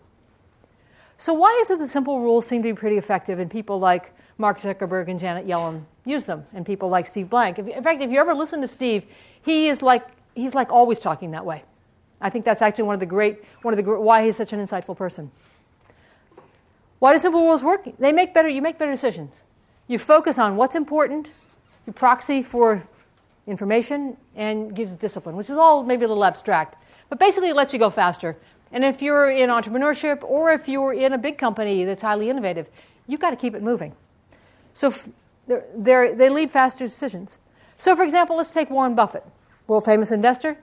So, 1.18 1.32
why 1.34 1.56
is 1.60 1.70
it 1.70 1.78
that 1.78 1.86
simple 1.86 2.20
rules 2.20 2.46
seem 2.46 2.62
to 2.62 2.68
be 2.68 2.74
pretty 2.74 2.96
effective 2.96 3.38
and 3.38 3.50
people 3.50 3.78
like 3.78 4.12
Mark 4.38 4.58
Zuckerberg 4.58 5.08
and 5.08 5.20
Janet 5.20 5.46
Yellen 5.46 5.84
use 6.04 6.26
them, 6.26 6.46
and 6.52 6.66
people 6.66 6.88
like 6.88 7.06
Steve 7.06 7.30
Blank? 7.30 7.58
In 7.58 7.82
fact, 7.84 8.02
if 8.02 8.10
you 8.10 8.18
ever 8.18 8.34
listen 8.34 8.60
to 8.60 8.66
Steve, 8.66 9.06
he 9.40 9.68
is 9.68 9.82
like, 9.82 10.04
he's 10.34 10.54
like 10.54 10.72
always 10.72 10.98
talking 10.98 11.30
that 11.30 11.46
way. 11.46 11.62
I 12.20 12.30
think 12.30 12.44
that's 12.44 12.62
actually 12.62 12.84
one 12.84 12.94
of 12.94 13.00
the 13.00 13.06
great, 13.06 13.44
one 13.62 13.72
of 13.76 13.84
the, 13.84 14.00
why 14.00 14.24
he's 14.24 14.36
such 14.36 14.52
an 14.52 14.60
insightful 14.60 14.96
person. 14.96 15.30
Why 16.98 17.12
do 17.12 17.18
simple 17.18 17.40
rules 17.40 17.64
work? 17.64 17.88
They 17.98 18.12
make 18.12 18.32
better, 18.32 18.48
you 18.48 18.62
make 18.62 18.78
better 18.78 18.92
decisions. 18.92 19.42
You 19.88 19.98
focus 19.98 20.38
on 20.38 20.56
what's 20.56 20.74
important, 20.74 21.32
you 21.86 21.92
proxy 21.92 22.42
for 22.42 22.86
information, 23.46 24.16
and 24.36 24.74
gives 24.74 24.96
discipline, 24.96 25.36
which 25.36 25.50
is 25.50 25.56
all 25.56 25.82
maybe 25.82 26.04
a 26.04 26.08
little 26.08 26.24
abstract. 26.24 26.76
But 27.08 27.18
basically, 27.18 27.50
it 27.50 27.56
lets 27.56 27.72
you 27.72 27.78
go 27.78 27.90
faster. 27.90 28.36
And 28.70 28.84
if 28.84 29.02
you're 29.02 29.30
in 29.30 29.50
entrepreneurship 29.50 30.22
or 30.22 30.52
if 30.52 30.68
you're 30.68 30.94
in 30.94 31.12
a 31.12 31.18
big 31.18 31.36
company 31.38 31.84
that's 31.84 32.02
highly 32.02 32.30
innovative, 32.30 32.68
you've 33.06 33.20
got 33.20 33.30
to 33.30 33.36
keep 33.36 33.54
it 33.54 33.62
moving. 33.62 33.94
So 34.72 34.94
they're, 35.46 35.66
they're, 35.74 36.14
they 36.14 36.30
lead 36.30 36.50
faster 36.50 36.86
decisions. 36.86 37.38
So, 37.76 37.94
for 37.94 38.02
example, 38.02 38.36
let's 38.36 38.52
take 38.52 38.70
Warren 38.70 38.94
Buffett, 38.94 39.24
world 39.66 39.84
famous 39.84 40.10
investor. 40.10 40.56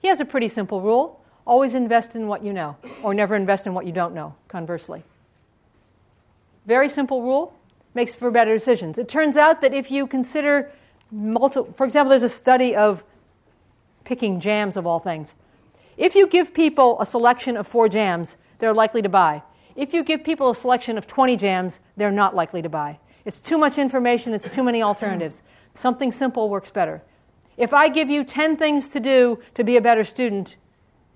He 0.00 0.08
has 0.08 0.20
a 0.20 0.24
pretty 0.24 0.48
simple 0.48 0.80
rule 0.80 1.20
always 1.46 1.74
invest 1.74 2.16
in 2.16 2.26
what 2.26 2.44
you 2.44 2.52
know, 2.52 2.76
or 3.02 3.14
never 3.14 3.36
invest 3.36 3.66
in 3.66 3.72
what 3.72 3.86
you 3.86 3.92
don't 3.92 4.12
know, 4.12 4.34
conversely. 4.48 5.04
Very 6.66 6.88
simple 6.88 7.22
rule, 7.22 7.54
makes 7.94 8.14
for 8.14 8.30
better 8.30 8.52
decisions. 8.52 8.98
It 8.98 9.08
turns 9.08 9.36
out 9.36 9.60
that 9.62 9.72
if 9.72 9.90
you 9.90 10.06
consider 10.06 10.72
multiple, 11.10 11.72
for 11.76 11.84
example, 11.84 12.10
there's 12.10 12.22
a 12.22 12.28
study 12.28 12.74
of 12.74 13.04
picking 14.04 14.40
jams 14.40 14.76
of 14.76 14.86
all 14.86 14.98
things. 14.98 15.34
If 15.96 16.14
you 16.14 16.26
give 16.26 16.52
people 16.52 17.00
a 17.00 17.06
selection 17.06 17.56
of 17.56 17.66
four 17.66 17.88
jams, 17.88 18.36
they're 18.58 18.74
likely 18.74 19.02
to 19.02 19.08
buy. 19.08 19.42
If 19.74 19.92
you 19.92 20.02
give 20.04 20.24
people 20.24 20.50
a 20.50 20.54
selection 20.54 20.96
of 20.96 21.06
20 21.06 21.36
jams, 21.36 21.80
they're 21.96 22.10
not 22.10 22.34
likely 22.34 22.62
to 22.62 22.68
buy. 22.68 22.98
It's 23.24 23.40
too 23.40 23.58
much 23.58 23.78
information, 23.78 24.32
it's 24.34 24.48
too 24.48 24.62
many 24.62 24.82
alternatives. 24.82 25.42
Something 25.74 26.12
simple 26.12 26.48
works 26.48 26.70
better. 26.70 27.02
If 27.56 27.72
I 27.72 27.88
give 27.88 28.08
you 28.08 28.24
10 28.24 28.56
things 28.56 28.88
to 28.88 29.00
do 29.00 29.40
to 29.54 29.64
be 29.64 29.76
a 29.76 29.80
better 29.80 30.04
student, 30.04 30.56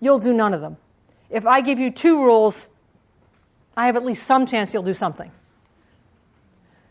you'll 0.00 0.18
do 0.18 0.32
none 0.32 0.52
of 0.52 0.60
them. 0.60 0.76
If 1.28 1.46
I 1.46 1.60
give 1.60 1.78
you 1.78 1.90
two 1.90 2.22
rules, 2.22 2.68
I 3.76 3.86
have 3.86 3.96
at 3.96 4.04
least 4.04 4.24
some 4.24 4.46
chance 4.46 4.74
you'll 4.74 4.82
do 4.82 4.94
something. 4.94 5.30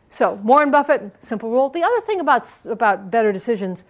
So, 0.10 0.34
Warren 0.34 0.72
Buffett, 0.72 1.12
simple 1.19 1.52
rule. 1.52 1.69
The 1.69 1.84
other 1.84 2.02
thing 2.02 2.19
about, 2.19 2.50
about 2.65 3.12
better 3.12 3.32
decisions 3.32 3.84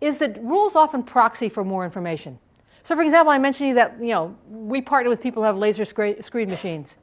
is 0.00 0.18
that 0.18 0.42
rules 0.42 0.76
often 0.76 1.02
proxy 1.02 1.48
for 1.48 1.64
more 1.64 1.84
information. 1.84 2.38
So, 2.84 2.94
for 2.94 3.02
example, 3.02 3.32
I 3.32 3.38
mentioned 3.38 3.70
you 3.70 3.74
that 3.74 3.96
you 4.00 4.10
know, 4.10 4.36
we 4.48 4.80
partner 4.80 5.10
with 5.10 5.22
people 5.22 5.42
who 5.42 5.46
have 5.46 5.56
laser 5.56 5.84
screen 5.84 6.48
machines. 6.48 6.96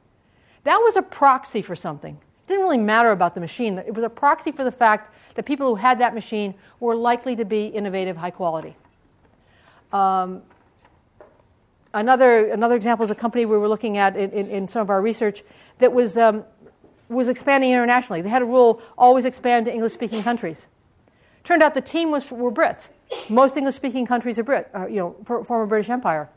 That 0.64 0.76
was 0.76 0.96
a 0.96 1.02
proxy 1.02 1.60
for 1.60 1.74
something. 1.74 2.14
It 2.14 2.48
didn't 2.48 2.62
really 2.62 2.78
matter 2.78 3.10
about 3.10 3.34
the 3.34 3.40
machine. 3.40 3.78
It 3.78 3.94
was 3.94 4.04
a 4.04 4.08
proxy 4.08 4.52
for 4.52 4.64
the 4.64 4.72
fact 4.72 5.10
that 5.34 5.44
people 5.44 5.66
who 5.66 5.74
had 5.74 6.00
that 6.00 6.14
machine 6.14 6.54
were 6.80 6.94
likely 6.94 7.36
to 7.36 7.44
be 7.44 7.66
innovative, 7.66 8.16
high 8.16 8.30
quality. 8.30 8.76
Um, 9.92 10.42
another, 11.92 12.48
another 12.50 12.76
example 12.76 13.04
is 13.04 13.10
a 13.10 13.14
company 13.14 13.44
we 13.44 13.58
were 13.58 13.68
looking 13.68 13.98
at 13.98 14.16
in, 14.16 14.30
in, 14.30 14.46
in 14.48 14.68
some 14.68 14.82
of 14.82 14.90
our 14.90 15.02
research 15.02 15.42
that 15.78 15.92
was, 15.92 16.16
um, 16.16 16.44
was 17.12 17.28
expanding 17.28 17.70
internationally. 17.70 18.22
They 18.22 18.28
had 18.28 18.42
a 18.42 18.46
rule 18.46 18.82
always 18.96 19.24
expand 19.24 19.66
to 19.66 19.72
English 19.72 19.92
speaking 19.92 20.22
countries. 20.22 20.66
Turned 21.44 21.62
out 21.62 21.74
the 21.74 21.80
team 21.80 22.10
was, 22.10 22.30
were 22.30 22.52
Brits. 22.52 22.90
Most 23.28 23.56
English 23.56 23.74
speaking 23.74 24.06
countries 24.06 24.38
are 24.38 24.44
Brit, 24.44 24.70
uh, 24.74 24.86
you 24.86 24.96
know, 24.96 25.16
for, 25.24 25.44
former 25.44 25.66
British 25.66 25.90
Empire. 25.90 26.28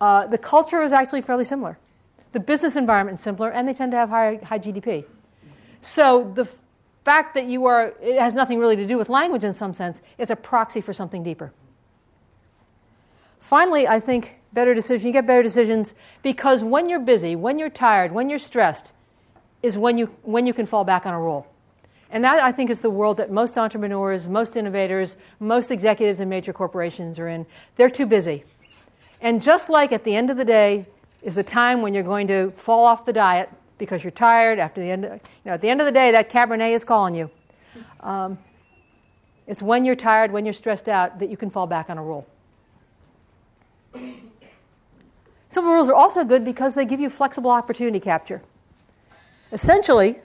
Uh, 0.00 0.26
the 0.26 0.38
culture 0.38 0.82
is 0.82 0.92
actually 0.92 1.22
fairly 1.22 1.44
similar. 1.44 1.78
The 2.32 2.40
business 2.40 2.76
environment 2.76 3.18
is 3.18 3.22
simpler, 3.22 3.50
and 3.50 3.68
they 3.68 3.72
tend 3.72 3.92
to 3.92 3.96
have 3.98 4.08
high, 4.08 4.40
high 4.42 4.58
GDP. 4.58 5.04
So 5.80 6.32
the 6.34 6.48
fact 7.04 7.34
that 7.34 7.46
you 7.46 7.66
are, 7.66 7.92
it 8.00 8.18
has 8.18 8.34
nothing 8.34 8.58
really 8.58 8.76
to 8.76 8.86
do 8.86 8.98
with 8.98 9.08
language 9.08 9.44
in 9.44 9.54
some 9.54 9.74
sense, 9.74 10.00
it's 10.18 10.30
a 10.30 10.36
proxy 10.36 10.80
for 10.80 10.92
something 10.92 11.22
deeper. 11.22 11.52
Finally, 13.38 13.86
I 13.86 14.00
think 14.00 14.38
better 14.52 14.74
decisions, 14.74 15.04
you 15.04 15.12
get 15.12 15.26
better 15.26 15.42
decisions 15.42 15.94
because 16.22 16.62
when 16.62 16.88
you're 16.88 17.00
busy, 17.00 17.34
when 17.36 17.58
you're 17.58 17.70
tired, 17.70 18.12
when 18.12 18.30
you're 18.30 18.38
stressed, 18.38 18.92
is 19.62 19.78
when 19.78 19.98
you, 19.98 20.06
when 20.22 20.46
you 20.46 20.54
can 20.54 20.66
fall 20.66 20.84
back 20.84 21.06
on 21.06 21.14
a 21.14 21.20
rule. 21.20 21.46
And 22.10 22.22
that, 22.24 22.42
I 22.42 22.52
think, 22.52 22.68
is 22.68 22.82
the 22.82 22.90
world 22.90 23.16
that 23.16 23.30
most 23.30 23.56
entrepreneurs, 23.56 24.28
most 24.28 24.56
innovators, 24.56 25.16
most 25.40 25.70
executives 25.70 26.20
in 26.20 26.28
major 26.28 26.52
corporations 26.52 27.18
are 27.18 27.28
in. 27.28 27.46
They're 27.76 27.88
too 27.88 28.06
busy. 28.06 28.44
And 29.20 29.42
just 29.42 29.70
like 29.70 29.92
at 29.92 30.04
the 30.04 30.14
end 30.14 30.30
of 30.30 30.36
the 30.36 30.44
day 30.44 30.86
is 31.22 31.34
the 31.34 31.42
time 31.42 31.80
when 31.80 31.94
you're 31.94 32.02
going 32.02 32.26
to 32.26 32.50
fall 32.50 32.84
off 32.84 33.06
the 33.06 33.12
diet 33.12 33.48
because 33.78 34.04
you're 34.04 34.10
tired 34.10 34.58
after 34.58 34.80
the 34.80 34.90
end, 34.90 35.04
of, 35.04 35.12
you 35.12 35.20
know, 35.46 35.52
at 35.52 35.60
the 35.60 35.70
end 35.70 35.80
of 35.80 35.86
the 35.86 35.92
day, 35.92 36.10
that 36.12 36.28
Cabernet 36.28 36.72
is 36.72 36.84
calling 36.84 37.14
you. 37.14 37.30
Um, 38.00 38.38
it's 39.46 39.62
when 39.62 39.84
you're 39.84 39.94
tired, 39.94 40.32
when 40.32 40.44
you're 40.44 40.52
stressed 40.52 40.88
out, 40.88 41.18
that 41.18 41.30
you 41.30 41.36
can 41.36 41.50
fall 41.50 41.66
back 41.66 41.88
on 41.88 41.98
a 41.98 42.02
rule. 42.02 42.26
Simple 45.48 45.72
rules 45.72 45.88
are 45.88 45.94
also 45.94 46.24
good 46.24 46.44
because 46.44 46.74
they 46.74 46.84
give 46.84 47.00
you 47.00 47.10
flexible 47.10 47.50
opportunity 47.50 48.00
capture. 48.00 48.42
Essentially, 49.52 50.18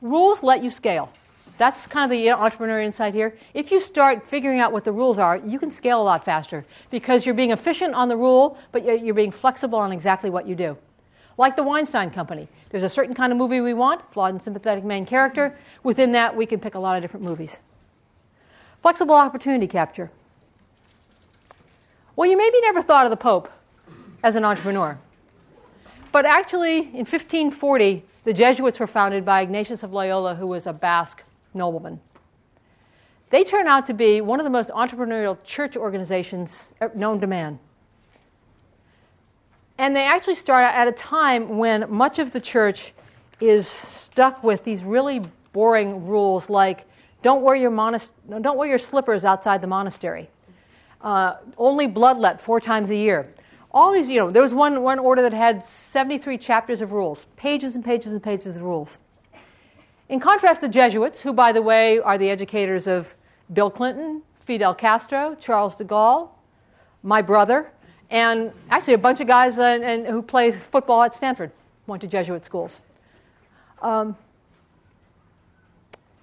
Rules 0.00 0.42
let 0.42 0.62
you 0.62 0.70
scale. 0.70 1.10
That's 1.56 1.88
kind 1.88 2.04
of 2.04 2.10
the 2.10 2.30
entrepreneur 2.30 2.80
insight 2.80 3.14
here. 3.14 3.36
If 3.52 3.72
you 3.72 3.80
start 3.80 4.24
figuring 4.24 4.60
out 4.60 4.70
what 4.70 4.84
the 4.84 4.92
rules 4.92 5.18
are, 5.18 5.36
you 5.36 5.58
can 5.58 5.72
scale 5.72 6.00
a 6.00 6.04
lot 6.04 6.24
faster 6.24 6.64
because 6.88 7.26
you're 7.26 7.34
being 7.34 7.50
efficient 7.50 7.94
on 7.94 8.08
the 8.08 8.16
rule, 8.16 8.56
but 8.70 8.84
you're 8.84 9.14
being 9.14 9.32
flexible 9.32 9.78
on 9.80 9.90
exactly 9.90 10.30
what 10.30 10.46
you 10.46 10.54
do. 10.54 10.78
Like 11.36 11.56
the 11.56 11.64
Weinstein 11.64 12.10
Company. 12.10 12.46
There's 12.70 12.84
a 12.84 12.88
certain 12.88 13.14
kind 13.14 13.32
of 13.32 13.38
movie 13.38 13.60
we 13.60 13.74
want, 13.74 14.12
flawed 14.12 14.30
and 14.30 14.42
sympathetic 14.42 14.84
main 14.84 15.04
character. 15.04 15.56
Within 15.82 16.12
that, 16.12 16.36
we 16.36 16.46
can 16.46 16.60
pick 16.60 16.76
a 16.76 16.78
lot 16.78 16.94
of 16.94 17.02
different 17.02 17.24
movies. 17.26 17.60
Flexible 18.80 19.14
opportunity 19.16 19.66
capture. 19.66 20.12
Well, 22.14 22.30
you 22.30 22.36
maybe 22.36 22.60
never 22.60 22.82
thought 22.82 23.04
of 23.04 23.10
the 23.10 23.16
Pope 23.16 23.50
as 24.22 24.36
an 24.36 24.44
entrepreneur. 24.44 24.98
But 26.10 26.24
actually, 26.24 26.78
in 26.78 27.04
1540, 27.04 28.04
the 28.24 28.32
Jesuits 28.32 28.80
were 28.80 28.86
founded 28.86 29.24
by 29.24 29.42
Ignatius 29.42 29.82
of 29.82 29.92
Loyola, 29.92 30.36
who 30.36 30.46
was 30.46 30.66
a 30.66 30.72
Basque 30.72 31.22
nobleman. 31.52 32.00
They 33.30 33.44
turn 33.44 33.66
out 33.66 33.84
to 33.86 33.94
be 33.94 34.20
one 34.22 34.40
of 34.40 34.44
the 34.44 34.50
most 34.50 34.70
entrepreneurial 34.70 35.36
church 35.44 35.76
organizations 35.76 36.72
known 36.94 37.20
to 37.20 37.26
man. 37.26 37.58
And 39.76 39.94
they 39.94 40.02
actually 40.02 40.34
start 40.34 40.64
at 40.64 40.88
a 40.88 40.92
time 40.92 41.58
when 41.58 41.90
much 41.90 42.18
of 42.18 42.32
the 42.32 42.40
church 42.40 42.92
is 43.38 43.68
stuck 43.68 44.42
with 44.42 44.64
these 44.64 44.82
really 44.82 45.22
boring 45.52 46.06
rules 46.06 46.48
like 46.48 46.86
don't 47.20 47.42
wear 47.42 47.54
your, 47.54 47.70
monast- 47.70 48.12
don't 48.28 48.56
wear 48.56 48.68
your 48.68 48.78
slippers 48.78 49.24
outside 49.24 49.60
the 49.60 49.66
monastery, 49.66 50.30
uh, 51.02 51.34
only 51.56 51.86
bloodlet 51.86 52.40
four 52.40 52.60
times 52.60 52.90
a 52.90 52.96
year 52.96 53.32
all 53.78 53.92
these, 53.92 54.08
you 54.08 54.18
know, 54.18 54.28
there 54.28 54.42
was 54.42 54.52
one, 54.52 54.82
one 54.82 54.98
order 54.98 55.22
that 55.22 55.32
had 55.32 55.64
73 55.64 56.36
chapters 56.36 56.80
of 56.80 56.90
rules, 56.90 57.26
pages 57.36 57.76
and 57.76 57.84
pages 57.84 58.12
and 58.12 58.20
pages 58.20 58.56
of 58.56 58.62
rules. 58.64 58.98
In 60.08 60.18
contrast, 60.18 60.60
the 60.60 60.68
Jesuits, 60.68 61.20
who, 61.20 61.32
by 61.32 61.52
the 61.52 61.62
way, 61.62 62.00
are 62.00 62.18
the 62.18 62.28
educators 62.28 62.88
of 62.88 63.14
Bill 63.52 63.70
Clinton, 63.70 64.22
Fidel 64.40 64.74
Castro, 64.74 65.36
Charles 65.38 65.76
de 65.76 65.84
Gaulle, 65.84 66.28
my 67.04 67.22
brother, 67.22 67.70
and 68.10 68.50
actually 68.68 68.94
a 68.94 68.98
bunch 68.98 69.20
of 69.20 69.28
guys 69.28 69.60
uh, 69.60 69.62
and, 69.62 70.08
who 70.08 70.22
play 70.22 70.50
football 70.50 71.02
at 71.04 71.14
Stanford, 71.14 71.52
went 71.86 72.00
to 72.00 72.08
Jesuit 72.08 72.44
schools. 72.44 72.80
Um, 73.80 74.16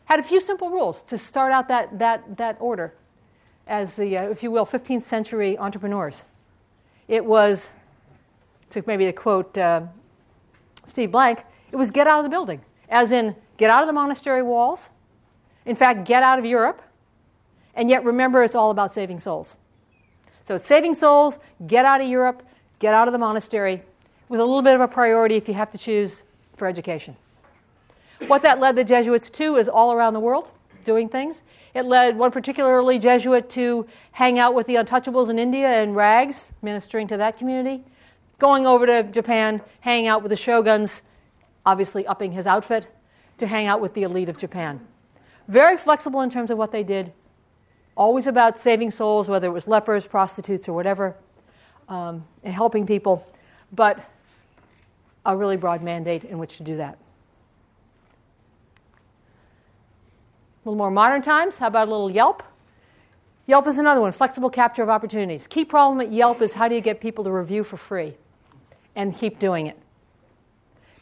had 0.06 0.20
a 0.20 0.24
few 0.24 0.41
simple 0.41 0.72
rules 0.72 1.02
to 1.04 1.18
start 1.18 1.54
out 1.54 1.70
that, 1.70 2.00
that, 2.00 2.36
that 2.36 2.58
order 2.60 2.94
as 3.65 3.96
the, 3.96 4.18
uh, 4.18 4.24
if 4.24 4.44
you 4.44 4.52
will, 4.52 4.65
15th 4.65 5.04
century 5.04 5.58
entrepreneurs. 5.58 6.26
It 7.08 7.24
was, 7.24 7.70
to 8.72 8.84
maybe 8.88 9.06
to 9.06 9.13
quote 9.13 9.58
uh, 9.58 9.84
Steve 10.88 11.12
Blank, 11.12 11.44
it 11.72 11.76
was 11.76 11.91
get 11.91 12.08
out 12.08 12.20
of 12.20 12.24
the 12.24 12.30
building, 12.30 12.62
as 12.89 13.12
in 13.12 13.36
get 13.58 13.70
out 13.70 13.84
of 13.84 13.88
the 13.88 13.94
monastery 13.94 14.41
walls. 14.41 14.89
In 15.65 15.76
fact, 15.76 16.06
get 16.06 16.24
out 16.24 16.39
of 16.39 16.46
Europe. 16.46 16.82
And 17.76 17.89
yet 17.89 18.04
remember, 18.04 18.44
it's 18.44 18.56
all 18.56 18.72
about 18.72 18.94
saving 18.94 19.20
souls. 19.20 19.56
So 20.44 20.56
it's 20.56 20.65
saving 20.65 20.94
souls, 20.94 21.39
get 21.68 21.86
out 21.86 22.02
of 22.02 22.08
Europe, 22.08 22.44
get 22.80 22.94
out 22.94 23.08
of 23.08 23.12
the 23.12 23.18
monastery, 23.18 23.84
with 24.30 24.39
a 24.39 24.46
little 24.46 24.62
bit 24.62 24.76
of 24.76 24.82
a 24.82 24.88
priority 24.88 25.36
if 25.36 25.48
you 25.48 25.54
have 25.56 25.72
to 25.72 25.78
choose 25.78 26.22
for 26.56 26.68
education. 26.68 27.18
What 28.28 28.41
that 28.44 28.60
led 28.60 28.76
the 28.76 28.84
Jesuits 28.84 29.30
to 29.32 29.56
is 29.56 29.68
all 29.68 29.91
around 29.91 30.13
the 30.13 30.20
world 30.20 30.52
doing 30.86 31.10
things. 31.10 31.41
It 31.74 31.84
led 31.86 32.17
one 32.17 32.32
particular 32.32 32.71
early 32.78 32.98
Jesuit 33.00 33.50
to 33.52 33.86
hang 34.13 34.39
out 34.39 34.54
with 34.54 34.67
the 34.67 34.76
untouchables 34.76 35.30
in 35.30 35.38
India 35.38 35.82
in 35.82 35.93
rags, 35.93 36.50
ministering 36.62 37.08
to 37.10 37.17
that 37.17 37.38
community. 37.38 37.84
Going 38.39 38.65
over 38.65 38.86
to 38.86 39.04
Japan, 39.04 39.62
hanging 39.82 40.08
out 40.08 40.24
with 40.24 40.30
the 40.30 40.38
shoguns, 40.38 41.02
obviously 41.65 42.06
upping 42.08 42.32
his 42.32 42.48
outfit, 42.48 42.88
to 43.38 43.48
hang 43.48 43.65
out 43.65 43.82
with 43.82 43.93
the 43.93 44.04
elite 44.04 44.30
of 44.30 44.38
Japan. 44.38 44.80
Very 45.48 45.78
flexible 45.78 46.21
in 46.21 46.30
terms 46.30 46.50
of 46.50 46.58
what 46.58 46.71
they 46.71 46.84
did, 46.84 47.12
always 47.95 48.28
about 48.28 48.58
saving 48.58 48.91
souls, 48.91 49.28
whether 49.28 49.48
it 49.48 49.52
was 49.52 49.67
lepers, 49.67 50.08
prostitutes, 50.08 50.67
or 50.69 50.74
whatever, 50.74 51.15
um, 51.89 52.26
and 52.43 52.54
helping 52.54 52.86
people, 52.86 53.28
but 53.71 54.00
a 55.26 55.36
really 55.36 55.58
broad 55.58 55.82
mandate 55.82 56.24
in 56.24 56.38
which 56.38 56.58
to 56.58 56.63
do 56.63 56.78
that. 56.78 56.98
A 60.65 60.69
little 60.69 60.80
more 60.80 60.89
modern 60.89 61.21
times, 61.21 61.58
how 61.60 61.67
about 61.67 61.88
a 61.88 61.91
little 61.91 62.10
Yelp? 62.10 62.41
Yelp 63.45 63.67
is 63.67 63.78
another 63.78 64.01
one, 64.01 64.12
flexible 64.12 64.49
capture 64.49 64.82
of 64.82 64.89
opportunities. 64.89 65.45
Key 65.45 65.63
problem 65.63 66.01
at 66.01 66.12
Yelp 66.12 66.41
is 66.41 66.54
how 66.54 66.67
do 66.67 66.73
you 66.73 66.82
get 66.82 66.99
people 66.99 67.23
to 67.23 67.32
review 67.32 67.63
for 67.63 67.78
free 67.78 68.15
and 68.95 69.15
keep 69.15 69.38
doing 69.38 69.67
it? 69.67 69.78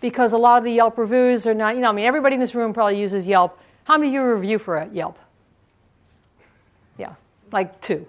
Because 0.02 0.34
a 0.34 0.38
lot 0.38 0.58
of 0.58 0.66
the 0.66 0.74
Yelp 0.74 0.98
reviews 0.98 1.48
are 1.48 1.54
not, 1.54 1.76
you 1.76 1.82
know, 1.82 1.88
I 1.88 1.92
mean, 1.94 2.04
everybody 2.04 2.34
in 2.34 2.42
this 2.42 2.54
room 2.54 2.74
probably 2.74 3.00
uses 3.00 3.26
Yelp. 3.26 3.58
How 3.86 3.98
many 3.98 4.10
of 4.10 4.14
you 4.16 4.34
review 4.34 4.60
for 4.60 4.86
Yelp? 4.92 5.18
Yeah, 6.98 7.16
like 7.54 7.80
two. 7.80 8.06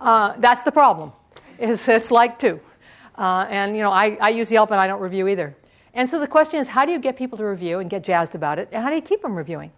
Uh, 0.00 0.34
that's 0.38 0.64
the 0.64 0.72
problem. 0.72 1.12
It's, 1.60 1.86
it's 1.86 2.10
like 2.10 2.40
two. 2.40 2.60
Uh, 3.16 3.46
and, 3.48 3.76
you 3.76 3.82
know, 3.84 3.92
I, 3.92 4.18
I 4.20 4.30
use 4.30 4.50
Yelp 4.50 4.72
and 4.72 4.80
I 4.80 4.88
don't 4.88 5.00
review 5.00 5.28
either. 5.28 5.56
And 5.94 6.08
so 6.08 6.18
the 6.18 6.26
question 6.26 6.58
is, 6.58 6.66
how 6.66 6.84
do 6.84 6.90
you 6.90 6.98
get 6.98 7.16
people 7.16 7.38
to 7.38 7.44
review 7.44 7.78
and 7.78 7.88
get 7.88 8.02
jazzed 8.02 8.34
about 8.34 8.58
it? 8.58 8.68
And 8.72 8.82
how 8.82 8.90
do 8.90 8.96
you 8.96 9.02
keep 9.02 9.22
them 9.22 9.36
reviewing? 9.36 9.70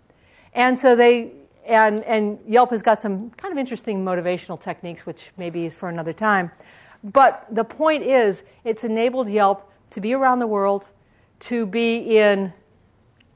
And 0.53 0.79
so 0.79 0.97
they, 0.97 1.33
and, 1.67 2.03
and 2.05 2.39
Yelp 2.47 2.71
has 2.71 2.83
got 2.83 3.01
some 3.01 3.31
kind 3.31 3.53
of 3.53 3.59
interesting 3.59 4.05
motivational 4.05 4.61
techniques, 4.61 5.07
which 5.07 5.31
maybe 5.37 5.67
is 5.67 5.75
for 5.75 5.89
another 5.89 6.13
time. 6.13 6.51
But 7.03 7.47
the 7.51 7.65
point 7.65 8.03
is, 8.03 8.45
it's 8.65 8.85
enabled 8.85 9.29
Yelp 9.29 9.71
to 9.91 10.01
be 10.01 10.13
around 10.13 10.39
the 10.39 10.47
world, 10.47 10.89
to 11.41 11.67
be 11.67 12.19
in 12.19 12.53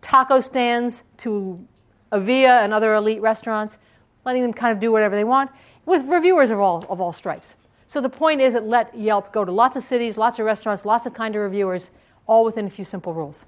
taco 0.02 0.40
stands, 0.40 1.04
to 1.18 1.66
Evvia 2.12 2.62
and 2.62 2.72
other 2.74 2.94
elite 2.94 3.20
restaurants, 3.20 3.78
letting 4.24 4.42
them 4.42 4.52
kind 4.52 4.72
of 4.72 4.80
do 4.80 4.92
whatever 4.92 5.16
they 5.16 5.24
want, 5.24 5.50
with 5.86 6.04
reviewers 6.06 6.50
of 6.50 6.60
all, 6.60 6.84
of 6.88 7.00
all 7.00 7.12
stripes. 7.12 7.56
So 7.88 8.00
the 8.00 8.08
point 8.08 8.40
is, 8.40 8.54
it 8.54 8.62
let 8.62 8.96
Yelp 8.96 9.32
go 9.32 9.44
to 9.44 9.52
lots 9.52 9.76
of 9.76 9.82
cities, 9.82 10.18
lots 10.18 10.38
of 10.38 10.46
restaurants, 10.46 10.84
lots 10.84 11.06
of 11.06 11.14
kind 11.14 11.34
of 11.34 11.42
reviewers, 11.42 11.90
all 12.26 12.44
within 12.44 12.66
a 12.66 12.70
few 12.70 12.84
simple 12.84 13.14
rules. 13.14 13.46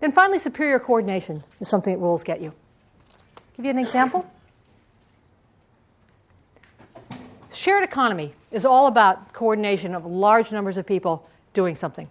Then 0.00 0.12
finally, 0.12 0.38
superior 0.38 0.78
coordination 0.78 1.44
is 1.60 1.68
something 1.68 1.92
that 1.92 2.00
rules 2.00 2.24
get 2.24 2.40
you. 2.40 2.52
Give 3.56 3.66
you 3.66 3.70
an 3.70 3.78
example. 3.78 4.30
shared 7.60 7.84
economy 7.84 8.32
is 8.50 8.64
all 8.64 8.86
about 8.86 9.34
coordination 9.34 9.94
of 9.94 10.06
large 10.06 10.50
numbers 10.50 10.78
of 10.78 10.86
people 10.86 11.28
doing 11.52 11.74
something. 11.74 12.08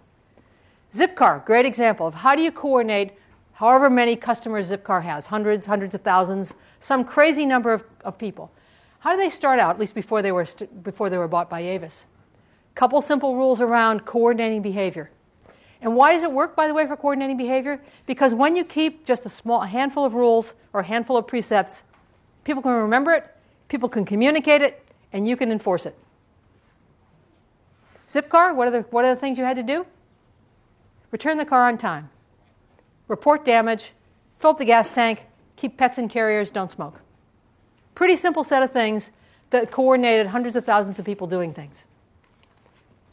Zipcar, 0.92 1.44
great 1.44 1.66
example 1.66 2.06
of 2.06 2.14
how 2.14 2.36
do 2.36 2.42
you 2.42 2.52
coordinate 2.52 3.12
however 3.54 3.90
many 3.90 4.14
customers 4.14 4.70
Zipcar 4.70 5.02
has 5.02 5.26
hundreds, 5.26 5.66
hundreds 5.66 5.94
of 5.94 6.02
thousands, 6.02 6.54
some 6.78 7.04
crazy 7.04 7.44
number 7.44 7.72
of, 7.72 7.82
of 8.04 8.16
people. 8.16 8.52
How 9.00 9.12
do 9.12 9.16
they 9.16 9.28
start 9.28 9.58
out, 9.58 9.70
at 9.70 9.80
least 9.80 9.94
before 9.94 10.22
they 10.22 10.30
were, 10.30 10.44
st- 10.44 10.84
before 10.84 11.10
they 11.10 11.18
were 11.18 11.28
bought 11.28 11.50
by 11.50 11.60
Avis? 11.60 12.04
Couple 12.76 13.02
simple 13.02 13.34
rules 13.34 13.60
around 13.60 14.06
coordinating 14.06 14.62
behavior. 14.62 15.10
And 15.82 15.96
why 15.96 16.12
does 16.12 16.22
it 16.22 16.32
work, 16.32 16.54
by 16.54 16.66
the 16.66 16.74
way, 16.74 16.86
for 16.86 16.96
coordinating 16.96 17.36
behavior? 17.36 17.80
Because 18.06 18.34
when 18.34 18.54
you 18.54 18.64
keep 18.64 19.06
just 19.06 19.24
a 19.24 19.28
small 19.30 19.62
a 19.62 19.66
handful 19.66 20.04
of 20.04 20.14
rules 20.14 20.54
or 20.72 20.80
a 20.80 20.84
handful 20.84 21.16
of 21.16 21.26
precepts, 21.26 21.84
people 22.44 22.62
can 22.62 22.72
remember 22.72 23.12
it, 23.12 23.26
people 23.68 23.88
can 23.88 24.04
communicate 24.04 24.60
it, 24.60 24.84
and 25.12 25.26
you 25.26 25.36
can 25.36 25.50
enforce 25.50 25.86
it. 25.86 25.96
Zipcar, 28.06 28.54
what 28.54 28.68
are 28.68 28.72
the, 28.72 28.80
what 28.90 29.04
are 29.04 29.14
the 29.14 29.20
things 29.20 29.38
you 29.38 29.44
had 29.44 29.56
to 29.56 29.62
do? 29.62 29.86
Return 31.10 31.38
the 31.38 31.44
car 31.44 31.66
on 31.66 31.78
time, 31.78 32.10
report 33.08 33.44
damage, 33.44 33.92
fill 34.38 34.50
up 34.50 34.58
the 34.58 34.64
gas 34.64 34.88
tank, 34.88 35.26
keep 35.56 35.76
pets 35.76 35.98
in 35.98 36.08
carriers, 36.08 36.50
don't 36.50 36.70
smoke. 36.70 37.00
Pretty 37.94 38.16
simple 38.16 38.44
set 38.44 38.62
of 38.62 38.70
things 38.70 39.10
that 39.50 39.70
coordinated 39.70 40.28
hundreds 40.28 40.56
of 40.56 40.64
thousands 40.64 40.98
of 40.98 41.04
people 41.04 41.26
doing 41.26 41.52
things. 41.52 41.84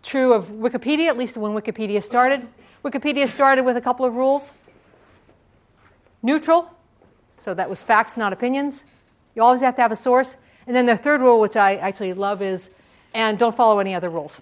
True 0.03 0.33
of 0.33 0.49
Wikipedia, 0.49 1.07
at 1.07 1.17
least 1.17 1.35
when 1.37 1.51
Wikipedia 1.51 2.03
started. 2.03 2.47
Wikipedia 2.83 3.27
started 3.27 3.63
with 3.63 3.77
a 3.77 3.81
couple 3.81 4.05
of 4.05 4.15
rules 4.15 4.53
neutral, 6.21 6.71
so 7.39 7.53
that 7.53 7.69
was 7.69 7.81
facts, 7.81 8.17
not 8.17 8.33
opinions. 8.33 8.83
You 9.35 9.43
always 9.43 9.61
have 9.61 9.75
to 9.75 9.81
have 9.81 9.91
a 9.91 9.95
source. 9.95 10.37
And 10.65 10.75
then 10.75 10.85
the 10.85 10.97
third 10.97 11.21
rule, 11.21 11.39
which 11.39 11.55
I 11.55 11.75
actually 11.75 12.13
love, 12.13 12.41
is 12.41 12.69
and 13.13 13.39
don't 13.39 13.55
follow 13.55 13.79
any 13.79 13.95
other 13.95 14.09
rules. 14.09 14.41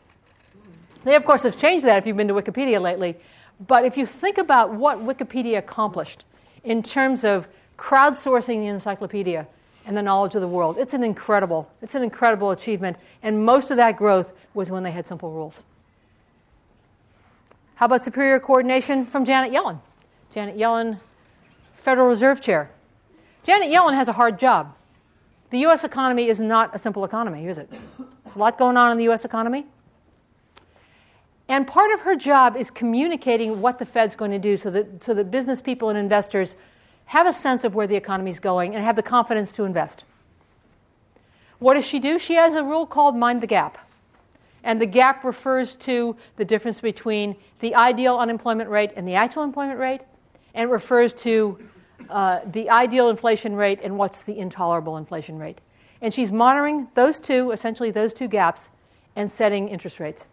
They, 1.04 1.16
of 1.16 1.24
course, 1.24 1.44
have 1.44 1.58
changed 1.58 1.86
that 1.86 1.98
if 1.98 2.08
you've 2.08 2.18
been 2.18 2.28
to 2.28 2.34
Wikipedia 2.34 2.82
lately. 2.82 3.16
But 3.66 3.86
if 3.86 3.96
you 3.96 4.06
think 4.06 4.38
about 4.38 4.74
what 4.74 4.98
Wikipedia 5.00 5.60
accomplished 5.60 6.26
in 6.64 6.82
terms 6.82 7.24
of 7.24 7.48
crowdsourcing 7.78 8.60
the 8.60 8.68
encyclopedia 8.68 9.48
and 9.86 9.96
the 9.96 10.02
knowledge 10.02 10.34
of 10.36 10.42
the 10.42 10.48
world, 10.48 10.78
it's 10.80 10.94
an 10.94 11.04
incredible, 11.04 11.70
it's 11.82 11.94
an 11.94 12.04
incredible 12.04 12.52
achievement. 12.52 12.98
And 13.22 13.46
most 13.46 13.70
of 13.70 13.78
that 13.78 13.98
growth 13.98 14.34
was 14.54 14.72
when 14.72 14.84
they 14.84 14.92
had 14.92 15.06
simple 15.06 15.32
rules. 15.32 15.62
How 17.76 17.88
about 17.88 18.04
superior 18.04 18.40
coordination 18.40 19.06
from 19.06 19.26
Janet 19.26 19.52
Yellen? 19.52 19.80
Janet 20.32 20.58
Yellen, 20.58 21.00
Federal 21.76 22.08
Reserve 22.08 22.40
Chair. 22.40 22.72
Janet 23.44 23.68
Yellen 23.70 23.94
has 23.94 24.08
a 24.08 24.14
hard 24.14 24.40
job. 24.40 24.74
The 25.50 25.60
U.S. 25.60 25.84
economy 25.84 26.28
is 26.28 26.40
not 26.40 26.74
a 26.74 26.80
simple 26.80 27.04
economy, 27.04 27.48
is 27.48 27.58
it? 27.58 27.70
There's 28.24 28.36
a 28.36 28.40
lot 28.40 28.58
going 28.58 28.78
on 28.78 28.92
in 28.92 28.98
the 28.98 29.04
U.S. 29.06 29.26
economy. 29.26 29.66
And 31.48 31.68
part 31.68 31.92
of 31.92 32.02
her 32.02 32.16
job 32.16 32.56
is 32.56 32.72
communicating 32.72 33.62
what 33.62 33.78
the 33.78 33.86
Fed's 33.86 34.16
going 34.16 34.32
to 34.32 34.40
do 34.40 34.58
so 34.58 34.72
that, 34.72 35.04
so 35.04 35.14
that 35.14 35.30
business 35.30 35.62
people 35.62 35.90
and 35.90 35.98
investors 35.98 36.56
have 37.08 37.28
a 37.28 37.34
sense 37.34 37.64
of 37.64 37.76
where 37.76 37.86
the 37.86 37.96
economy 37.96 38.32
is 38.32 38.40
going 38.40 38.74
and 38.74 38.84
have 38.84 38.96
the 38.96 39.04
confidence 39.04 39.54
to 39.54 39.64
invest. 39.64 40.06
What 41.60 41.76
does 41.76 41.86
she 41.86 42.00
do? 42.00 42.18
She 42.18 42.36
has 42.36 42.56
a 42.56 42.64
rule 42.64 42.86
called 42.86 43.16
mind 43.16 43.42
the 43.42 43.48
gap. 43.48 43.78
And 44.66 44.82
the 44.82 44.88
gap 44.88 45.24
refers 45.24 45.76
to 45.78 46.18
the 46.38 46.43
difference 46.43 46.82
between 46.82 47.36
the 47.59 47.76
ideal 47.76 48.18
unemployment 48.18 48.68
rate 48.70 48.91
and 48.95 49.07
the 49.07 49.13
actual 49.13 49.43
employment 49.43 49.80
rate, 49.80 50.01
and 50.55 50.70
it 50.70 50.74
refers 50.74 51.13
to 51.13 51.59
uh, 52.09 52.39
the 52.45 52.70
ideal 52.72 53.09
inflation 53.09 53.55
rate 53.55 53.80
and 53.84 53.95
what's 53.95 54.24
the 54.24 54.38
intolerable 54.38 54.97
inflation 54.97 55.38
rate. 55.38 55.61
And 56.01 56.11
she's 56.11 56.32
monitoring 56.32 56.88
those 56.95 57.20
two, 57.20 57.51
essentially 57.51 57.91
those 57.91 58.13
two 58.13 58.28
gaps, 58.28 58.72
and 59.16 59.32
setting 59.32 59.70
interest 59.70 59.99
rates. 59.99 60.26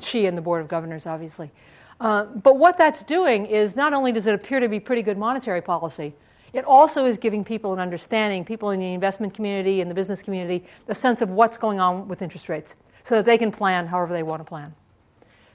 She 0.00 0.26
and 0.26 0.36
the 0.36 0.42
Board 0.42 0.60
of 0.60 0.68
Governors, 0.68 1.06
obviously. 1.06 1.52
Uh, 2.00 2.24
but 2.24 2.58
what 2.58 2.76
that's 2.76 3.04
doing 3.04 3.46
is 3.46 3.76
not 3.76 3.92
only 3.92 4.10
does 4.10 4.26
it 4.26 4.34
appear 4.34 4.58
to 4.58 4.68
be 4.68 4.80
pretty 4.80 5.02
good 5.02 5.16
monetary 5.16 5.62
policy, 5.62 6.14
it 6.52 6.64
also 6.64 7.06
is 7.06 7.16
giving 7.16 7.44
people 7.44 7.72
an 7.72 7.78
understanding, 7.78 8.44
people 8.44 8.70
in 8.70 8.80
the 8.80 8.92
investment 8.92 9.34
community 9.34 9.80
and 9.80 9.88
the 9.88 9.94
business 9.94 10.20
community, 10.20 10.64
a 10.88 10.94
sense 10.96 11.22
of 11.22 11.30
what's 11.30 11.56
going 11.56 11.78
on 11.78 12.08
with 12.08 12.22
interest 12.22 12.48
rates 12.48 12.74
so 13.04 13.16
that 13.16 13.24
they 13.24 13.38
can 13.38 13.50
plan 13.50 13.88
however 13.88 14.12
they 14.12 14.22
want 14.22 14.40
to 14.40 14.44
plan. 14.44 14.74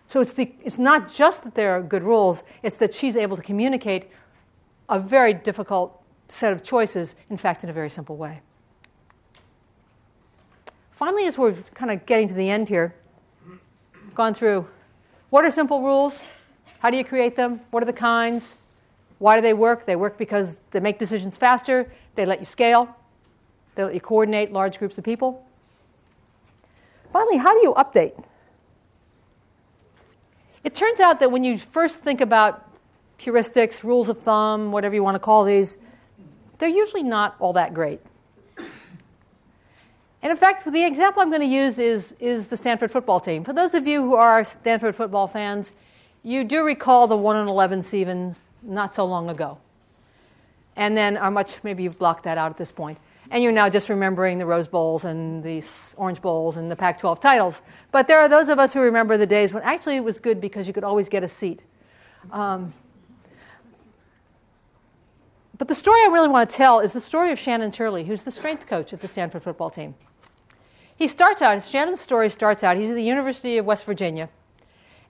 So 0.07 0.21
it's, 0.21 0.31
the, 0.31 0.53
it's 0.63 0.79
not 0.79 1.13
just 1.13 1.43
that 1.43 1.55
there 1.55 1.71
are 1.71 1.81
good 1.81 2.03
rules, 2.03 2.43
it's 2.63 2.77
that 2.77 2.93
she's 2.93 3.17
able 3.17 3.35
to 3.35 3.43
communicate 3.43 4.09
a 4.89 4.99
very 4.99 5.33
difficult 5.33 6.01
set 6.29 6.53
of 6.53 6.63
choices, 6.63 7.15
in 7.29 7.37
fact, 7.37 7.63
in 7.63 7.69
a 7.69 7.73
very 7.73 7.89
simple 7.89 8.15
way. 8.15 8.41
Finally, 10.91 11.25
as 11.25 11.37
we're 11.37 11.53
kind 11.73 11.91
of 11.91 12.05
getting 12.05 12.27
to 12.27 12.33
the 12.33 12.49
end 12.49 12.69
here, 12.69 12.95
gone 14.15 14.33
through 14.33 14.67
what 15.29 15.43
are 15.43 15.51
simple 15.51 15.81
rules? 15.81 16.21
How 16.79 16.89
do 16.89 16.97
you 16.97 17.03
create 17.03 17.35
them? 17.35 17.59
What 17.71 17.83
are 17.83 17.85
the 17.85 17.93
kinds? 17.93 18.55
Why 19.19 19.35
do 19.35 19.41
they 19.41 19.53
work? 19.53 19.85
They 19.85 19.95
work 19.95 20.17
because 20.17 20.61
they 20.71 20.79
make 20.79 20.99
decisions 20.99 21.37
faster, 21.37 21.91
they 22.15 22.25
let 22.25 22.39
you 22.39 22.45
scale, 22.45 22.95
they 23.75 23.83
let 23.83 23.93
you 23.93 23.99
coordinate 23.99 24.51
large 24.53 24.79
groups 24.79 24.97
of 24.97 25.03
people. 25.03 25.45
Finally, 27.09 27.37
how 27.37 27.53
do 27.53 27.61
you 27.61 27.73
update? 27.73 28.23
It 30.63 30.75
turns 30.75 30.99
out 30.99 31.19
that 31.19 31.31
when 31.31 31.43
you 31.43 31.57
first 31.57 32.01
think 32.03 32.21
about 32.21 32.67
heuristics, 33.19 33.83
rules 33.83 34.09
of 34.09 34.19
thumb, 34.19 34.71
whatever 34.71 34.93
you 34.95 35.03
want 35.03 35.15
to 35.15 35.19
call 35.19 35.43
these, 35.43 35.77
they're 36.59 36.69
usually 36.69 37.03
not 37.03 37.35
all 37.39 37.53
that 37.53 37.73
great. 37.73 38.01
And 40.21 40.31
in 40.31 40.37
fact, 40.37 40.69
the 40.69 40.83
example 40.83 41.21
I'm 41.21 41.29
going 41.29 41.41
to 41.41 41.47
use 41.47 41.79
is, 41.79 42.15
is 42.19 42.47
the 42.47 42.57
Stanford 42.57 42.91
football 42.91 43.19
team. 43.19 43.43
For 43.43 43.53
those 43.53 43.75
of 43.75 43.87
you 43.87 44.01
who 44.01 44.15
are 44.15 44.43
Stanford 44.43 44.95
football 44.95 45.27
fans, 45.27 45.71
you 46.23 46.43
do 46.43 46.65
recall 46.65 47.07
the 47.07 47.15
1 47.15 47.37
in 47.37 47.47
11 47.47 47.83
season 47.83 48.35
not 48.61 48.95
so 48.95 49.05
long 49.05 49.29
ago. 49.29 49.59
And 50.75 50.97
then 50.97 51.15
how 51.15 51.29
much, 51.29 51.63
maybe 51.63 51.83
you've 51.83 51.97
blocked 51.97 52.23
that 52.25 52.37
out 52.37 52.51
at 52.51 52.57
this 52.57 52.71
point. 52.71 52.97
And 53.29 53.43
you're 53.43 53.51
now 53.51 53.69
just 53.69 53.89
remembering 53.89 54.37
the 54.37 54.45
Rose 54.45 54.67
Bowls 54.67 55.03
and 55.03 55.43
the 55.43 55.63
Orange 55.97 56.21
Bowls 56.21 56.55
and 56.55 56.71
the 56.71 56.75
Pac 56.75 56.99
12 56.99 57.19
titles. 57.19 57.61
But 57.91 58.07
there 58.07 58.19
are 58.19 58.29
those 58.29 58.47
of 58.47 58.57
us 58.57 58.73
who 58.73 58.81
remember 58.81 59.17
the 59.17 59.25
days 59.25 59.53
when 59.53 59.63
actually 59.63 59.97
it 59.97 60.03
was 60.03 60.19
good 60.19 60.39
because 60.39 60.67
you 60.67 60.73
could 60.73 60.83
always 60.83 61.09
get 61.09 61.23
a 61.23 61.27
seat. 61.27 61.63
Um, 62.31 62.73
but 65.57 65.67
the 65.67 65.75
story 65.75 66.01
I 66.01 66.07
really 66.07 66.27
want 66.27 66.49
to 66.49 66.55
tell 66.55 66.79
is 66.79 66.93
the 66.93 66.99
story 66.99 67.31
of 67.31 67.39
Shannon 67.39 67.71
Turley, 67.71 68.05
who's 68.05 68.21
the 68.21 68.31
strength 68.31 68.67
coach 68.67 68.93
at 68.93 69.01
the 69.01 69.07
Stanford 69.07 69.43
football 69.43 69.69
team. 69.69 69.95
He 70.95 71.07
starts 71.07 71.41
out, 71.41 71.63
Shannon's 71.63 71.99
story 71.99 72.29
starts 72.29 72.63
out, 72.63 72.77
he's 72.77 72.89
at 72.89 72.95
the 72.95 73.03
University 73.03 73.57
of 73.57 73.65
West 73.65 73.85
Virginia, 73.85 74.29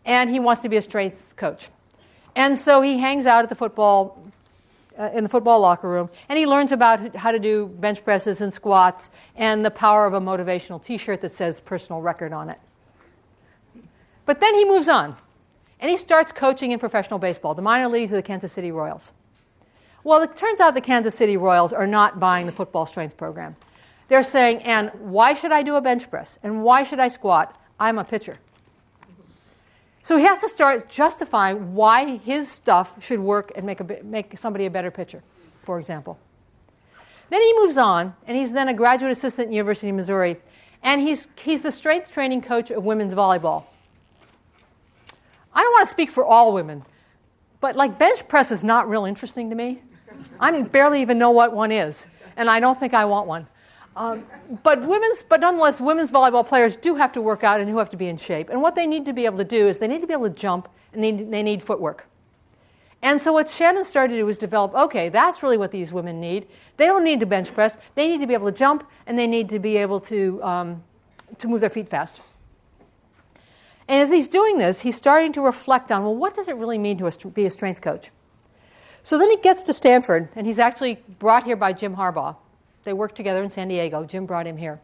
and 0.06 0.30
he 0.30 0.40
wants 0.40 0.62
to 0.62 0.70
be 0.70 0.78
a 0.78 0.82
strength 0.82 1.36
coach. 1.36 1.70
And 2.36 2.58
so 2.58 2.82
he 2.82 3.00
hangs 3.00 3.26
out 3.26 3.44
at 3.44 3.50
the 3.50 3.56
football, 3.56 4.32
uh, 4.98 5.10
in 5.14 5.24
the 5.24 5.30
football 5.30 5.60
locker 5.60 5.88
room, 5.88 6.10
and 6.30 6.38
he 6.38 6.46
learns 6.46 6.72
about 6.72 7.16
how 7.16 7.32
to 7.32 7.40
do 7.40 7.68
bench 7.68 8.04
presses 8.04 8.42
and 8.42 8.54
squats 8.54 9.10
and 9.36 9.64
the 9.64 9.72
power 9.72 10.06
of 10.06 10.14
a 10.14 10.22
motivational 10.22 10.84
t 10.84 10.98
shirt 10.98 11.22
that 11.22 11.32
says 11.32 11.60
personal 11.60 12.02
record 12.02 12.34
on 12.34 12.50
it. 12.50 12.60
But 14.26 14.40
then 14.40 14.56
he 14.56 14.66
moves 14.66 14.90
on, 14.90 15.16
and 15.80 15.90
he 15.90 15.98
starts 15.98 16.32
coaching 16.32 16.72
in 16.72 16.80
professional 16.80 17.20
baseball, 17.20 17.54
the 17.54 17.62
minor 17.62 17.88
leagues 17.88 18.12
of 18.12 18.16
the 18.16 18.24
Kansas 18.24 18.52
City 18.52 18.72
Royals. 18.72 19.12
Well, 20.04 20.22
it 20.22 20.36
turns 20.38 20.60
out 20.60 20.74
the 20.74 20.82
Kansas 20.82 21.16
City 21.16 21.38
Royals 21.38 21.74
are 21.74 21.88
not 21.88 22.20
buying 22.20 22.46
the 22.46 22.52
football 22.52 22.86
strength 22.86 23.18
program. 23.18 23.56
They're 24.08 24.24
saying, 24.24 24.64
and 24.64 24.92
why 25.00 25.34
should 25.34 25.52
I 25.52 25.64
do 25.64 25.76
a 25.76 25.82
bench 25.82 26.10
press? 26.10 26.40
And 26.44 26.64
why 26.64 26.84
should 26.84 27.00
I 27.00 27.10
squat? 27.10 27.60
I'm 27.80 28.00
a 28.00 28.04
pitcher. 28.04 28.38
So 30.08 30.16
he 30.16 30.24
has 30.24 30.40
to 30.40 30.48
start 30.48 30.88
justifying 30.88 31.76
why 31.76 32.16
his 32.16 32.50
stuff 32.50 33.04
should 33.04 33.20
work 33.20 33.52
and 33.58 33.66
make, 33.66 33.82
a, 33.82 34.04
make 34.06 34.38
somebody 34.38 34.66
a 34.66 34.72
better 34.72 34.90
pitcher, 34.90 35.22
for 35.66 35.78
example. 35.80 36.18
Then 37.30 37.42
he 37.42 37.54
moves 37.58 37.78
on, 37.78 38.16
and 38.26 38.38
he's 38.38 38.54
then 38.54 38.70
a 38.70 38.74
graduate 38.74 39.12
assistant 39.12 39.50
at 39.50 39.54
University 39.54 39.90
of 39.90 39.96
Missouri, 39.98 40.38
and 40.82 41.02
he's, 41.02 41.28
he's 41.36 41.62
the 41.62 41.74
strength 41.74 42.10
training 42.10 42.42
coach 42.42 42.72
of 42.72 42.86
women's 42.86 43.14
volleyball. 43.14 43.66
I 45.54 45.62
don't 45.62 45.74
want 45.74 45.86
to 45.86 45.92
speak 45.92 46.10
for 46.10 46.24
all 46.24 46.54
women, 46.54 46.86
but 47.60 47.76
like 47.76 48.00
bench 48.00 48.30
press 48.30 48.50
is 48.50 48.64
not 48.64 48.88
real 48.88 49.04
interesting 49.04 49.50
to 49.50 49.58
me. 49.58 49.82
I 50.40 50.62
barely 50.62 51.02
even 51.02 51.20
know 51.20 51.32
what 51.32 51.52
one 51.52 51.74
is, 51.74 52.06
and 52.38 52.50
I 52.50 52.62
don't 52.62 52.80
think 52.80 52.94
I 52.94 53.04
want 53.04 53.28
one. 53.28 53.48
Um, 53.98 54.28
but 54.62 54.84
women's, 54.84 55.24
but 55.24 55.40
nonetheless, 55.40 55.82
women's 55.82 56.12
volleyball 56.12 56.46
players 56.46 56.78
do 56.78 56.96
have 56.96 57.12
to 57.14 57.22
work 57.22 57.44
out 57.44 57.60
and 57.60 57.68
do 57.68 57.80
have 57.80 57.90
to 57.90 57.98
be 57.98 58.08
in 58.08 58.18
shape. 58.18 58.50
And 58.50 58.62
what 58.62 58.76
they 58.76 58.86
need 58.86 59.06
to 59.06 59.14
be 59.14 59.26
able 59.26 59.40
to 59.40 59.44
do 59.44 59.68
is 59.68 59.80
they 59.80 59.88
need 59.88 60.02
to 60.02 60.08
be 60.08 60.14
able 60.14 60.30
to 60.30 60.36
jump 60.36 60.70
and 60.94 61.04
they, 61.04 61.12
they 61.12 61.42
need 61.42 61.64
footwork. 61.64 62.06
And 63.02 63.20
so 63.20 63.34
what 63.34 63.50
Shannon 63.50 63.84
started 63.84 64.14
to 64.14 64.20
do 64.20 64.26
was 64.28 64.38
develop, 64.38 64.76
okay, 64.76 65.10
that's 65.10 65.42
really 65.42 65.58
what 65.58 65.72
these 65.72 65.92
women 65.92 66.22
need. 66.22 66.46
They 66.78 66.86
don't 66.86 67.04
need 67.04 67.20
to 67.22 67.26
bench 67.26 67.52
press. 67.52 67.80
They 67.96 68.08
need 68.08 68.22
to 68.22 68.28
be 68.28 68.36
able 68.36 68.52
to 68.52 68.58
jump 68.58 68.88
and 69.08 69.18
they 69.18 69.26
need 69.26 69.50
to 69.50 69.58
be 69.58 69.78
able 69.78 70.00
to, 70.02 70.44
um, 70.44 70.84
to 71.40 71.48
move 71.48 71.62
their 71.62 71.70
feet 71.72 71.90
fast. 71.90 72.22
And 73.88 74.00
as 74.00 74.12
he's 74.12 74.28
doing 74.28 74.60
this, 74.60 74.82
he's 74.82 74.96
starting 74.96 75.34
to 75.34 75.42
reflect 75.42 75.92
on, 75.92 76.04
well, 76.04 76.16
what 76.16 76.36
does 76.36 76.48
it 76.48 76.56
really 76.56 76.78
mean 76.78 77.00
to 77.00 77.30
be 77.30 77.48
a 77.48 77.52
strength 77.52 77.82
coach? 77.82 78.12
So 79.02 79.18
then 79.18 79.32
he 79.32 79.38
gets 79.38 79.64
to 79.64 79.74
Stanford, 79.74 80.28
and 80.36 80.46
he's 80.46 80.60
actually 80.60 81.02
brought 81.18 81.46
here 81.46 81.56
by 81.56 81.72
Jim 81.72 81.96
Harbaugh. 81.96 82.36
They 82.88 82.94
worked 82.94 83.16
together 83.16 83.44
in 83.44 83.50
San 83.50 83.68
Diego. 83.68 84.06
Jim 84.06 84.26
brought 84.26 84.48
him 84.48 84.56
here. 84.56 84.80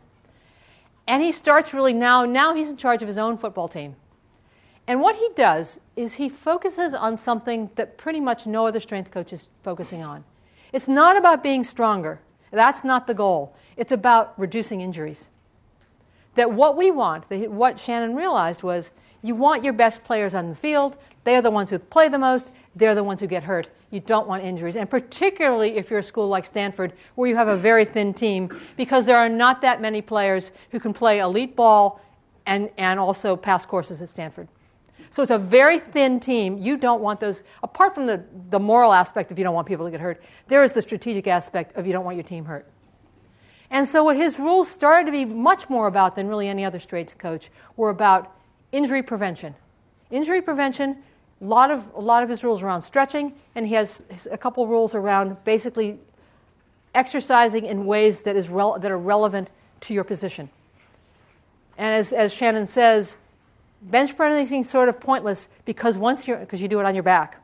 And 1.08 1.24
he 1.24 1.32
starts 1.32 1.74
really 1.74 1.94
now, 1.94 2.26
now 2.26 2.54
he's 2.54 2.70
in 2.70 2.76
charge 2.76 3.02
of 3.02 3.08
his 3.08 3.18
own 3.18 3.38
football 3.38 3.70
team. 3.70 3.96
And 4.86 5.00
what 5.00 5.16
he 5.16 5.30
does 5.38 5.80
is 5.96 6.16
he 6.16 6.28
focuses 6.28 6.94
on 6.94 7.18
something 7.18 7.70
that 7.76 7.98
pretty 7.98 8.20
much 8.20 8.46
no 8.46 8.68
other 8.68 8.82
strength 8.82 9.10
coach 9.10 9.32
is 9.32 9.48
focusing 9.64 10.04
on. 10.04 10.26
It's 10.74 10.90
not 10.90 11.16
about 11.16 11.42
being 11.42 11.64
stronger. 11.64 12.20
That's 12.52 12.84
not 12.84 13.08
the 13.08 13.14
goal. 13.14 13.56
It's 13.78 13.94
about 13.94 14.38
reducing 14.38 14.82
injuries. 14.82 15.30
That 16.36 16.52
what 16.52 16.76
we 16.76 16.92
want, 16.92 17.32
what 17.32 17.80
Shannon 17.80 18.16
realized 18.16 18.64
was 18.64 18.92
you 19.22 19.34
want 19.34 19.64
your 19.64 19.72
best 19.72 20.04
players 20.04 20.34
on 20.34 20.50
the 20.50 20.56
field. 20.56 20.98
They 21.24 21.38
are 21.38 21.42
the 21.42 21.50
ones 21.52 21.70
who 21.70 21.80
play 21.80 22.10
the 22.10 22.20
most. 22.20 22.52
They're 22.76 22.96
the 22.96 23.02
ones 23.02 23.22
who 23.22 23.28
get 23.28 23.44
hurt. 23.44 23.70
You 23.94 24.00
don't 24.00 24.28
want 24.28 24.44
injuries. 24.44 24.76
And 24.76 24.90
particularly 24.90 25.78
if 25.78 25.92
you're 25.92 26.00
a 26.00 26.04
school 26.04 26.28
like 26.28 26.48
Stanford, 26.48 26.94
where 27.14 27.30
you 27.30 27.36
have 27.36 27.48
a 27.48 27.56
very 27.56 27.86
thin 27.86 28.12
team, 28.12 28.50
because 28.76 29.06
there 29.06 29.18
are 29.18 29.30
not 29.30 29.62
that 29.62 29.82
many 29.82 30.02
players 30.02 30.52
who 30.72 30.80
can 30.80 30.96
play 30.96 31.20
elite 31.20 31.56
ball 31.56 32.02
and, 32.48 32.72
and 32.76 33.00
also 33.00 33.36
pass 33.36 33.68
courses 33.68 34.02
at 34.02 34.10
Stanford. 34.10 34.48
So 35.12 35.22
it's 35.22 35.32
a 35.32 35.38
very 35.38 35.78
thin 35.78 36.20
team. 36.20 36.58
You 36.58 36.76
don't 36.76 37.04
want 37.04 37.20
those, 37.20 37.44
apart 37.62 37.94
from 37.94 38.08
the, 38.08 38.24
the 38.50 38.60
moral 38.60 38.94
aspect 38.94 39.32
of 39.32 39.38
you 39.38 39.44
don't 39.44 39.54
want 39.54 39.68
people 39.68 39.86
to 39.86 39.92
get 39.92 40.02
hurt, 40.02 40.24
there 40.48 40.64
is 40.64 40.74
the 40.74 40.82
strategic 40.82 41.28
aspect 41.28 41.78
of 41.78 41.86
you 41.86 41.94
don't 41.94 42.04
want 42.04 42.18
your 42.18 42.24
team 42.24 42.46
hurt. 42.46 42.68
And 43.70 43.88
so 43.88 44.04
what 44.04 44.16
his 44.16 44.40
rules 44.40 44.72
started 44.72 45.06
to 45.06 45.12
be 45.12 45.24
much 45.24 45.70
more 45.70 45.86
about 45.86 46.16
than 46.16 46.28
really 46.28 46.48
any 46.48 46.66
other 46.66 46.80
straights 46.80 47.14
coach 47.14 47.52
were 47.78 47.92
about 47.92 48.36
injury 48.72 49.04
prevention. 49.04 49.54
Injury 50.10 50.42
prevention, 50.42 51.04
a 51.44 51.46
lot 51.46 51.70
of, 51.70 51.84
a 51.94 52.00
lot 52.00 52.24
of 52.24 52.30
his 52.30 52.44
rules 52.44 52.64
around 52.64 52.82
stretching, 52.84 53.34
and 53.54 53.68
he 53.68 53.74
has 53.74 54.04
a 54.32 54.38
couple 54.38 54.66
rules 54.66 54.96
around 54.96 55.44
basically 55.44 56.00
exercising 56.96 57.66
in 57.66 57.86
ways 57.86 58.22
that, 58.22 58.38
is 58.38 58.48
rel- 58.48 58.80
that 58.80 58.90
are 58.90 58.98
relevant 58.98 59.50
to 59.82 59.94
your 59.94 60.06
position. 60.06 60.50
And 61.78 61.94
as, 61.96 62.14
as 62.14 62.34
Shannon 62.34 62.66
says, 62.66 63.18
bench 63.82 64.16
pressing 64.16 64.62
is 64.62 64.70
sort 64.70 64.88
of 64.88 65.02
pointless 65.02 65.50
because 65.66 65.98
once 65.98 66.28
you're, 66.28 66.38
because 66.38 66.62
you 66.62 66.70
do 66.70 66.80
it 66.80 66.86
on 66.86 66.94
your 66.96 67.04
back. 67.04 67.42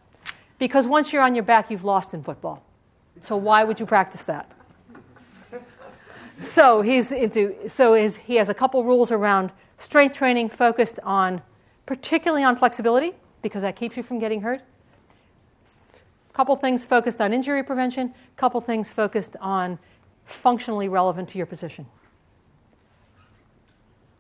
Because 0.60 0.88
once 0.88 1.12
you're 1.12 1.24
on 1.24 1.36
your 1.36 1.44
back, 1.44 1.70
you've 1.70 1.84
lost 1.84 2.14
in 2.14 2.24
football. 2.24 2.64
So 3.24 3.36
why 3.36 3.66
would 3.66 3.82
you 3.82 3.86
practice 3.86 4.24
that? 4.24 4.50
So 6.42 6.82
he's 6.82 7.12
into, 7.12 7.68
so 7.68 7.96
he 7.96 8.36
has 8.36 8.48
a 8.48 8.54
couple 8.54 8.82
rules 8.86 9.12
around 9.12 9.52
strength 9.78 10.16
training 10.16 10.48
focused 10.48 11.02
on, 11.04 11.42
particularly 11.86 12.46
on 12.46 12.56
flexibility, 12.56 13.14
because 13.42 13.62
that 13.64 13.76
keeps 13.76 13.98
you 13.98 14.04
from 14.04 14.20
getting 14.20 14.42
hurt. 14.42 14.62
A 16.30 16.34
couple 16.34 16.56
things 16.56 16.86
focused 16.86 17.20
on 17.22 17.34
injury 17.34 17.64
prevention, 17.64 18.14
a 18.38 18.40
couple 18.40 18.62
things 18.62 18.90
focused 18.90 19.36
on 19.42 19.80
functionally 20.26 20.88
relevant 20.88 21.30
to 21.30 21.38
your 21.38 21.48
position. 21.48 21.86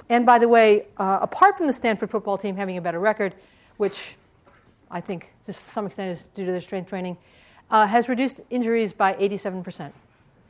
And 0.09 0.25
by 0.25 0.39
the 0.39 0.47
way, 0.47 0.87
uh, 0.97 1.19
apart 1.21 1.57
from 1.57 1.67
the 1.67 1.73
Stanford 1.73 2.09
football 2.09 2.37
team 2.37 2.55
having 2.55 2.77
a 2.77 2.81
better 2.81 2.99
record, 2.99 3.35
which 3.77 4.15
I 4.89 5.01
think 5.01 5.29
to 5.45 5.53
some 5.53 5.85
extent 5.85 6.17
is 6.17 6.25
due 6.33 6.45
to 6.45 6.51
their 6.51 6.61
strength 6.61 6.89
training, 6.89 7.17
uh, 7.69 7.85
has 7.85 8.09
reduced 8.09 8.41
injuries 8.49 8.91
by 8.91 9.13
87%. 9.13 9.91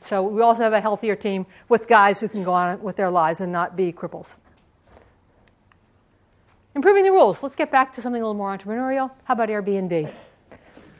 So 0.01 0.23
we 0.23 0.41
also 0.41 0.63
have 0.63 0.71
a 0.71 0.79
healthier 0.79 1.15
team 1.15 1.45
with 1.67 1.87
guys 1.87 2.21
who 2.21 2.29
can 2.29 2.45
go 2.45 2.53
on 2.53 2.81
with 2.81 2.95
their 2.95 3.09
lives 3.09 3.41
and 3.41 3.51
not 3.51 3.75
be 3.75 3.91
cripples. 3.91 4.37
Improving 6.79 7.03
the 7.03 7.11
rules. 7.11 7.43
Let's 7.43 7.57
get 7.57 7.71
back 7.71 7.91
to 7.95 8.01
something 8.01 8.21
a 8.21 8.25
little 8.25 8.37
more 8.37 8.57
entrepreneurial. 8.57 9.11
How 9.25 9.33
about 9.33 9.49
Airbnb? 9.49 10.09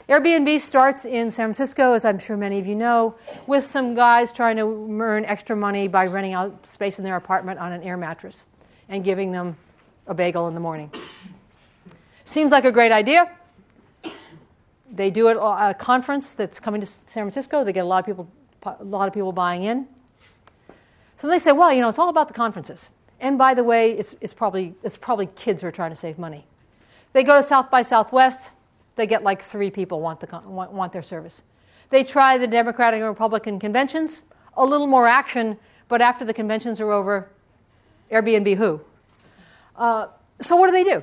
Airbnb 0.10 0.60
starts 0.60 1.06
in 1.06 1.32
San 1.32 1.46
Francisco, 1.46 1.94
as 1.94 2.04
I'm 2.04 2.20
sure 2.20 2.36
many 2.36 2.60
of 2.60 2.68
you 2.68 2.76
know, 2.76 3.16
with 3.48 3.64
some 3.64 3.96
guys 3.96 4.34
trying 4.34 4.58
to 4.58 4.64
earn 5.00 5.24
extra 5.24 5.56
money 5.56 5.88
by 5.88 6.06
renting 6.06 6.34
out 6.34 6.68
space 6.68 6.98
in 6.98 7.06
their 7.06 7.16
apartment 7.16 7.62
on 7.62 7.72
an 7.72 7.82
air 7.82 7.96
mattress 7.96 8.46
and 8.90 9.06
giving 9.06 9.32
them 9.32 9.56
a 10.06 10.14
bagel 10.14 10.50
in 10.50 10.54
the 10.54 10.60
morning. 10.60 10.92
Seems 12.26 12.52
like 12.52 12.66
a 12.66 12.74
great 12.74 12.92
idea. 12.92 13.32
They 14.92 15.10
do 15.10 15.30
it 15.30 15.38
at 15.38 15.70
a 15.70 15.74
conference 15.76 16.34
that's 16.34 16.60
coming 16.60 16.82
to 16.82 16.88
San 16.88 17.24
Francisco. 17.24 17.64
They 17.64 17.72
get 17.72 17.86
a 17.86 17.88
lot 17.88 18.00
of 18.00 18.06
people, 18.06 18.30
a 18.66 18.84
lot 18.84 19.08
of 19.08 19.14
people 19.14 19.32
buying 19.32 19.64
in. 19.64 19.88
So 21.16 21.30
they 21.30 21.40
say, 21.40 21.54
well, 21.54 21.72
you 21.72 21.80
know, 21.80 21.88
it's 21.88 22.00
all 22.00 22.10
about 22.10 22.28
the 22.28 22.34
conferences. 22.34 22.90
And 23.20 23.38
by 23.38 23.54
the 23.54 23.64
way, 23.64 23.92
it's, 23.92 24.16
it's, 24.22 24.34
probably, 24.34 24.76
it's 24.84 24.98
probably 24.98 25.28
kids 25.28 25.62
who 25.62 25.68
are 25.68 25.72
trying 25.72 25.92
to 25.92 25.96
save 25.96 26.18
money. 26.18 26.46
They 27.14 27.24
go 27.24 27.36
to 27.36 27.44
South 27.44 27.70
by 27.70 27.82
Southwest 27.82 28.52
they 29.00 29.08
get 29.08 29.24
like 29.24 29.42
three 29.42 29.72
people 29.72 30.02
want, 30.02 30.20
the, 30.20 30.42
want, 30.46 30.74
want 30.74 30.92
their 30.92 31.02
service. 31.02 31.42
They 31.90 32.04
try 32.04 32.38
the 32.38 32.48
Democratic 32.48 32.98
and 32.98 33.08
Republican 33.08 33.58
conventions, 33.58 34.24
a 34.58 34.66
little 34.66 34.88
more 34.88 35.08
action, 35.08 35.58
but 35.88 36.02
after 36.02 36.26
the 36.26 36.34
conventions 36.34 36.82
are 36.82 36.92
over, 36.92 37.30
Airbnb 38.12 38.58
who? 38.58 38.82
Uh, 39.78 40.08
so 40.42 40.58
what 40.58 40.68
do 40.68 40.74
they 40.74 40.84
do? 40.84 41.02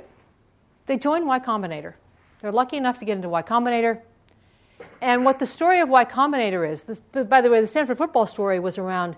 They 0.85 0.99
join 0.99 1.25
Y 1.25 1.41
Combinator. 1.41 1.95
They're 2.43 2.53
lucky 2.53 2.77
enough 2.77 2.99
to 2.99 3.07
get 3.07 3.17
into 3.17 3.31
Y 3.31 3.41
Combinator. 3.41 4.03
And 5.01 5.25
what 5.25 5.39
the 5.39 5.47
story 5.47 5.81
of 5.81 5.89
Y 5.89 6.05
Combinator 6.05 6.71
is, 6.71 6.83
the, 6.83 6.99
the, 7.13 7.25
by 7.25 7.41
the 7.41 7.49
way, 7.49 7.63
the 7.63 7.67
Stanford 7.67 7.97
football 7.97 8.27
story 8.27 8.61
was 8.61 8.77
around 8.77 9.17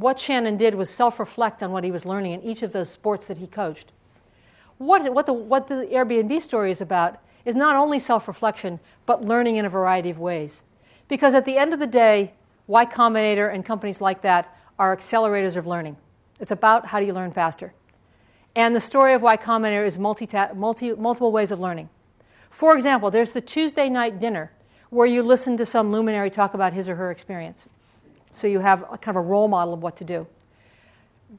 what 0.00 0.18
Shannon 0.18 0.56
did 0.56 0.74
was 0.74 0.88
self 0.88 1.20
reflect 1.20 1.62
on 1.62 1.72
what 1.72 1.84
he 1.84 1.90
was 1.90 2.06
learning 2.06 2.32
in 2.32 2.42
each 2.42 2.62
of 2.62 2.72
those 2.72 2.88
sports 2.88 3.26
that 3.26 3.38
he 3.38 3.46
coached. 3.46 3.92
What, 4.78 5.12
what, 5.12 5.26
the, 5.26 5.34
what 5.34 5.68
the 5.68 5.86
Airbnb 5.92 6.40
story 6.40 6.70
is 6.70 6.80
about 6.80 7.18
is 7.44 7.54
not 7.54 7.76
only 7.76 7.98
self 7.98 8.26
reflection, 8.26 8.80
but 9.04 9.24
learning 9.24 9.56
in 9.56 9.64
a 9.64 9.68
variety 9.68 10.10
of 10.10 10.18
ways. 10.18 10.62
Because 11.06 11.34
at 11.34 11.44
the 11.44 11.58
end 11.58 11.74
of 11.74 11.80
the 11.80 11.86
day, 11.86 12.32
Y 12.66 12.86
Combinator 12.86 13.52
and 13.52 13.64
companies 13.64 14.00
like 14.00 14.22
that 14.22 14.56
are 14.78 14.96
accelerators 14.96 15.56
of 15.56 15.66
learning. 15.66 15.96
It's 16.38 16.50
about 16.50 16.86
how 16.86 17.00
do 17.00 17.06
you 17.06 17.12
learn 17.12 17.30
faster. 17.30 17.74
And 18.56 18.74
the 18.74 18.80
story 18.80 19.12
of 19.12 19.20
Y 19.20 19.36
Combinator 19.36 19.86
is 19.86 19.98
multi, 19.98 20.26
multi, 20.54 20.92
multiple 20.94 21.30
ways 21.30 21.50
of 21.50 21.60
learning. 21.60 21.90
For 22.48 22.74
example, 22.74 23.10
there's 23.10 23.32
the 23.32 23.40
Tuesday 23.40 23.90
night 23.90 24.18
dinner 24.18 24.50
where 24.88 25.06
you 25.06 25.22
listen 25.22 25.56
to 25.58 25.66
some 25.66 25.92
luminary 25.92 26.30
talk 26.30 26.54
about 26.54 26.72
his 26.72 26.88
or 26.88 26.96
her 26.96 27.10
experience. 27.10 27.66
So 28.30 28.46
you 28.46 28.60
have 28.60 28.82
a, 28.90 28.96
kind 28.96 29.16
of 29.16 29.24
a 29.24 29.26
role 29.26 29.48
model 29.48 29.74
of 29.74 29.82
what 29.82 29.96
to 29.96 30.04
do. 30.04 30.26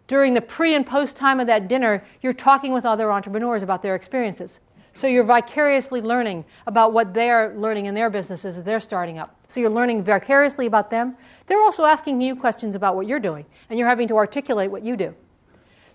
During 0.08 0.34
the 0.34 0.42
pre 0.42 0.76
and 0.76 0.86
post 0.86 1.18
time 1.18 1.40
of 1.40 1.48
that 1.48 1.68
dinner, 1.68 2.04
you're 2.22 2.34
talking 2.34 2.72
with 2.72 2.86
other 2.86 3.12
entrepreneurs 3.12 3.64
about 3.64 3.82
their 3.82 3.96
experiences. 3.96 4.60
So 4.94 5.08
you're 5.08 5.24
vicariously 5.24 6.02
learning 6.02 6.44
about 6.68 6.92
what 6.92 7.14
they're 7.14 7.56
learning 7.56 7.86
in 7.86 7.96
their 7.96 8.10
businesses 8.10 8.58
that 8.58 8.66
they're 8.66 8.82
starting 8.82 9.18
up. 9.18 9.36
So 9.48 9.62
you're 9.62 9.70
learning 9.70 10.04
vicariously 10.04 10.66
about 10.66 10.90
them. 10.90 11.16
They're 11.48 11.62
also 11.62 11.86
asking 11.86 12.22
you 12.22 12.36
questions 12.36 12.76
about 12.76 12.96
what 12.96 13.08
you're 13.08 13.20
doing, 13.20 13.46
and 13.70 13.80
you're 13.80 13.88
having 13.88 14.08
to 14.10 14.18
articulate 14.18 14.70
what 14.70 14.84
you 14.84 14.98
do. 14.98 15.16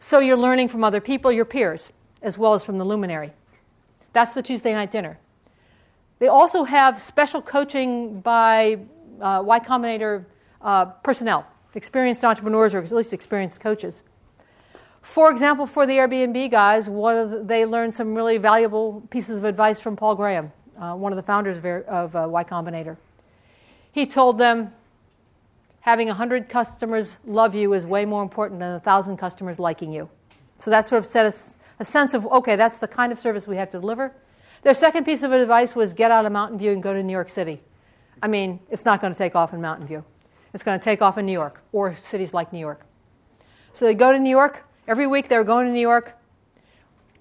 So 0.01 0.19
you're 0.19 0.37
learning 0.37 0.69
from 0.69 0.83
other 0.83 1.01
people, 1.01 1.31
your 1.31 1.45
peers, 1.45 1.91
as 2.23 2.39
well 2.39 2.55
as 2.55 2.65
from 2.65 2.79
the 2.79 2.85
luminary. 2.85 3.33
That's 4.13 4.33
the 4.33 4.43
Tuesday 4.43 4.73
night 4.73 4.91
dinner. 4.91 5.19
They 6.19 6.29
also 6.29 6.65
have 6.65 7.01
special 7.01 7.43
coaching 7.43 8.21
by 8.21 8.79
uh, 9.21 9.43
Y 9.45 9.61
Combinator 9.61 10.25
uh, 10.63 10.87
personnel, 10.87 11.47
experienced 11.75 12.25
entrepreneurs 12.25 12.75
or 12.75 12.83
at 12.83 12.93
least 12.93 13.13
experienced 13.13 13.61
coaches. 13.61 14.03
For 15.03 15.31
example, 15.31 15.67
for 15.67 15.87
the 15.87 15.95
Airbnb 15.95 16.51
guys, 16.51 16.87
the, 16.87 17.43
they 17.45 17.65
learned 17.65 17.95
some 17.95 18.15
really 18.15 18.39
valuable 18.39 19.03
pieces 19.11 19.39
of 19.39 19.45
advice 19.45 19.81
from 19.81 19.97
Paul 19.97 20.17
Graham, 20.17 20.53
uh, 20.79 20.95
one 20.95 21.13
of 21.13 21.17
the 21.17 21.23
founders 21.23 21.59
of, 21.59 21.65
of 21.65 22.17
uh, 22.17 22.27
Y 22.29 22.45
Combinator. 22.45 22.97
He 23.93 24.05
told 24.05 24.39
them 24.39 24.73
having 25.81 26.09
100 26.09 26.49
customers 26.49 27.17
love 27.25 27.55
you 27.55 27.73
is 27.73 27.87
way 27.87 28.05
more 28.05 28.23
important 28.23 28.59
than 28.59 28.73
1,000 28.73 29.17
customers 29.17 29.61
liking 29.61 29.93
you. 29.93 30.11
So 30.59 30.71
that 30.71 30.89
sort 30.89 30.99
of 30.99 31.07
set 31.07 31.25
us 31.25 31.59
a 31.79 31.85
sense 31.85 32.13
of, 32.13 32.27
okay, 32.27 32.57
that's 32.57 32.79
the 32.79 32.89
kind 32.89 33.13
of 33.13 33.19
service 33.19 33.47
we 33.47 33.57
have 33.57 33.71
to 33.71 33.81
deliver. 33.81 34.13
Their 34.63 34.75
second 34.75 35.05
piece 35.05 35.23
of 35.23 35.31
advice 35.33 35.77
was 35.77 35.95
get 35.95 36.11
out 36.11 36.27
of 36.27 36.33
Mountain 36.33 36.59
View 36.59 36.73
and 36.73 36.83
go 36.83 36.93
to 36.93 37.03
New 37.03 37.13
York 37.13 37.31
City. 37.31 37.61
I 38.21 38.27
mean, 38.27 38.59
it's 38.71 38.85
not 38.85 39.01
going 39.01 39.13
to 39.13 39.19
take 39.19 39.37
off 39.37 39.55
in 39.55 39.61
Mountain 39.61 39.87
View. 39.87 40.05
It's 40.57 40.65
going 40.65 40.81
to 40.81 40.85
take 40.85 41.03
off 41.03 41.19
in 41.19 41.27
New 41.27 41.33
York 41.33 41.63
or 41.73 41.95
cities 41.97 42.33
like 42.33 42.51
New 42.51 42.59
York. 42.59 42.81
So 43.75 43.85
they 43.85 43.93
go 43.93 44.11
to 44.11 44.19
New 44.19 44.31
York, 44.31 44.67
Every 44.89 45.09
week 45.09 45.29
they 45.29 45.37
were 45.37 45.45
going 45.45 45.67
to 45.67 45.73
New 45.73 45.81
York. 45.81 46.17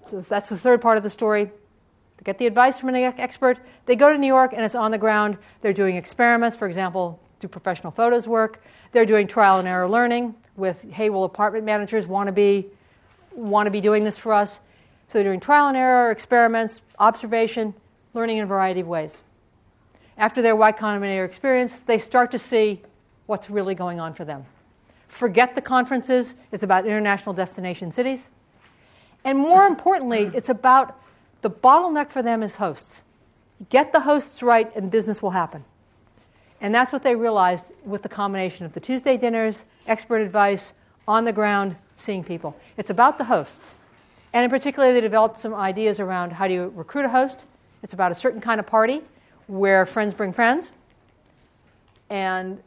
So 0.08 0.20
that's 0.20 0.48
the 0.48 0.56
third 0.56 0.80
part 0.80 0.96
of 0.96 1.02
the 1.02 1.10
story. 1.10 1.46
They 1.46 2.22
get 2.22 2.38
the 2.38 2.46
advice 2.46 2.78
from 2.78 2.90
an 2.90 2.96
expert, 3.18 3.58
they 3.86 3.96
go 3.96 4.12
to 4.12 4.18
New 4.18 4.26
York 4.26 4.52
and 4.52 4.64
it's 4.64 4.74
on 4.74 4.92
the 4.92 4.98
ground. 4.98 5.36
They're 5.62 5.72
doing 5.72 5.96
experiments, 5.96 6.56
for 6.56 6.66
example, 6.66 7.20
do 7.40 7.48
professional 7.48 7.90
photos 7.90 8.28
work. 8.28 8.62
They're 8.92 9.04
doing 9.04 9.26
trial 9.26 9.58
and 9.58 9.66
error 9.66 9.88
learning 9.88 10.36
with, 10.54 10.90
hey, 10.92 11.10
will 11.10 11.24
apartment 11.24 11.64
managers 11.64 12.06
want 12.06 12.28
to 12.28 12.32
be 12.32 12.66
want 13.34 13.66
to 13.66 13.70
be 13.70 13.80
doing 13.80 14.04
this 14.04 14.16
for 14.16 14.32
us? 14.32 14.60
So 15.08 15.18
they're 15.18 15.24
doing 15.24 15.40
trial 15.40 15.68
and 15.68 15.76
error, 15.76 16.10
experiments, 16.10 16.80
observation, 16.98 17.74
learning 18.14 18.38
in 18.38 18.44
a 18.44 18.46
variety 18.46 18.80
of 18.80 18.86
ways. 18.86 19.22
After 20.16 20.40
their 20.40 20.56
Y 20.56 20.72
Combinator 20.72 21.24
experience, 21.24 21.80
they 21.80 21.98
start 21.98 22.30
to 22.30 22.38
see 22.38 22.82
what's 23.26 23.50
really 23.50 23.74
going 23.74 24.00
on 24.00 24.14
for 24.14 24.24
them. 24.24 24.44
Forget 25.08 25.54
the 25.54 25.60
conferences, 25.60 26.34
it's 26.52 26.62
about 26.62 26.86
international 26.86 27.34
destination 27.34 27.90
cities. 27.90 28.28
And 29.24 29.38
more 29.38 29.66
importantly, 29.66 30.30
it's 30.34 30.48
about 30.48 31.00
the 31.42 31.50
bottleneck 31.50 32.10
for 32.10 32.22
them 32.22 32.42
is 32.42 32.56
hosts. 32.56 33.02
Get 33.70 33.92
the 33.92 34.00
hosts 34.00 34.42
right, 34.42 34.74
and 34.74 34.90
business 34.90 35.22
will 35.22 35.30
happen. 35.30 35.64
And 36.60 36.74
that's 36.74 36.92
what 36.92 37.02
they 37.02 37.14
realized 37.14 37.72
with 37.84 38.02
the 38.02 38.08
combination 38.08 38.66
of 38.66 38.72
the 38.72 38.80
Tuesday 38.80 39.16
dinners, 39.16 39.64
expert 39.86 40.18
advice, 40.18 40.72
on 41.06 41.24
the 41.24 41.32
ground, 41.32 41.76
seeing 41.94 42.24
people. 42.24 42.56
It's 42.76 42.90
about 42.90 43.18
the 43.18 43.24
hosts. 43.24 43.74
And 44.32 44.44
in 44.44 44.50
particular, 44.50 44.92
they 44.92 45.00
developed 45.00 45.38
some 45.38 45.54
ideas 45.54 46.00
around 46.00 46.32
how 46.32 46.48
do 46.48 46.54
you 46.54 46.72
recruit 46.74 47.04
a 47.04 47.08
host. 47.08 47.46
It's 47.82 47.92
about 47.94 48.12
a 48.12 48.14
certain 48.14 48.40
kind 48.40 48.58
of 48.58 48.66
party 48.66 49.02
where 49.46 49.86
friends 49.86 50.12
bring 50.14 50.32
friends. 50.32 50.72
And 52.10 52.62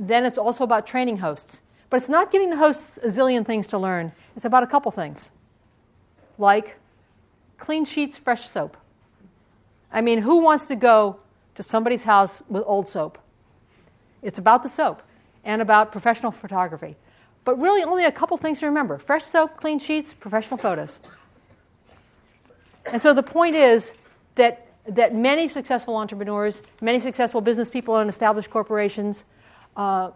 then 0.00 0.24
it's 0.24 0.38
also 0.38 0.64
about 0.64 0.86
training 0.86 1.18
hosts. 1.18 1.60
But 1.90 1.98
it's 1.98 2.08
not 2.08 2.32
giving 2.32 2.50
the 2.50 2.56
hosts 2.56 2.98
a 2.98 3.08
zillion 3.08 3.44
things 3.44 3.66
to 3.68 3.78
learn. 3.78 4.12
It's 4.34 4.46
about 4.46 4.62
a 4.62 4.66
couple 4.66 4.90
things, 4.90 5.30
like 6.38 6.78
clean 7.58 7.84
sheets, 7.84 8.16
fresh 8.16 8.48
soap. 8.48 8.76
I 9.92 10.00
mean, 10.00 10.20
who 10.20 10.42
wants 10.42 10.66
to 10.68 10.76
go 10.76 11.20
to 11.56 11.62
somebody's 11.62 12.04
house 12.04 12.42
with 12.48 12.62
old 12.64 12.88
soap? 12.88 13.18
It's 14.22 14.38
about 14.38 14.62
the 14.62 14.68
soap 14.68 15.02
and 15.44 15.60
about 15.60 15.92
professional 15.92 16.32
photography. 16.32 16.96
But 17.44 17.58
really, 17.58 17.82
only 17.82 18.04
a 18.04 18.12
couple 18.12 18.36
things 18.38 18.60
to 18.60 18.66
remember 18.66 18.98
fresh 18.98 19.24
soap, 19.24 19.56
clean 19.56 19.78
sheets, 19.78 20.14
professional 20.14 20.56
photos. 20.56 20.98
And 22.90 23.02
so 23.02 23.12
the 23.12 23.22
point 23.22 23.56
is 23.56 23.92
that, 24.36 24.68
that 24.86 25.14
many 25.14 25.48
successful 25.48 25.96
entrepreneurs, 25.96 26.62
many 26.80 27.00
successful 27.00 27.40
business 27.40 27.68
people 27.68 27.98
in 27.98 28.08
established 28.08 28.50
corporations 28.50 29.24
uh, 29.76 30.10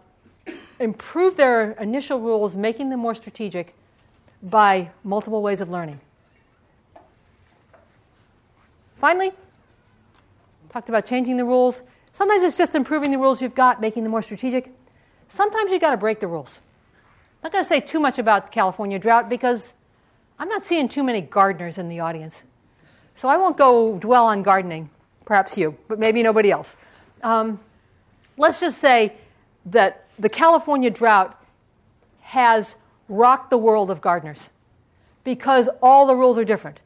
improve 0.79 1.37
their 1.37 1.71
initial 1.73 2.19
rules, 2.19 2.55
making 2.55 2.89
them 2.89 2.99
more 2.99 3.15
strategic 3.15 3.75
by 4.43 4.91
multiple 5.03 5.41
ways 5.41 5.61
of 5.61 5.69
learning. 5.69 5.99
Finally, 8.95 9.31
talked 10.69 10.89
about 10.89 11.05
changing 11.05 11.37
the 11.37 11.45
rules. 11.45 11.81
Sometimes 12.11 12.43
it's 12.43 12.57
just 12.57 12.75
improving 12.75 13.11
the 13.11 13.17
rules 13.17 13.41
you've 13.41 13.55
got, 13.55 13.81
making 13.81 14.03
them 14.03 14.11
more 14.11 14.21
strategic. 14.21 14.71
Sometimes 15.27 15.71
you've 15.71 15.81
got 15.81 15.91
to 15.91 15.97
break 15.97 16.19
the 16.19 16.27
rules. 16.27 16.61
I'm 17.43 17.47
not 17.47 17.51
going 17.51 17.63
to 17.63 17.67
say 17.67 17.79
too 17.79 17.99
much 17.99 18.17
about 18.17 18.51
California 18.51 18.97
drought 18.99 19.29
because 19.29 19.73
I'm 20.39 20.49
not 20.49 20.65
seeing 20.65 20.87
too 20.87 21.03
many 21.03 21.21
gardeners 21.21 21.77
in 21.77 21.89
the 21.89 21.99
audience. 21.99 22.43
So 23.15 23.27
I 23.27 23.37
won't 23.37 23.57
go 23.57 23.97
dwell 23.97 24.25
on 24.25 24.43
gardening, 24.43 24.89
perhaps 25.25 25.57
you, 25.57 25.77
but 25.87 25.99
maybe 25.99 26.23
nobody 26.23 26.51
else. 26.51 26.75
Um, 27.23 27.59
let's 28.37 28.59
just 28.59 28.79
say 28.79 29.13
that 29.65 30.05
the 30.17 30.29
California 30.29 30.89
drought 30.89 31.41
has 32.21 32.75
rocked 33.09 33.49
the 33.49 33.57
world 33.57 33.91
of 33.91 34.01
gardeners 34.01 34.49
because 35.23 35.69
all 35.81 36.05
the 36.05 36.15
rules 36.15 36.37
are 36.37 36.43
different. 36.43 36.79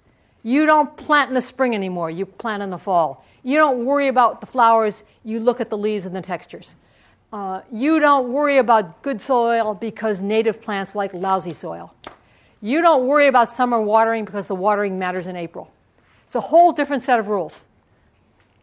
You 0.44 0.66
don't 0.66 0.96
plant 0.96 1.30
in 1.30 1.36
the 1.36 1.42
spring 1.42 1.76
anymore, 1.76 2.10
you 2.10 2.26
plant 2.26 2.64
in 2.64 2.70
the 2.70 2.78
fall. 2.78 3.26
You 3.44 3.58
don't 3.58 3.86
worry 3.86 4.08
about 4.08 4.42
the 4.42 4.48
flowers, 4.48 5.04
you 5.24 5.40
look 5.40 5.60
at 5.62 5.70
the 5.70 5.78
leaves 5.78 6.06
and 6.06 6.16
the 6.16 6.22
textures. 6.22 6.76
Uh, 7.32 7.62
you 7.72 8.00
don't 8.00 8.32
worry 8.32 8.58
about 8.58 9.02
good 9.02 9.22
soil 9.22 9.76
because 9.76 10.22
native 10.22 10.62
plants 10.62 10.96
like 10.96 11.14
lousy 11.14 11.54
soil. 11.54 11.94
You 12.62 12.82
don't 12.82 13.06
worry 13.06 13.28
about 13.28 13.52
summer 13.52 13.80
watering 13.80 14.26
because 14.26 14.48
the 14.48 14.56
watering 14.56 14.98
matters 14.98 15.28
in 15.28 15.36
April. 15.36 15.72
It's 16.26 16.36
a 16.36 16.42
whole 16.42 16.72
different 16.72 17.04
set 17.04 17.20
of 17.20 17.28
rules 17.28 17.64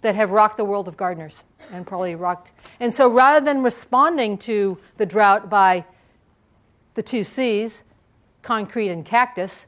that 0.06 0.14
have 0.14 0.30
rocked 0.30 0.56
the 0.56 0.64
world 0.64 0.86
of 0.86 0.96
gardeners 0.96 1.42
and 1.72 1.84
probably 1.84 2.14
rocked. 2.14 2.52
And 2.78 2.94
so 2.94 3.08
rather 3.08 3.44
than 3.44 3.64
responding 3.64 4.38
to 4.38 4.78
the 4.98 5.04
drought 5.04 5.50
by 5.50 5.84
the 6.94 7.02
two 7.02 7.24
C's, 7.24 7.82
concrete 8.40 8.88
and 8.88 9.04
cactus, 9.04 9.66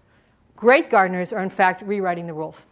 great 0.55 0.91
gardeners 0.91 1.33
are 1.33 1.43
in 1.43 1.51
fact 1.51 1.83
rewriting 1.83 2.29
the 2.29 2.35
rules. 2.35 2.63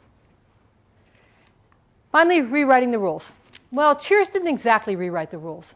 Finally, 2.12 2.40
rewriting 2.40 2.92
the 2.92 3.00
rules. 3.00 3.32
Well, 3.72 3.96
Cheers 3.96 4.30
didn't 4.30 4.46
exactly 4.46 4.94
rewrite 4.94 5.32
the 5.32 5.38
rules, 5.38 5.74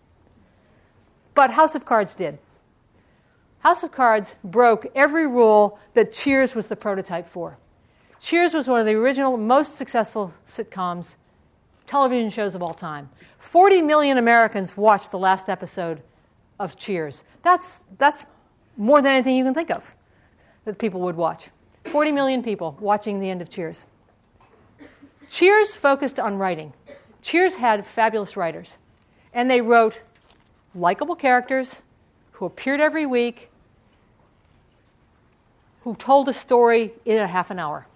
but 1.35 1.51
House 1.51 1.75
of 1.75 1.85
Cards 1.85 2.15
did. 2.15 2.39
House 3.59 3.83
of 3.83 3.91
Cards 3.91 4.37
broke 4.45 4.87
every 4.95 5.27
rule 5.27 5.77
that 5.95 6.13
Cheers 6.13 6.55
was 6.55 6.69
the 6.69 6.77
prototype 6.77 7.29
for. 7.29 7.59
Cheers 8.21 8.55
was 8.55 8.69
one 8.69 8.79
of 8.79 8.87
the 8.87 8.95
original, 8.95 9.37
most 9.37 9.75
successful 9.75 10.33
sitcoms, 10.47 11.17
television 11.91 12.31
shows 12.31 12.55
of 12.55 12.63
all 12.63 12.73
time. 12.73 13.11
40 13.41 13.83
million 13.83 14.17
Americans 14.17 14.77
watched 14.77 15.11
the 15.11 15.19
last 15.19 15.49
episode 15.49 16.03
of 16.57 16.79
Cheers. 16.79 17.25
That's, 17.43 17.83
that's 17.99 18.25
more 18.77 19.03
than 19.03 19.13
anything 19.13 19.37
you 19.37 19.43
can 19.43 19.55
think 19.55 19.73
of 19.73 19.93
that 20.65 20.79
people 20.79 21.01
would 21.01 21.17
watch. 21.17 21.49
40 21.87 22.13
million 22.13 22.45
people 22.45 22.77
watching 22.79 23.19
the 23.19 23.29
end 23.29 23.43
of 23.43 23.51
Cheers. 23.51 23.87
Cheers 25.29 25.75
focused 25.75 26.21
on 26.21 26.39
writing. 26.39 26.75
Cheers 27.23 27.57
had 27.57 27.85
fabulous 27.85 28.37
writers, 28.37 28.79
and 29.35 29.51
they 29.51 29.61
wrote 29.61 29.99
likable 30.77 31.17
characters 31.17 31.83
who 32.33 32.47
appeared 32.47 32.81
every 32.81 33.05
week, 33.05 33.51
who 35.83 35.97
told 35.97 36.29
a 36.29 36.33
story 36.33 36.93
in 37.05 37.17
a 37.17 37.27
half 37.27 37.51
an 37.51 37.59
hour. 37.59 37.89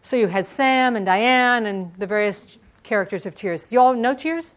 So 0.00 0.16
you 0.16 0.28
had 0.28 0.46
Sam 0.46 0.96
and 0.96 1.04
Diane 1.04 1.66
and 1.66 1.92
the 1.98 2.06
various 2.06 2.58
characters 2.86 3.26
of 3.26 3.34
Cheers. 3.34 3.68
Do 3.68 3.76
you 3.76 3.80
all 3.80 3.94
know 3.94 4.14
Cheers? 4.14 4.52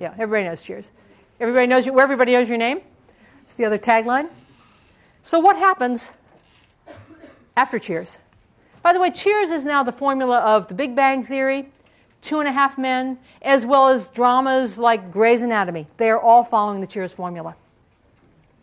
Yeah, 0.00 0.12
everybody 0.18 0.44
knows 0.44 0.62
Cheers. 0.62 0.92
Everybody 1.40 1.66
knows 1.66 1.86
you, 1.86 1.92
where 1.92 2.04
everybody 2.04 2.32
knows 2.32 2.48
your 2.48 2.58
name. 2.58 2.80
It's 3.46 3.54
the 3.54 3.64
other 3.64 3.78
tagline. 3.78 4.28
So 5.22 5.38
what 5.38 5.56
happens 5.56 6.12
after 7.56 7.78
Cheers? 7.78 8.18
By 8.82 8.92
the 8.92 9.00
way, 9.00 9.10
Cheers 9.10 9.50
is 9.50 9.64
now 9.64 9.82
the 9.82 9.92
formula 9.92 10.40
of 10.40 10.68
The 10.68 10.74
Big 10.74 10.94
Bang 10.94 11.22
Theory, 11.22 11.70
Two 12.20 12.40
and 12.40 12.48
a 12.48 12.52
Half 12.52 12.76
Men, 12.76 13.18
as 13.40 13.64
well 13.64 13.88
as 13.88 14.10
dramas 14.10 14.76
like 14.76 15.10
Grey's 15.10 15.40
Anatomy. 15.40 15.86
They 15.96 16.10
are 16.10 16.20
all 16.20 16.44
following 16.44 16.80
the 16.80 16.86
Cheers 16.86 17.12
formula. 17.12 17.56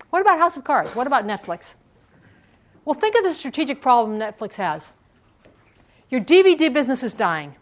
What 0.09 0.21
about 0.21 0.37
House 0.37 0.57
of 0.57 0.63
Cards? 0.63 0.95
What 0.95 1.07
about 1.07 1.25
Netflix? 1.25 1.75
Well, 2.83 2.93
think 2.93 3.15
of 3.15 3.23
the 3.23 3.33
strategic 3.33 3.81
problem 3.81 4.19
Netflix 4.19 4.55
has. 4.55 4.91
Your 6.09 6.19
DVD 6.19 6.71
business 6.71 7.03
is 7.03 7.13
dying, 7.13 7.55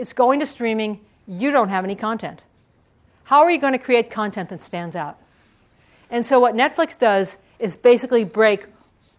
it's 0.00 0.14
going 0.14 0.40
to 0.40 0.46
streaming, 0.46 0.98
you 1.28 1.50
don't 1.50 1.68
have 1.68 1.84
any 1.84 1.94
content. 1.94 2.42
How 3.24 3.42
are 3.42 3.50
you 3.50 3.58
going 3.58 3.74
to 3.74 3.78
create 3.78 4.10
content 4.10 4.48
that 4.48 4.62
stands 4.62 4.96
out? 4.96 5.18
And 6.10 6.24
so, 6.24 6.40
what 6.40 6.54
Netflix 6.54 6.98
does 6.98 7.36
is 7.58 7.76
basically 7.76 8.24
break 8.24 8.64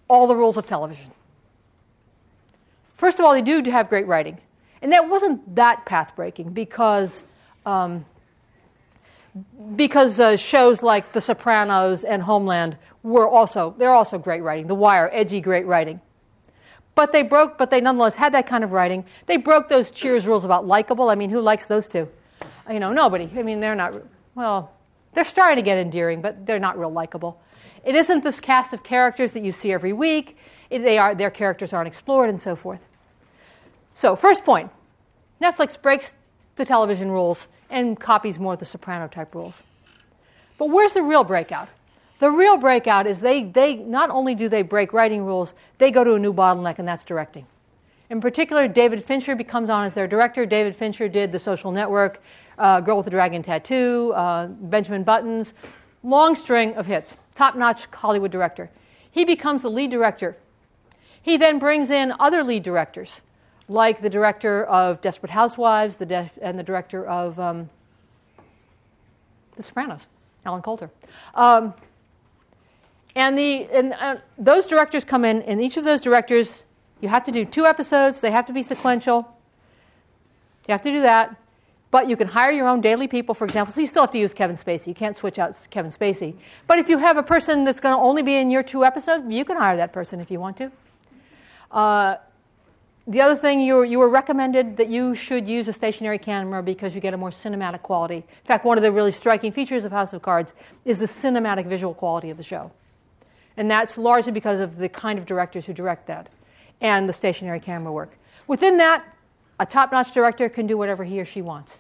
all 0.08 0.26
the 0.26 0.36
rules 0.36 0.58
of 0.58 0.66
television. 0.66 1.12
First 2.96 3.20
of 3.20 3.26
all, 3.26 3.34
they 3.34 3.44
do 3.44 3.62
have 3.70 3.90
great 3.90 4.08
writing. 4.08 4.40
And 4.82 4.92
that 4.92 5.08
wasn't 5.08 5.56
that 5.56 5.86
path 5.86 6.16
breaking 6.16 6.50
because, 6.54 7.22
um, 7.64 8.06
because 9.76 10.20
uh, 10.20 10.36
shows 10.36 10.82
like 10.82 11.12
The 11.12 11.22
Sopranos 11.22 12.04
and 12.04 12.24
Homeland 12.24 12.78
were 13.04 13.28
also, 13.28 13.76
they're 13.78 13.94
also 13.94 14.18
great 14.18 14.42
writing. 14.42 14.66
The 14.66 14.76
Wire, 14.76 15.10
edgy, 15.14 15.42
great 15.42 15.68
writing. 15.68 16.02
But 16.94 17.12
they 17.12 17.24
broke, 17.24 17.58
but 17.58 17.70
they 17.70 17.80
nonetheless 17.80 18.16
had 18.16 18.34
that 18.34 18.48
kind 18.48 18.64
of 18.64 18.72
writing. 18.72 19.06
They 19.26 19.38
broke 19.38 19.70
those 19.70 19.92
Cheers 19.92 20.26
rules 20.26 20.44
about 20.44 20.68
likable. 20.68 21.10
I 21.10 21.16
mean, 21.16 21.30
who 21.30 21.42
likes 21.42 21.68
those 21.68 21.88
two? 21.88 22.10
You 22.70 22.80
know, 22.80 22.92
nobody. 22.92 23.30
I 23.38 23.44
mean, 23.44 23.60
they're 23.60 23.76
not, 23.76 23.96
well, 24.36 24.74
they're 25.14 25.24
starting 25.24 25.58
to 25.58 25.62
get 25.62 25.78
endearing, 25.78 26.22
but 26.22 26.46
they're 26.46 26.60
not 26.60 26.78
real 26.78 26.92
likable. 26.92 27.40
It 27.84 27.96
isn't 27.96 28.24
this 28.24 28.40
cast 28.40 28.74
of 28.74 28.84
characters 28.84 29.34
that 29.34 29.44
you 29.44 29.52
see 29.52 29.72
every 29.72 29.94
week. 29.94 30.38
It, 30.70 30.80
they 30.80 30.98
are, 30.98 31.16
their 31.16 31.32
characters 31.32 31.74
aren't 31.74 31.88
explored 31.88 32.30
and 32.30 32.40
so 32.40 32.56
forth. 32.56 32.86
So, 33.94 34.16
first 34.16 34.46
point 34.46 34.72
Netflix 35.42 35.82
breaks 35.82 36.14
the 36.56 36.66
television 36.66 37.12
rules 37.12 37.48
and 37.70 38.00
copies 38.00 38.38
more 38.38 38.54
of 38.54 38.60
the 38.60 38.66
soprano 38.66 39.08
type 39.08 39.34
rules. 39.34 39.64
But 40.58 40.70
where's 40.70 40.94
the 40.94 41.02
real 41.02 41.24
breakout? 41.24 41.70
The 42.22 42.30
real 42.30 42.56
breakout 42.56 43.08
is 43.08 43.22
they, 43.22 43.44
they 43.44 43.78
not 43.78 44.12
only 44.12 44.36
do 44.36 44.48
they 44.48 44.62
break 44.62 44.94
writing 44.94 45.26
rules, 45.26 45.56
they 45.80 45.90
go 45.90 46.04
to 46.04 46.14
a 46.14 46.20
new 46.20 46.32
bottleneck, 46.32 46.78
and 46.78 46.88
that's 46.88 47.04
directing. 47.04 47.48
In 48.12 48.22
particular, 48.22 48.68
David 48.68 49.04
Fincher 49.04 49.36
becomes 49.36 49.72
on 49.72 49.86
as 49.86 49.96
their 49.96 50.08
director. 50.08 50.46
David 50.46 50.76
Fincher 50.76 51.10
did 51.10 51.32
The 51.32 51.40
Social 51.40 51.72
Network, 51.72 52.22
uh, 52.60 52.80
Girl 52.80 52.98
with 52.98 53.06
the 53.06 53.10
Dragon 53.10 53.42
Tattoo, 53.42 54.14
uh, 54.14 54.46
Benjamin 54.46 55.04
Buttons, 55.04 55.56
long 56.04 56.36
string 56.36 56.76
of 56.76 56.86
hits, 56.86 57.18
top 57.34 57.56
notch 57.56 57.88
Hollywood 57.88 58.30
director. 58.30 58.70
He 59.10 59.26
becomes 59.26 59.64
the 59.64 59.72
lead 59.72 59.90
director. 59.90 60.38
He 61.20 61.38
then 61.38 61.58
brings 61.58 61.90
in 61.90 62.14
other 62.20 62.44
lead 62.44 62.62
directors 62.62 63.22
like 63.68 64.04
the 64.04 64.12
director 64.12 64.64
of 64.64 65.02
Desperate 65.02 65.32
Housewives 65.32 65.98
the 65.98 66.06
de- 66.06 66.30
and 66.40 66.60
the 66.60 66.64
director 66.64 67.04
of 67.04 67.40
um, 67.40 67.72
The 69.56 69.64
Sopranos, 69.64 70.06
Allen 70.46 70.62
Coulter. 70.62 70.92
Um, 71.34 71.74
and 73.16 73.38
the, 73.38 73.68
and, 73.72 73.94
uh, 73.94 74.18
those 74.38 74.68
directors 74.68 75.04
come 75.04 75.26
in, 75.26 75.42
and 75.44 75.62
each 75.62 75.78
of 75.78 75.84
those 75.84 76.02
directors, 76.02 76.66
you 77.02 77.10
have 77.10 77.24
to 77.26 77.32
do 77.32 77.46
two 77.46 77.66
episodes, 77.66 78.20
they 78.20 78.32
have 78.32 78.46
to 78.46 78.54
be 78.54 78.64
sequential. 78.64 79.36
You 80.68 80.74
have 80.74 80.82
to 80.84 80.92
do 80.92 81.02
that. 81.02 81.36
But 81.90 82.08
you 82.08 82.16
can 82.16 82.30
hire 82.30 82.52
your 82.52 82.70
own 82.70 82.80
daily 82.80 83.10
people, 83.10 83.36
for 83.36 83.44
example. 83.44 83.74
So 83.74 83.82
you 83.82 83.88
still 83.88 84.04
have 84.04 84.12
to 84.12 84.18
use 84.18 84.34
Kevin 84.34 84.56
Spacey. 84.56 84.88
You 84.88 84.94
can't 84.94 85.18
switch 85.18 85.38
out 85.38 85.68
Kevin 85.70 85.92
Spacey. 85.92 86.36
But 86.66 86.80
if 86.80 86.88
you 86.88 87.00
have 87.00 87.18
a 87.18 87.24
person 87.24 87.66
that's 87.66 87.82
going 87.82 87.94
to 87.94 88.02
only 88.02 88.22
be 88.22 88.36
in 88.36 88.50
your 88.50 88.64
two 88.64 88.86
episodes, 88.86 89.26
you 89.28 89.44
can 89.44 89.58
hire 89.58 89.76
that 89.76 89.92
person 89.92 90.22
if 90.22 90.32
you 90.32 90.40
want 90.40 90.56
to. 90.58 90.72
Uh, 91.70 92.16
the 93.08 93.20
other 93.20 93.36
thing, 93.36 93.60
you 93.60 93.74
were, 93.74 93.84
you 93.84 94.00
were 94.00 94.10
recommended 94.10 94.78
that 94.78 94.88
you 94.88 95.16
should 95.16 95.50
use 95.50 95.68
a 95.68 95.74
stationary 95.74 96.18
camera 96.18 96.64
because 96.64 96.96
you 96.96 97.02
get 97.02 97.14
a 97.14 97.18
more 97.18 97.32
cinematic 97.32 97.82
quality. 97.82 98.18
In 98.18 98.46
fact, 98.46 98.64
one 98.64 98.78
of 98.78 98.84
the 98.84 98.92
really 98.92 99.12
striking 99.12 99.52
features 99.52 99.84
of 99.84 99.92
House 99.92 100.14
of 100.14 100.22
Cards 100.22 100.54
is 100.86 101.00
the 101.00 101.08
cinematic 101.08 101.66
visual 101.66 101.94
quality 101.94 102.30
of 102.30 102.38
the 102.38 102.44
show. 102.44 102.72
And 103.58 103.70
that's 103.70 103.98
largely 103.98 104.32
because 104.32 104.60
of 104.60 104.78
the 104.78 104.90
kind 104.90 105.20
of 105.20 105.26
directors 105.26 105.66
who 105.66 105.74
direct 105.74 106.08
that 106.08 106.30
and 106.80 107.08
the 107.08 107.14
stationary 107.14 107.60
camera 107.60 107.92
work. 107.92 108.18
Within 108.48 108.78
that, 108.78 109.06
a 109.60 109.66
top 109.66 109.92
notch 109.92 110.12
director 110.12 110.50
can 110.50 110.66
do 110.68 110.78
whatever 110.78 111.04
he 111.04 111.20
or 111.20 111.26
she 111.26 111.42
wants. 111.42 111.78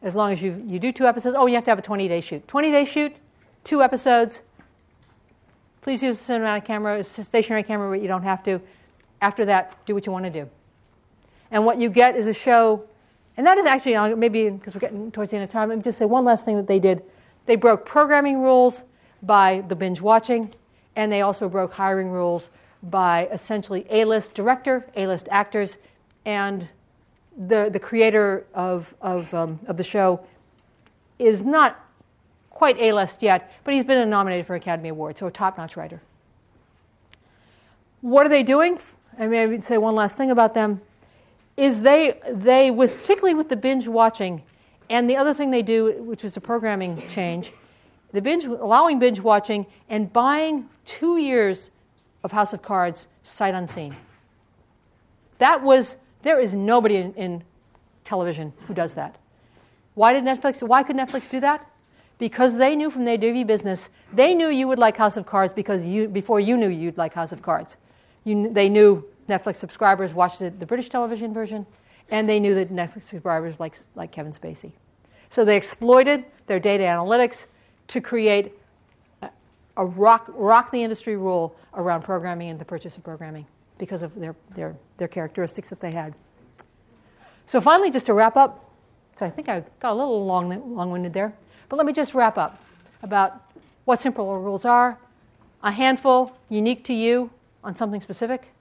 As 0.00 0.14
long 0.14 0.30
as 0.30 0.42
you, 0.42 0.62
you 0.66 0.78
do 0.78 0.92
two 0.92 1.06
episodes, 1.06 1.34
oh, 1.36 1.46
you 1.46 1.56
have 1.56 1.64
to 1.64 1.70
have 1.70 1.78
a 1.78 1.82
20 1.82 2.06
day 2.06 2.20
shoot. 2.20 2.46
20 2.46 2.70
day 2.70 2.84
shoot, 2.84 3.16
two 3.64 3.82
episodes. 3.82 4.42
Please 5.80 6.02
use 6.02 6.28
a 6.28 6.32
cinematic 6.32 6.64
camera, 6.64 6.98
a 7.00 7.04
stationary 7.04 7.62
camera, 7.62 7.90
but 7.90 8.00
you 8.00 8.08
don't 8.08 8.22
have 8.22 8.42
to. 8.44 8.60
After 9.20 9.44
that, 9.46 9.84
do 9.86 9.94
what 9.94 10.06
you 10.06 10.12
want 10.12 10.26
to 10.26 10.30
do. 10.30 10.48
And 11.50 11.64
what 11.64 11.80
you 11.80 11.88
get 11.88 12.14
is 12.14 12.28
a 12.28 12.34
show, 12.34 12.84
and 13.36 13.46
that 13.46 13.58
is 13.58 13.66
actually, 13.66 13.96
uh, 13.96 14.14
maybe 14.14 14.50
because 14.50 14.74
we're 14.74 14.80
getting 14.80 15.10
towards 15.10 15.30
the 15.32 15.38
end 15.38 15.44
of 15.44 15.50
time, 15.50 15.70
let 15.70 15.78
me 15.78 15.82
just 15.82 15.98
say 15.98 16.04
one 16.04 16.24
last 16.24 16.44
thing 16.44 16.56
that 16.56 16.68
they 16.68 16.78
did. 16.78 17.02
They 17.46 17.56
broke 17.56 17.84
programming 17.84 18.42
rules 18.42 18.82
by 19.22 19.64
the 19.66 19.74
binge 19.74 20.00
watching, 20.00 20.52
and 20.96 21.10
they 21.10 21.20
also 21.20 21.48
broke 21.48 21.74
hiring 21.74 22.10
rules 22.10 22.50
by 22.82 23.26
essentially 23.32 23.86
A 23.90 24.04
list 24.04 24.34
director, 24.34 24.86
A 24.96 25.06
list 25.06 25.28
actors, 25.30 25.78
and 26.24 26.68
the, 27.36 27.68
the 27.70 27.78
creator 27.78 28.46
of, 28.54 28.94
of, 29.00 29.32
um, 29.34 29.60
of 29.66 29.76
the 29.76 29.84
show 29.84 30.20
is 31.18 31.44
not 31.44 31.84
quite 32.50 32.78
A 32.78 32.92
list 32.92 33.22
yet, 33.22 33.52
but 33.64 33.74
he's 33.74 33.84
been 33.84 34.08
nominated 34.10 34.46
for 34.46 34.54
Academy 34.54 34.88
Award, 34.88 35.18
so 35.18 35.26
a 35.26 35.30
top 35.30 35.58
notch 35.58 35.76
writer. 35.76 36.02
What 38.00 38.26
are 38.26 38.28
they 38.28 38.42
doing? 38.42 38.78
I 39.18 39.26
maybe 39.26 39.60
say 39.60 39.78
one 39.78 39.94
last 39.94 40.16
thing 40.16 40.30
about 40.30 40.54
them 40.54 40.80
is 41.56 41.80
they, 41.80 42.20
they 42.28 42.70
with, 42.70 43.00
particularly 43.00 43.34
with 43.34 43.48
the 43.48 43.56
binge 43.56 43.88
watching, 43.88 44.42
and 44.88 45.10
the 45.10 45.16
other 45.16 45.34
thing 45.34 45.50
they 45.50 45.62
do, 45.62 46.02
which 46.02 46.24
is 46.24 46.36
a 46.36 46.40
programming 46.40 47.06
change, 47.08 47.52
the 48.12 48.22
binge, 48.22 48.44
allowing 48.44 48.98
binge 48.98 49.20
watching 49.20 49.66
and 49.88 50.12
buying 50.12 50.68
two 50.84 51.18
years 51.18 51.70
of 52.24 52.32
House 52.32 52.52
of 52.52 52.62
Cards 52.62 53.06
sight 53.22 53.54
unseen. 53.54 53.96
That 55.38 55.62
was, 55.62 55.96
there 56.22 56.40
is 56.40 56.54
nobody 56.54 56.96
in, 56.96 57.14
in 57.14 57.44
television 58.04 58.52
who 58.66 58.74
does 58.74 58.94
that. 58.94 59.16
Why 59.94 60.12
did 60.12 60.24
Netflix, 60.24 60.66
why 60.66 60.82
could 60.82 60.96
Netflix 60.96 61.28
do 61.28 61.40
that? 61.40 61.66
Because 62.18 62.56
they 62.56 62.74
knew 62.74 62.90
from 62.90 63.04
their 63.04 63.18
TV 63.18 63.46
business, 63.46 63.90
they 64.12 64.34
knew 64.34 64.48
you 64.48 64.66
would 64.66 64.78
like 64.78 64.96
House 64.96 65.16
of 65.16 65.26
Cards 65.26 65.52
because 65.52 65.86
you, 65.86 66.08
before 66.08 66.40
you 66.40 66.56
knew 66.56 66.68
you'd 66.68 66.98
like 66.98 67.14
House 67.14 67.32
of 67.32 67.42
Cards. 67.42 67.76
You, 68.24 68.52
they 68.52 68.68
knew 68.68 69.04
Netflix 69.28 69.56
subscribers 69.56 70.14
watched 70.14 70.38
the, 70.38 70.50
the 70.50 70.66
British 70.66 70.88
television 70.88 71.32
version, 71.32 71.66
and 72.10 72.28
they 72.28 72.40
knew 72.40 72.54
that 72.54 72.70
Netflix 72.70 73.02
subscribers 73.02 73.60
like, 73.60 73.76
like 73.94 74.10
Kevin 74.10 74.32
Spacey. 74.32 74.72
So 75.30 75.44
they 75.44 75.56
exploited 75.56 76.24
their 76.46 76.58
data 76.58 76.84
analytics 76.84 77.46
to 77.88 78.00
create 78.00 78.52
a, 79.76 79.84
rock, 79.84 80.30
rock 80.34 80.70
the 80.70 80.82
industry 80.82 81.16
rule 81.16 81.56
around 81.74 82.02
programming 82.02 82.50
and 82.50 82.58
the 82.58 82.64
purchase 82.64 82.96
of 82.96 83.04
programming 83.04 83.46
because 83.78 84.02
of 84.02 84.14
their, 84.14 84.34
their, 84.54 84.76
their 84.96 85.08
characteristics 85.08 85.70
that 85.70 85.80
they 85.80 85.92
had. 85.92 86.14
So 87.46 87.60
finally, 87.60 87.90
just 87.90 88.06
to 88.06 88.12
wrap 88.12 88.36
up, 88.36 88.70
so 89.16 89.24
I 89.24 89.30
think 89.30 89.48
I 89.48 89.64
got 89.80 89.92
a 89.92 89.94
little 89.94 90.24
long, 90.26 90.74
long-winded 90.74 91.12
there, 91.12 91.32
but 91.68 91.76
let 91.76 91.86
me 91.86 91.92
just 91.92 92.14
wrap 92.14 92.36
up 92.36 92.62
about 93.02 93.42
what 93.84 94.00
simple 94.00 94.38
rules 94.38 94.64
are, 94.64 94.98
a 95.62 95.72
handful 95.72 96.36
unique 96.48 96.84
to 96.84 96.92
you 96.92 97.30
on 97.64 97.74
something 97.74 98.00
specific. 98.00 98.52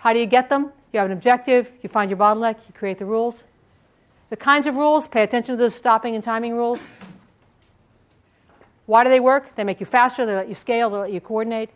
How 0.00 0.12
do 0.12 0.18
you 0.18 0.26
get 0.26 0.48
them? 0.48 0.72
You 0.92 1.00
have 1.00 1.06
an 1.06 1.12
objective, 1.12 1.72
you 1.82 1.88
find 1.88 2.10
your 2.10 2.18
bottleneck, 2.18 2.56
you 2.66 2.74
create 2.74 2.98
the 2.98 3.04
rules. 3.04 3.44
The 4.30 4.36
kinds 4.36 4.66
of 4.66 4.74
rules, 4.74 5.08
pay 5.08 5.22
attention 5.22 5.54
to 5.54 5.56
those 5.56 5.74
stopping 5.74 6.14
and 6.14 6.22
timing 6.22 6.54
rules. 6.54 6.82
Why 8.88 9.04
do 9.04 9.10
they 9.10 9.20
work? 9.20 9.54
They 9.54 9.64
make 9.64 9.80
you 9.80 9.86
faster, 9.86 10.24
they 10.24 10.34
let 10.34 10.48
you 10.48 10.54
scale, 10.54 10.88
they 10.88 10.96
let 10.96 11.12
you 11.12 11.20
coordinate. 11.20 11.68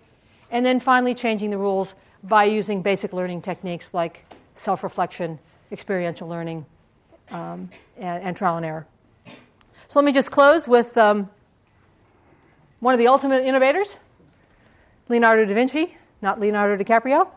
And 0.50 0.64
then 0.64 0.80
finally, 0.80 1.14
changing 1.14 1.50
the 1.50 1.58
rules 1.58 1.94
by 2.22 2.44
using 2.44 2.80
basic 2.80 3.12
learning 3.12 3.42
techniques 3.42 3.92
like 3.92 4.24
self 4.54 4.82
reflection, 4.82 5.38
experiential 5.70 6.26
learning, 6.26 6.64
um, 7.30 7.68
and, 7.98 8.24
and, 8.24 8.34
trial 8.34 8.56
and 8.56 8.64
error. 8.64 8.86
So 9.88 10.00
let 10.00 10.06
me 10.06 10.12
just 10.12 10.30
close 10.30 10.66
with 10.66 10.96
um, 10.96 11.28
one 12.80 12.94
of 12.94 12.98
the 12.98 13.08
ultimate 13.08 13.44
innovators, 13.44 13.98
Leonardo 15.10 15.44
da 15.44 15.52
Vinci, 15.52 15.98
not 16.22 16.40
Leonardo 16.40 16.82
DiCaprio. 16.82 17.28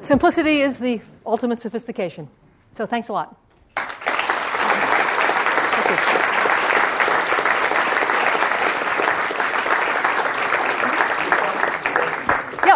Simplicity 0.00 0.62
is 0.62 0.78
the 0.78 1.02
ultimate 1.26 1.60
sophistication. 1.60 2.30
So 2.72 2.86
thanks 2.86 3.10
a 3.10 3.12
lot. 3.12 3.36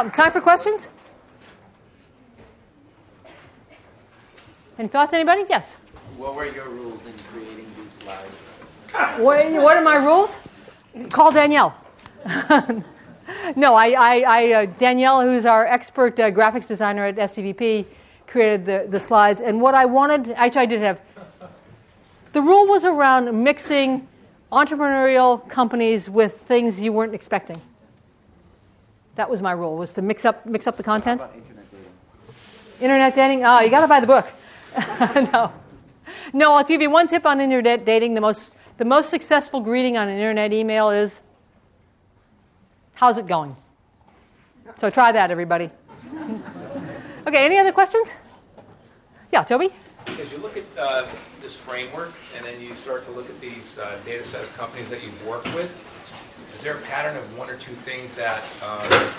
Yeah, 0.07 0.13
time 0.13 0.31
for 0.31 0.41
questions? 0.41 0.89
Any 4.79 4.89
thoughts, 4.89 5.13
anybody? 5.13 5.45
Yes. 5.49 5.75
What 6.17 6.37
were 6.37 6.47
your 6.47 6.69
rules 6.69 7.07
in 7.07 7.13
creating 7.33 7.67
these 7.77 7.93
slides? 7.93 8.55
What, 9.19 9.51
what 9.63 9.77
are 9.77 9.83
my 9.83 9.97
rules? 9.97 10.39
Call 11.11 11.33
Danielle. 11.33 11.75
no, 13.57 13.75
I, 13.75 13.91
I, 13.91 14.25
I 14.27 14.53
uh, 14.53 14.67
Danielle, 14.79 15.23
who's 15.23 15.45
our 15.45 15.67
expert 15.67 16.21
uh, 16.21 16.31
graphics 16.31 16.69
designer 16.69 17.07
at 17.07 17.17
STVP, 17.17 17.87
created 18.29 18.65
the, 18.65 18.87
the 18.89 19.01
slides. 19.01 19.41
And 19.41 19.61
what 19.61 19.75
I 19.75 19.87
wanted, 19.87 20.31
actually, 20.31 20.63
I 20.63 20.67
did 20.67 20.81
have, 20.83 21.01
the 22.33 22.43
rule 22.43 22.69
was 22.69 22.85
around 22.85 23.43
mixing 23.43 24.07
entrepreneurial 24.53 25.49
companies 25.49 26.09
with 26.09 26.43
things 26.43 26.81
you 26.81 26.93
weren't 26.93 27.15
expecting. 27.15 27.61
That 29.17 29.29
was 29.29 29.43
my 29.43 29.53
rule, 29.53 29.77
was 29.77 29.93
to 29.95 30.03
mix 30.03 30.25
up, 30.25 30.47
mix 30.47 30.67
up 30.67 30.77
the 30.77 30.83
content. 30.83 31.23
internet 31.23 31.71
dating? 31.71 32.81
Internet 32.81 33.15
dating? 33.15 33.45
Oh, 33.45 33.61
you 33.61 33.71
got 33.71 33.81
to 33.81 33.89
buy 33.89 34.01
the 34.01 34.07
book. 34.07 34.27
no. 35.33 35.53
No, 36.33 36.55
I'll 36.55 36.65
give 36.65 36.81
you 36.81 36.91
one 36.91 37.07
tip 37.07 37.27
on 37.27 37.41
internet 37.41 37.85
dating. 37.85 38.15
The 38.15 38.21
most, 38.21 38.55
the 38.79 38.85
most 38.85 39.09
successful 39.11 39.61
greeting 39.61 39.97
on 39.97 40.09
an 40.09 40.17
internet 40.17 40.53
email 40.53 40.91
is, 40.91 41.21
How's 42.97 43.19
it 43.19 43.27
going? 43.27 43.55
So 44.79 44.89
try 44.89 45.13
that, 45.13 45.31
everybody. 45.31 45.71
okay, 47.27 47.45
any 47.45 47.59
other 47.59 47.73
questions? 47.73 48.15
Yeah, 49.31 49.45
Toby? 49.45 49.69
As 50.07 50.33
you 50.33 50.39
look 50.39 50.57
at 50.57 50.65
uh, 50.79 51.07
this 51.47 51.55
framework 51.55 52.13
and 52.37 52.45
then 52.45 52.61
you 52.61 52.75
start 52.75 53.05
to 53.05 53.13
look 53.13 53.31
at 53.31 53.41
these 53.41 53.79
uh, 53.79 53.97
data 54.05 54.25
set 54.25 54.43
of 54.43 54.53
companies 54.57 54.91
that 54.91 55.01
you've 55.05 55.25
worked 55.25 55.47
with, 55.55 55.71
is 56.53 56.61
there 56.61 56.77
a 56.77 56.81
pattern 56.83 57.17
of 57.17 57.39
one 57.39 57.49
or 57.49 57.55
two 57.55 57.71
things 57.71 58.13
that 58.17 58.43
uh, 58.65 59.13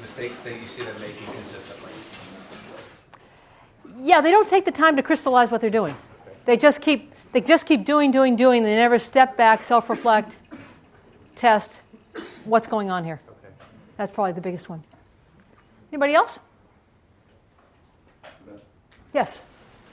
mistakes 0.00 0.38
that 0.38 0.52
you 0.60 0.66
see 0.68 0.84
them 0.84 0.94
making 1.00 1.26
consistently? 1.34 1.90
Yeah, 4.00 4.20
they 4.20 4.30
don't 4.30 4.48
take 4.48 4.64
the 4.64 4.70
time 4.70 4.94
to 4.94 5.02
crystallize 5.02 5.50
what 5.50 5.60
they're 5.60 5.70
doing. 5.70 5.96
They 6.44 6.56
just 6.56 6.80
keep 6.80 7.12
they 7.32 7.40
just 7.40 7.66
keep 7.66 7.84
doing, 7.84 8.12
doing, 8.12 8.36
doing. 8.36 8.62
They 8.62 8.76
never 8.76 9.00
step 9.00 9.36
back, 9.36 9.60
self-reflect, 9.62 10.36
test 11.34 11.80
what's 12.44 12.68
going 12.68 12.90
on 12.90 13.04
here. 13.04 13.18
Okay. 13.26 13.54
That's 13.96 14.12
probably 14.12 14.34
the 14.34 14.40
biggest 14.40 14.68
one. 14.68 14.84
Anybody 15.90 16.14
else? 16.14 16.38
Yes. 19.12 19.42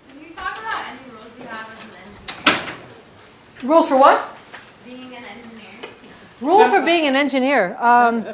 Can 0.10 0.28
you 0.28 0.34
talk 0.34 0.58
about 0.60 0.86
any 0.90 1.12
rules 1.12 1.19
you 1.40 1.46
have 1.48 1.70
as 1.72 1.84
an 1.84 1.92
engineer? 2.46 2.74
Rules 3.64 3.88
for 3.88 3.98
what? 3.98 4.38
Being 4.86 5.16
an 5.16 5.24
engineer. 5.24 5.70
Rule 6.42 6.66
for 6.70 6.82
being 6.84 7.08
an 7.08 7.16
engineer. 7.16 7.78
Um, 7.78 8.26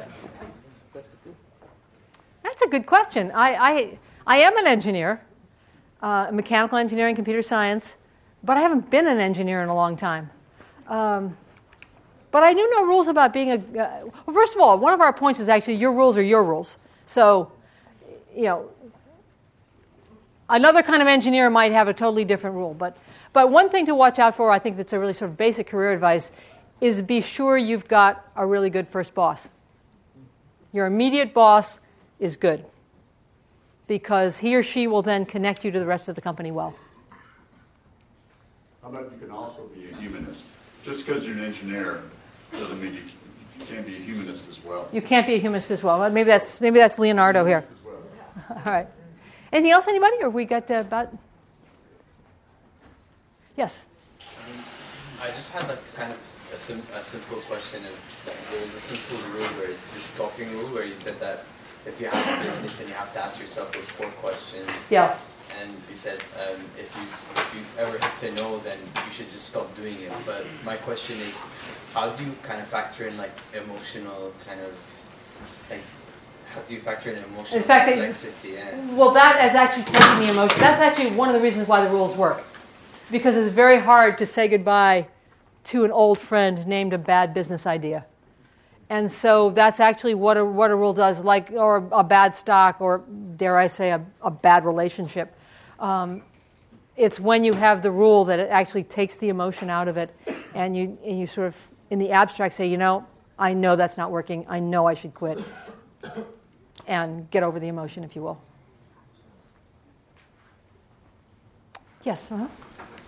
that's 2.43 2.61
a 2.63 2.67
good 2.67 2.85
question. 2.85 3.31
I, 3.33 3.55
I, 3.55 3.99
I 4.25 4.37
am 4.37 4.57
an 4.57 4.67
engineer, 4.67 5.21
uh, 6.01 6.29
mechanical 6.31 6.77
engineering, 6.77 7.15
computer 7.15 7.41
science, 7.41 7.95
but 8.43 8.57
I 8.57 8.61
haven't 8.61 8.89
been 8.89 9.07
an 9.07 9.19
engineer 9.19 9.61
in 9.61 9.69
a 9.69 9.75
long 9.75 9.97
time. 9.97 10.29
Um, 10.87 11.37
but 12.31 12.43
I 12.43 12.53
do 12.53 12.69
know 12.69 12.83
rules 12.85 13.07
about 13.07 13.33
being 13.33 13.51
a. 13.51 13.55
Uh, 13.55 14.09
well, 14.25 14.33
first 14.33 14.55
of 14.55 14.61
all, 14.61 14.77
one 14.77 14.93
of 14.93 15.01
our 15.01 15.13
points 15.13 15.39
is 15.39 15.47
actually 15.47 15.75
your 15.75 15.93
rules 15.93 16.17
are 16.17 16.21
your 16.21 16.43
rules. 16.43 16.77
So, 17.05 17.51
you 18.35 18.43
know, 18.43 18.69
another 20.49 20.83
kind 20.83 21.01
of 21.01 21.07
engineer 21.07 21.49
might 21.49 21.71
have 21.71 21.87
a 21.87 21.93
totally 21.93 22.25
different 22.25 22.55
rule. 22.55 22.73
But, 22.73 22.97
but 23.33 23.51
one 23.51 23.69
thing 23.69 23.85
to 23.87 23.95
watch 23.95 24.19
out 24.19 24.35
for, 24.35 24.51
I 24.51 24.59
think 24.59 24.77
that's 24.77 24.93
a 24.93 24.99
really 24.99 25.13
sort 25.13 25.31
of 25.31 25.37
basic 25.37 25.67
career 25.67 25.91
advice, 25.91 26.31
is 26.81 27.01
be 27.01 27.21
sure 27.21 27.57
you've 27.57 27.87
got 27.87 28.25
a 28.35 28.45
really 28.45 28.69
good 28.69 28.87
first 28.87 29.13
boss. 29.13 29.49
Your 30.71 30.85
immediate 30.85 31.33
boss 31.33 31.79
is 32.19 32.35
good 32.35 32.65
because 33.87 34.39
he 34.39 34.55
or 34.55 34.63
she 34.63 34.87
will 34.87 35.01
then 35.01 35.25
connect 35.25 35.63
you 35.63 35.71
to 35.71 35.79
the 35.79 35.85
rest 35.85 36.09
of 36.09 36.15
the 36.15 36.21
company 36.21 36.51
well. 36.51 36.75
How 38.81 38.89
about 38.89 39.11
you 39.11 39.17
can 39.17 39.31
also 39.31 39.67
be 39.73 39.89
a 39.89 39.95
humanist? 39.95 40.45
Just 40.83 41.05
because 41.05 41.25
you're 41.25 41.35
an 41.37 41.43
engineer 41.43 42.03
doesn't 42.51 42.81
mean 42.81 42.93
you 42.93 43.65
can't 43.65 43.85
be 43.85 43.95
a 43.95 43.99
humanist 43.99 44.47
as 44.47 44.63
well. 44.63 44.87
You 44.91 45.01
can't 45.01 45.25
be 45.25 45.35
a 45.35 45.39
humanist 45.39 45.71
as 45.71 45.83
well. 45.83 46.07
Maybe 46.09 46.27
that's 46.27 46.61
maybe 46.61 46.79
that's 46.79 46.99
Leonardo 46.99 47.45
here. 47.45 47.63
Well. 47.83 47.97
All 48.65 48.71
right. 48.71 48.87
Anything 49.55 49.71
else, 49.71 49.87
anybody? 49.87 50.17
Or 50.19 50.29
we 50.29 50.43
got 50.43 50.69
uh, 50.69 50.83
about? 50.83 51.07
Yes. 53.55 53.83
I 55.21 55.27
just 55.27 55.53
had 55.53 55.65
like 55.69 55.79
kind 55.95 56.11
of 56.11 56.19
a, 56.53 56.57
sim- 56.57 56.83
a 56.93 57.01
simple 57.01 57.37
question. 57.37 57.79
Of, 57.85 58.51
there 58.51 58.61
was 58.61 58.75
a 58.75 58.81
simple 58.81 59.17
rule 59.31 59.47
where 59.55 59.71
this 59.93 60.13
talking 60.17 60.51
rule 60.51 60.67
where 60.75 60.83
you 60.83 60.97
said 60.97 61.17
that 61.21 61.45
if 61.85 62.01
you 62.01 62.07
have 62.07 62.19
a 62.19 62.43
business 62.43 62.81
and 62.81 62.89
you 62.89 62.95
have 62.95 63.13
to 63.13 63.23
ask 63.23 63.39
yourself 63.39 63.71
those 63.71 63.85
four 63.85 64.07
questions. 64.19 64.67
Yeah. 64.89 65.15
And 65.61 65.71
you 65.89 65.95
said 65.95 66.19
um, 66.43 66.59
if 66.77 66.93
you 66.93 67.03
if 67.39 67.55
you 67.55 67.81
ever 67.81 67.97
hit 67.97 68.15
to 68.27 68.35
no, 68.35 68.59
then 68.59 68.77
you 69.05 69.11
should 69.11 69.31
just 69.31 69.45
stop 69.45 69.73
doing 69.77 70.01
it. 70.01 70.11
But 70.25 70.45
my 70.65 70.75
question 70.75 71.15
is, 71.21 71.39
how 71.93 72.09
do 72.09 72.25
you 72.25 72.35
kind 72.43 72.59
of 72.59 72.67
factor 72.67 73.07
in 73.07 73.15
like 73.15 73.31
emotional 73.53 74.33
kind 74.45 74.59
of 74.59 74.75
like 75.69 75.79
how 76.55 76.61
do 76.61 76.73
you 76.73 76.79
factor 76.79 77.11
in 77.11 77.21
emotional 77.23 77.57
In 77.57 77.63
fact, 77.63 77.89
it- 77.89 77.95
complexity? 77.95 78.53
Yeah. 78.53 78.95
Well, 78.95 79.11
that 79.11 79.43
is 79.45 79.55
actually 79.55 79.83
taking 79.83 80.19
the 80.25 80.31
emotion. 80.31 80.57
That's 80.59 80.81
actually 80.81 81.11
one 81.11 81.27
of 81.27 81.35
the 81.35 81.41
reasons 81.41 81.67
why 81.67 81.83
the 81.83 81.91
rules 81.91 82.15
work. 82.15 82.41
Because 83.11 83.35
it's 83.35 83.53
very 83.53 83.79
hard 83.79 84.17
to 84.19 84.25
say 84.25 84.47
goodbye 84.47 85.07
to 85.65 85.83
an 85.83 85.91
old 85.91 86.17
friend 86.17 86.65
named 86.65 86.93
a 86.93 86.97
bad 86.97 87.33
business 87.33 87.67
idea. 87.67 88.05
And 88.89 89.11
so 89.11 89.49
that's 89.49 89.79
actually 89.79 90.13
what 90.13 90.37
a, 90.37 90.45
what 90.45 90.71
a 90.71 90.75
rule 90.75 90.93
does, 90.93 91.19
like, 91.19 91.51
or 91.51 91.87
a 91.91 92.03
bad 92.03 92.35
stock, 92.35 92.79
or 92.79 92.99
dare 93.35 93.57
I 93.57 93.67
say, 93.67 93.89
a, 93.91 94.03
a 94.21 94.31
bad 94.31 94.63
relationship. 94.63 95.35
Um, 95.79 96.23
it's 96.95 97.19
when 97.19 97.43
you 97.43 97.53
have 97.53 97.81
the 97.81 97.91
rule 97.91 98.25
that 98.25 98.39
it 98.39 98.49
actually 98.49 98.83
takes 98.83 99.17
the 99.17 99.29
emotion 99.29 99.69
out 99.69 99.87
of 99.87 99.97
it, 99.97 100.15
and 100.53 100.77
you, 100.77 100.97
and 101.03 101.19
you 101.19 101.27
sort 101.27 101.47
of, 101.47 101.57
in 101.89 101.99
the 101.99 102.11
abstract, 102.11 102.53
say, 102.53 102.67
you 102.67 102.77
know, 102.77 103.05
I 103.37 103.53
know 103.53 103.75
that's 103.75 103.97
not 103.97 104.11
working. 104.11 104.45
I 104.47 104.59
know 104.59 104.85
I 104.87 104.93
should 104.93 105.13
quit. 105.13 105.39
And 106.88 107.29
get 107.31 107.43
over 107.43 107.59
the 107.59 107.67
emotion, 107.67 108.03
if 108.03 108.15
you 108.15 108.21
will. 108.21 108.39
Yes. 112.03 112.31
Uh-huh. 112.31 112.47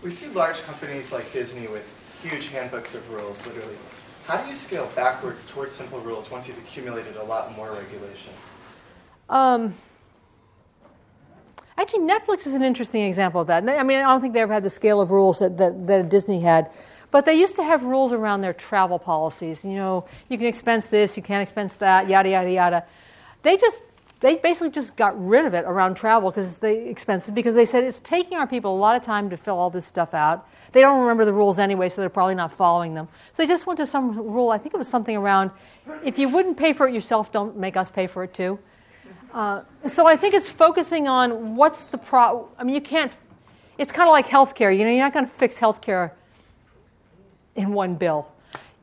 We 0.01 0.11
see 0.11 0.27
large 0.29 0.61
companies 0.63 1.11
like 1.11 1.31
Disney 1.31 1.67
with 1.67 1.87
huge 2.23 2.47
handbooks 2.49 2.95
of 2.95 3.09
rules, 3.11 3.45
literally. 3.45 3.75
How 4.25 4.41
do 4.41 4.49
you 4.49 4.55
scale 4.55 4.89
backwards 4.95 5.45
towards 5.45 5.73
simple 5.73 5.99
rules 5.99 6.29
once 6.29 6.47
you've 6.47 6.57
accumulated 6.57 7.15
a 7.15 7.23
lot 7.23 7.55
more 7.55 7.71
regulation? 7.71 8.33
Um, 9.29 9.75
actually, 11.77 12.01
Netflix 12.01 12.47
is 12.47 12.53
an 12.53 12.63
interesting 12.63 13.03
example 13.03 13.41
of 13.41 13.47
that. 13.47 13.67
I 13.69 13.83
mean, 13.83 13.99
I 13.99 14.03
don't 14.03 14.19
think 14.19 14.33
they 14.33 14.41
ever 14.41 14.53
had 14.53 14.63
the 14.63 14.69
scale 14.69 14.99
of 14.99 15.11
rules 15.11 15.39
that, 15.39 15.57
that, 15.57 15.87
that 15.87 16.09
Disney 16.09 16.41
had. 16.41 16.69
But 17.09 17.25
they 17.25 17.35
used 17.35 17.55
to 17.55 17.63
have 17.63 17.83
rules 17.83 18.11
around 18.11 18.41
their 18.41 18.53
travel 18.53 18.99
policies. 18.99 19.63
You 19.63 19.75
know, 19.75 20.05
you 20.27 20.37
can 20.37 20.47
expense 20.47 20.87
this, 20.87 21.15
you 21.15 21.23
can't 21.23 21.41
expense 21.41 21.75
that, 21.75 22.09
yada, 22.09 22.29
yada, 22.29 22.51
yada. 22.51 22.83
They 23.47 23.55
just, 23.55 23.85
they 24.19 24.35
basically 24.35 24.71
just 24.71 24.97
got 24.97 25.15
rid 25.25 25.45
of 25.45 25.53
it 25.53 25.63
around 25.63 25.95
travel 25.95 26.31
because 26.31 26.57
they 26.57 26.89
expenses 26.89 27.31
because 27.31 27.55
they 27.55 27.63
said 27.63 27.85
it's 27.85 28.01
taking 28.01 28.37
our 28.37 28.45
people 28.45 28.75
a 28.75 28.77
lot 28.77 28.97
of 28.97 29.03
time 29.03 29.29
to 29.29 29.37
fill 29.37 29.57
all 29.57 29.69
this 29.69 29.85
stuff 29.85 30.13
out. 30.13 30.45
They 30.73 30.81
don't 30.81 30.99
remember 30.99 31.23
the 31.23 31.31
rules 31.31 31.57
anyway, 31.57 31.87
so 31.87 32.01
they're 32.01 32.09
probably 32.09 32.35
not 32.35 32.51
following 32.51 32.93
them. 32.93 33.07
So 33.07 33.43
they 33.43 33.47
just 33.47 33.65
went 33.65 33.77
to 33.77 33.85
some 33.85 34.17
rule. 34.17 34.49
I 34.49 34.57
think 34.57 34.73
it 34.73 34.77
was 34.77 34.89
something 34.89 35.15
around 35.15 35.51
if 36.03 36.19
you 36.19 36.27
wouldn't 36.27 36.57
pay 36.57 36.73
for 36.73 36.89
it 36.89 36.93
yourself, 36.93 37.31
don't 37.31 37.55
make 37.55 37.77
us 37.77 37.89
pay 37.89 38.05
for 38.05 38.25
it 38.25 38.33
too. 38.33 38.59
Uh, 39.33 39.61
so 39.85 40.05
I 40.05 40.17
think 40.17 40.33
it's 40.33 40.49
focusing 40.49 41.07
on 41.07 41.55
what's 41.55 41.83
the 41.83 41.97
pro. 41.97 42.49
I 42.57 42.65
mean, 42.65 42.75
you 42.75 42.81
can't. 42.81 43.13
It's 43.77 43.93
kind 43.93 44.09
of 44.09 44.11
like 44.11 44.27
healthcare. 44.27 44.77
You 44.77 44.83
know, 44.83 44.89
you're 44.89 44.99
not 44.99 45.13
going 45.13 45.25
to 45.25 45.31
fix 45.31 45.57
healthcare 45.57 46.11
in 47.55 47.71
one 47.71 47.95
bill. 47.95 48.27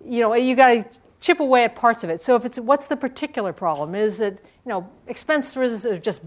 You 0.02 0.20
know, 0.20 0.32
you 0.32 0.56
got 0.56 0.68
to 0.68 0.86
chip 1.20 1.40
away 1.40 1.64
at 1.64 1.74
parts 1.74 2.02
of 2.02 2.08
it. 2.08 2.22
So 2.22 2.34
if 2.34 2.46
it's 2.46 2.58
what's 2.58 2.86
the 2.86 2.96
particular 2.96 3.52
problem? 3.52 3.94
Is 3.94 4.20
it 4.20 4.42
you 4.64 4.70
know 4.70 4.90
expenses 5.06 5.84
are 5.86 5.98
just 5.98 6.22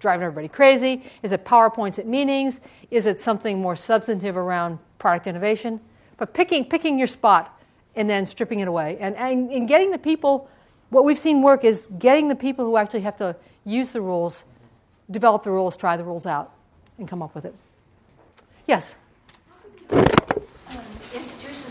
driving 0.00 0.24
everybody 0.24 0.48
crazy? 0.48 1.10
Is 1.22 1.32
it 1.32 1.44
PowerPoints 1.44 1.98
at 1.98 2.06
meetings? 2.06 2.60
Is 2.90 3.06
it 3.06 3.20
something 3.20 3.60
more 3.60 3.76
substantive 3.76 4.36
around 4.36 4.78
product 4.98 5.26
innovation? 5.26 5.80
But 6.16 6.34
picking 6.34 6.64
picking 6.64 6.98
your 6.98 7.06
spot 7.06 7.60
and 7.96 8.08
then 8.08 8.26
stripping 8.26 8.60
it 8.60 8.68
away 8.68 8.96
and, 9.00 9.16
and, 9.16 9.50
and 9.50 9.68
getting 9.68 9.90
the 9.90 9.98
people. 9.98 10.48
What 10.90 11.04
we've 11.04 11.18
seen 11.18 11.42
work 11.42 11.64
is 11.64 11.88
getting 11.98 12.28
the 12.28 12.34
people 12.34 12.64
who 12.64 12.76
actually 12.76 13.00
have 13.00 13.16
to 13.16 13.36
use 13.64 13.90
the 13.90 14.00
rules, 14.00 14.44
develop 15.10 15.42
the 15.44 15.50
rules, 15.50 15.76
try 15.76 15.96
the 15.96 16.04
rules 16.04 16.26
out, 16.26 16.52
and 16.98 17.08
come 17.08 17.22
up 17.22 17.34
with 17.34 17.44
it. 17.44 17.54
Yes. 18.66 18.94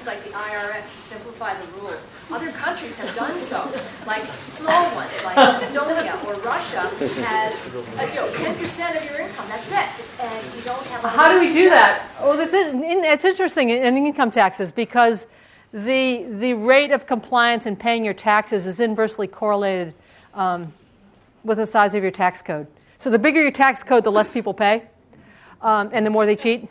Like 0.06 0.24
the 0.24 0.32
IRS 0.32 0.90
to 0.90 0.96
simplify 0.96 1.54
the 1.54 1.68
rules. 1.80 2.08
Other 2.32 2.52
countries 2.52 2.98
have 3.00 3.16
done 3.16 3.40
so, 3.40 3.72
like 4.06 4.24
small 4.50 4.84
ones, 4.96 5.24
like 5.24 5.36
Estonia 5.36 6.24
or 6.26 6.34
Russia 6.42 6.82
has, 7.24 7.68
uh, 7.74 8.04
you 8.04 8.16
know, 8.16 8.28
10% 8.32 8.98
of 8.98 9.06
your 9.10 9.22
income. 9.22 9.46
That's 9.50 9.72
it, 9.72 10.22
and 10.22 10.56
you 10.56 10.62
don't 10.64 10.86
have. 10.88 11.02
How 11.02 11.32
do 11.32 11.40
we 11.40 11.54
do 11.54 11.70
that? 11.70 12.10
Well, 12.22 12.40
it's, 12.40 12.54
it's 12.54 13.26
interesting 13.26 13.70
in 13.70 13.98
income 13.98 14.32
taxes 14.32 14.72
because 14.72 15.28
the, 15.74 16.26
the 16.30 16.54
rate 16.54 16.92
of 16.92 17.08
compliance 17.08 17.66
in 17.66 17.76
paying 17.76 18.06
your 18.06 18.14
taxes 18.14 18.68
is 18.68 18.80
inversely 18.80 19.28
correlated 19.28 19.96
um, 20.36 20.72
with 21.44 21.58
the 21.58 21.66
size 21.66 21.96
of 21.96 22.04
your 22.04 22.12
tax 22.12 22.42
code. 22.42 22.68
So 23.00 23.10
the 23.10 23.20
bigger 23.20 23.42
your 23.42 23.52
tax 23.52 23.84
code, 23.84 24.04
the 24.04 24.12
less 24.12 24.30
people 24.30 24.54
pay, 24.54 24.84
um, 25.62 25.90
and 25.92 26.06
the 26.06 26.10
more 26.10 26.26
they 26.26 26.36
cheat, 26.36 26.70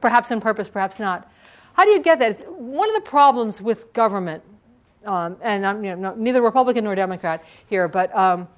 perhaps 0.00 0.30
on 0.30 0.40
purpose, 0.40 0.68
perhaps 0.68 0.98
not. 0.98 1.30
How 1.78 1.84
do 1.84 1.92
you 1.92 2.00
get 2.00 2.18
that? 2.18 2.50
One 2.50 2.88
of 2.90 2.96
the 2.96 3.08
problems 3.08 3.62
with 3.62 3.92
government, 3.92 4.42
um, 5.04 5.36
and 5.40 5.64
I'm 5.64 5.84
you 5.84 5.94
know, 5.94 6.12
neither 6.12 6.42
Republican 6.42 6.82
nor 6.82 6.96
Democrat 6.96 7.44
here, 7.68 7.86
but 7.86 8.12
um, 8.16 8.48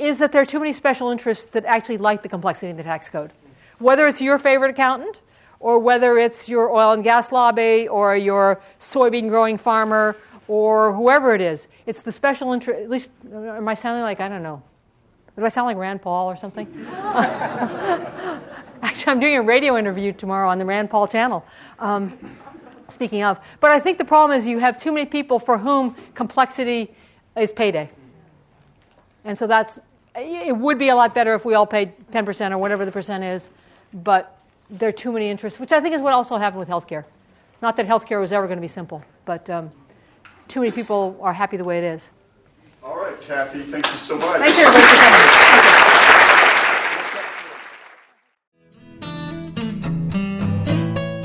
is 0.00 0.18
that 0.18 0.32
there 0.32 0.42
are 0.42 0.44
too 0.44 0.58
many 0.58 0.72
special 0.72 1.10
interests 1.10 1.46
that 1.46 1.64
actually 1.64 1.98
like 1.98 2.24
the 2.24 2.28
complexity 2.28 2.72
of 2.72 2.76
the 2.76 2.82
tax 2.82 3.08
code. 3.08 3.32
Whether 3.78 4.08
it's 4.08 4.20
your 4.20 4.36
favorite 4.36 4.72
accountant, 4.72 5.20
or 5.60 5.78
whether 5.78 6.18
it's 6.18 6.48
your 6.48 6.72
oil 6.72 6.90
and 6.90 7.04
gas 7.04 7.30
lobby, 7.30 7.86
or 7.86 8.16
your 8.16 8.60
soybean 8.80 9.28
growing 9.28 9.56
farmer, 9.56 10.16
or 10.48 10.92
whoever 10.92 11.36
it 11.36 11.40
is, 11.40 11.68
it's 11.86 12.00
the 12.00 12.10
special 12.10 12.52
interest. 12.52 12.80
At 12.82 12.90
least, 12.90 13.12
am 13.32 13.68
I 13.68 13.74
sounding 13.74 14.02
like 14.02 14.18
I 14.18 14.28
don't 14.28 14.42
know? 14.42 14.60
Do 15.36 15.44
I 15.44 15.50
sound 15.50 15.66
like 15.66 15.76
Rand 15.76 16.02
Paul 16.02 16.28
or 16.28 16.36
something? 16.36 16.66
Actually, 18.82 19.10
I'm 19.12 19.20
doing 19.20 19.36
a 19.36 19.42
radio 19.42 19.76
interview 19.76 20.12
tomorrow 20.12 20.48
on 20.48 20.58
the 20.58 20.64
Rand 20.64 20.90
Paul 20.90 21.06
channel. 21.06 21.44
Um, 21.78 22.18
speaking 22.90 23.22
of, 23.22 23.38
but 23.60 23.70
I 23.70 23.80
think 23.80 23.98
the 23.98 24.04
problem 24.04 24.36
is 24.36 24.46
you 24.46 24.58
have 24.58 24.80
too 24.80 24.92
many 24.92 25.06
people 25.06 25.38
for 25.38 25.58
whom 25.58 25.94
complexity 26.14 26.94
is 27.36 27.52
payday. 27.52 27.90
And 29.24 29.36
so 29.36 29.46
that's, 29.46 29.80
it 30.16 30.56
would 30.56 30.78
be 30.78 30.88
a 30.88 30.96
lot 30.96 31.14
better 31.14 31.34
if 31.34 31.44
we 31.44 31.54
all 31.54 31.66
paid 31.66 31.92
10% 32.10 32.50
or 32.50 32.58
whatever 32.58 32.84
the 32.84 32.92
percent 32.92 33.24
is, 33.24 33.50
but 33.92 34.38
there 34.68 34.88
are 34.88 34.92
too 34.92 35.12
many 35.12 35.28
interests, 35.28 35.58
which 35.58 35.72
I 35.72 35.80
think 35.80 35.94
is 35.94 36.00
what 36.00 36.12
also 36.12 36.36
happened 36.36 36.60
with 36.60 36.68
healthcare. 36.68 37.04
Not 37.62 37.76
that 37.76 37.86
healthcare 37.86 38.20
was 38.20 38.32
ever 38.32 38.46
going 38.46 38.56
to 38.56 38.62
be 38.62 38.68
simple, 38.68 39.04
but 39.24 39.48
um, 39.50 39.70
too 40.48 40.60
many 40.60 40.72
people 40.72 41.18
are 41.20 41.32
happy 41.32 41.56
the 41.56 41.64
way 41.64 41.78
it 41.78 41.84
is. 41.84 42.10
All 42.82 42.96
right, 42.96 43.20
Kathy, 43.20 43.60
thank 43.62 43.86
you 43.86 43.98
so 43.98 44.16
much. 44.16 44.38
Thank 44.38 44.56
you, 44.56 44.64
everybody, 44.64 44.86
for 44.86 45.82
coming. 45.82 45.89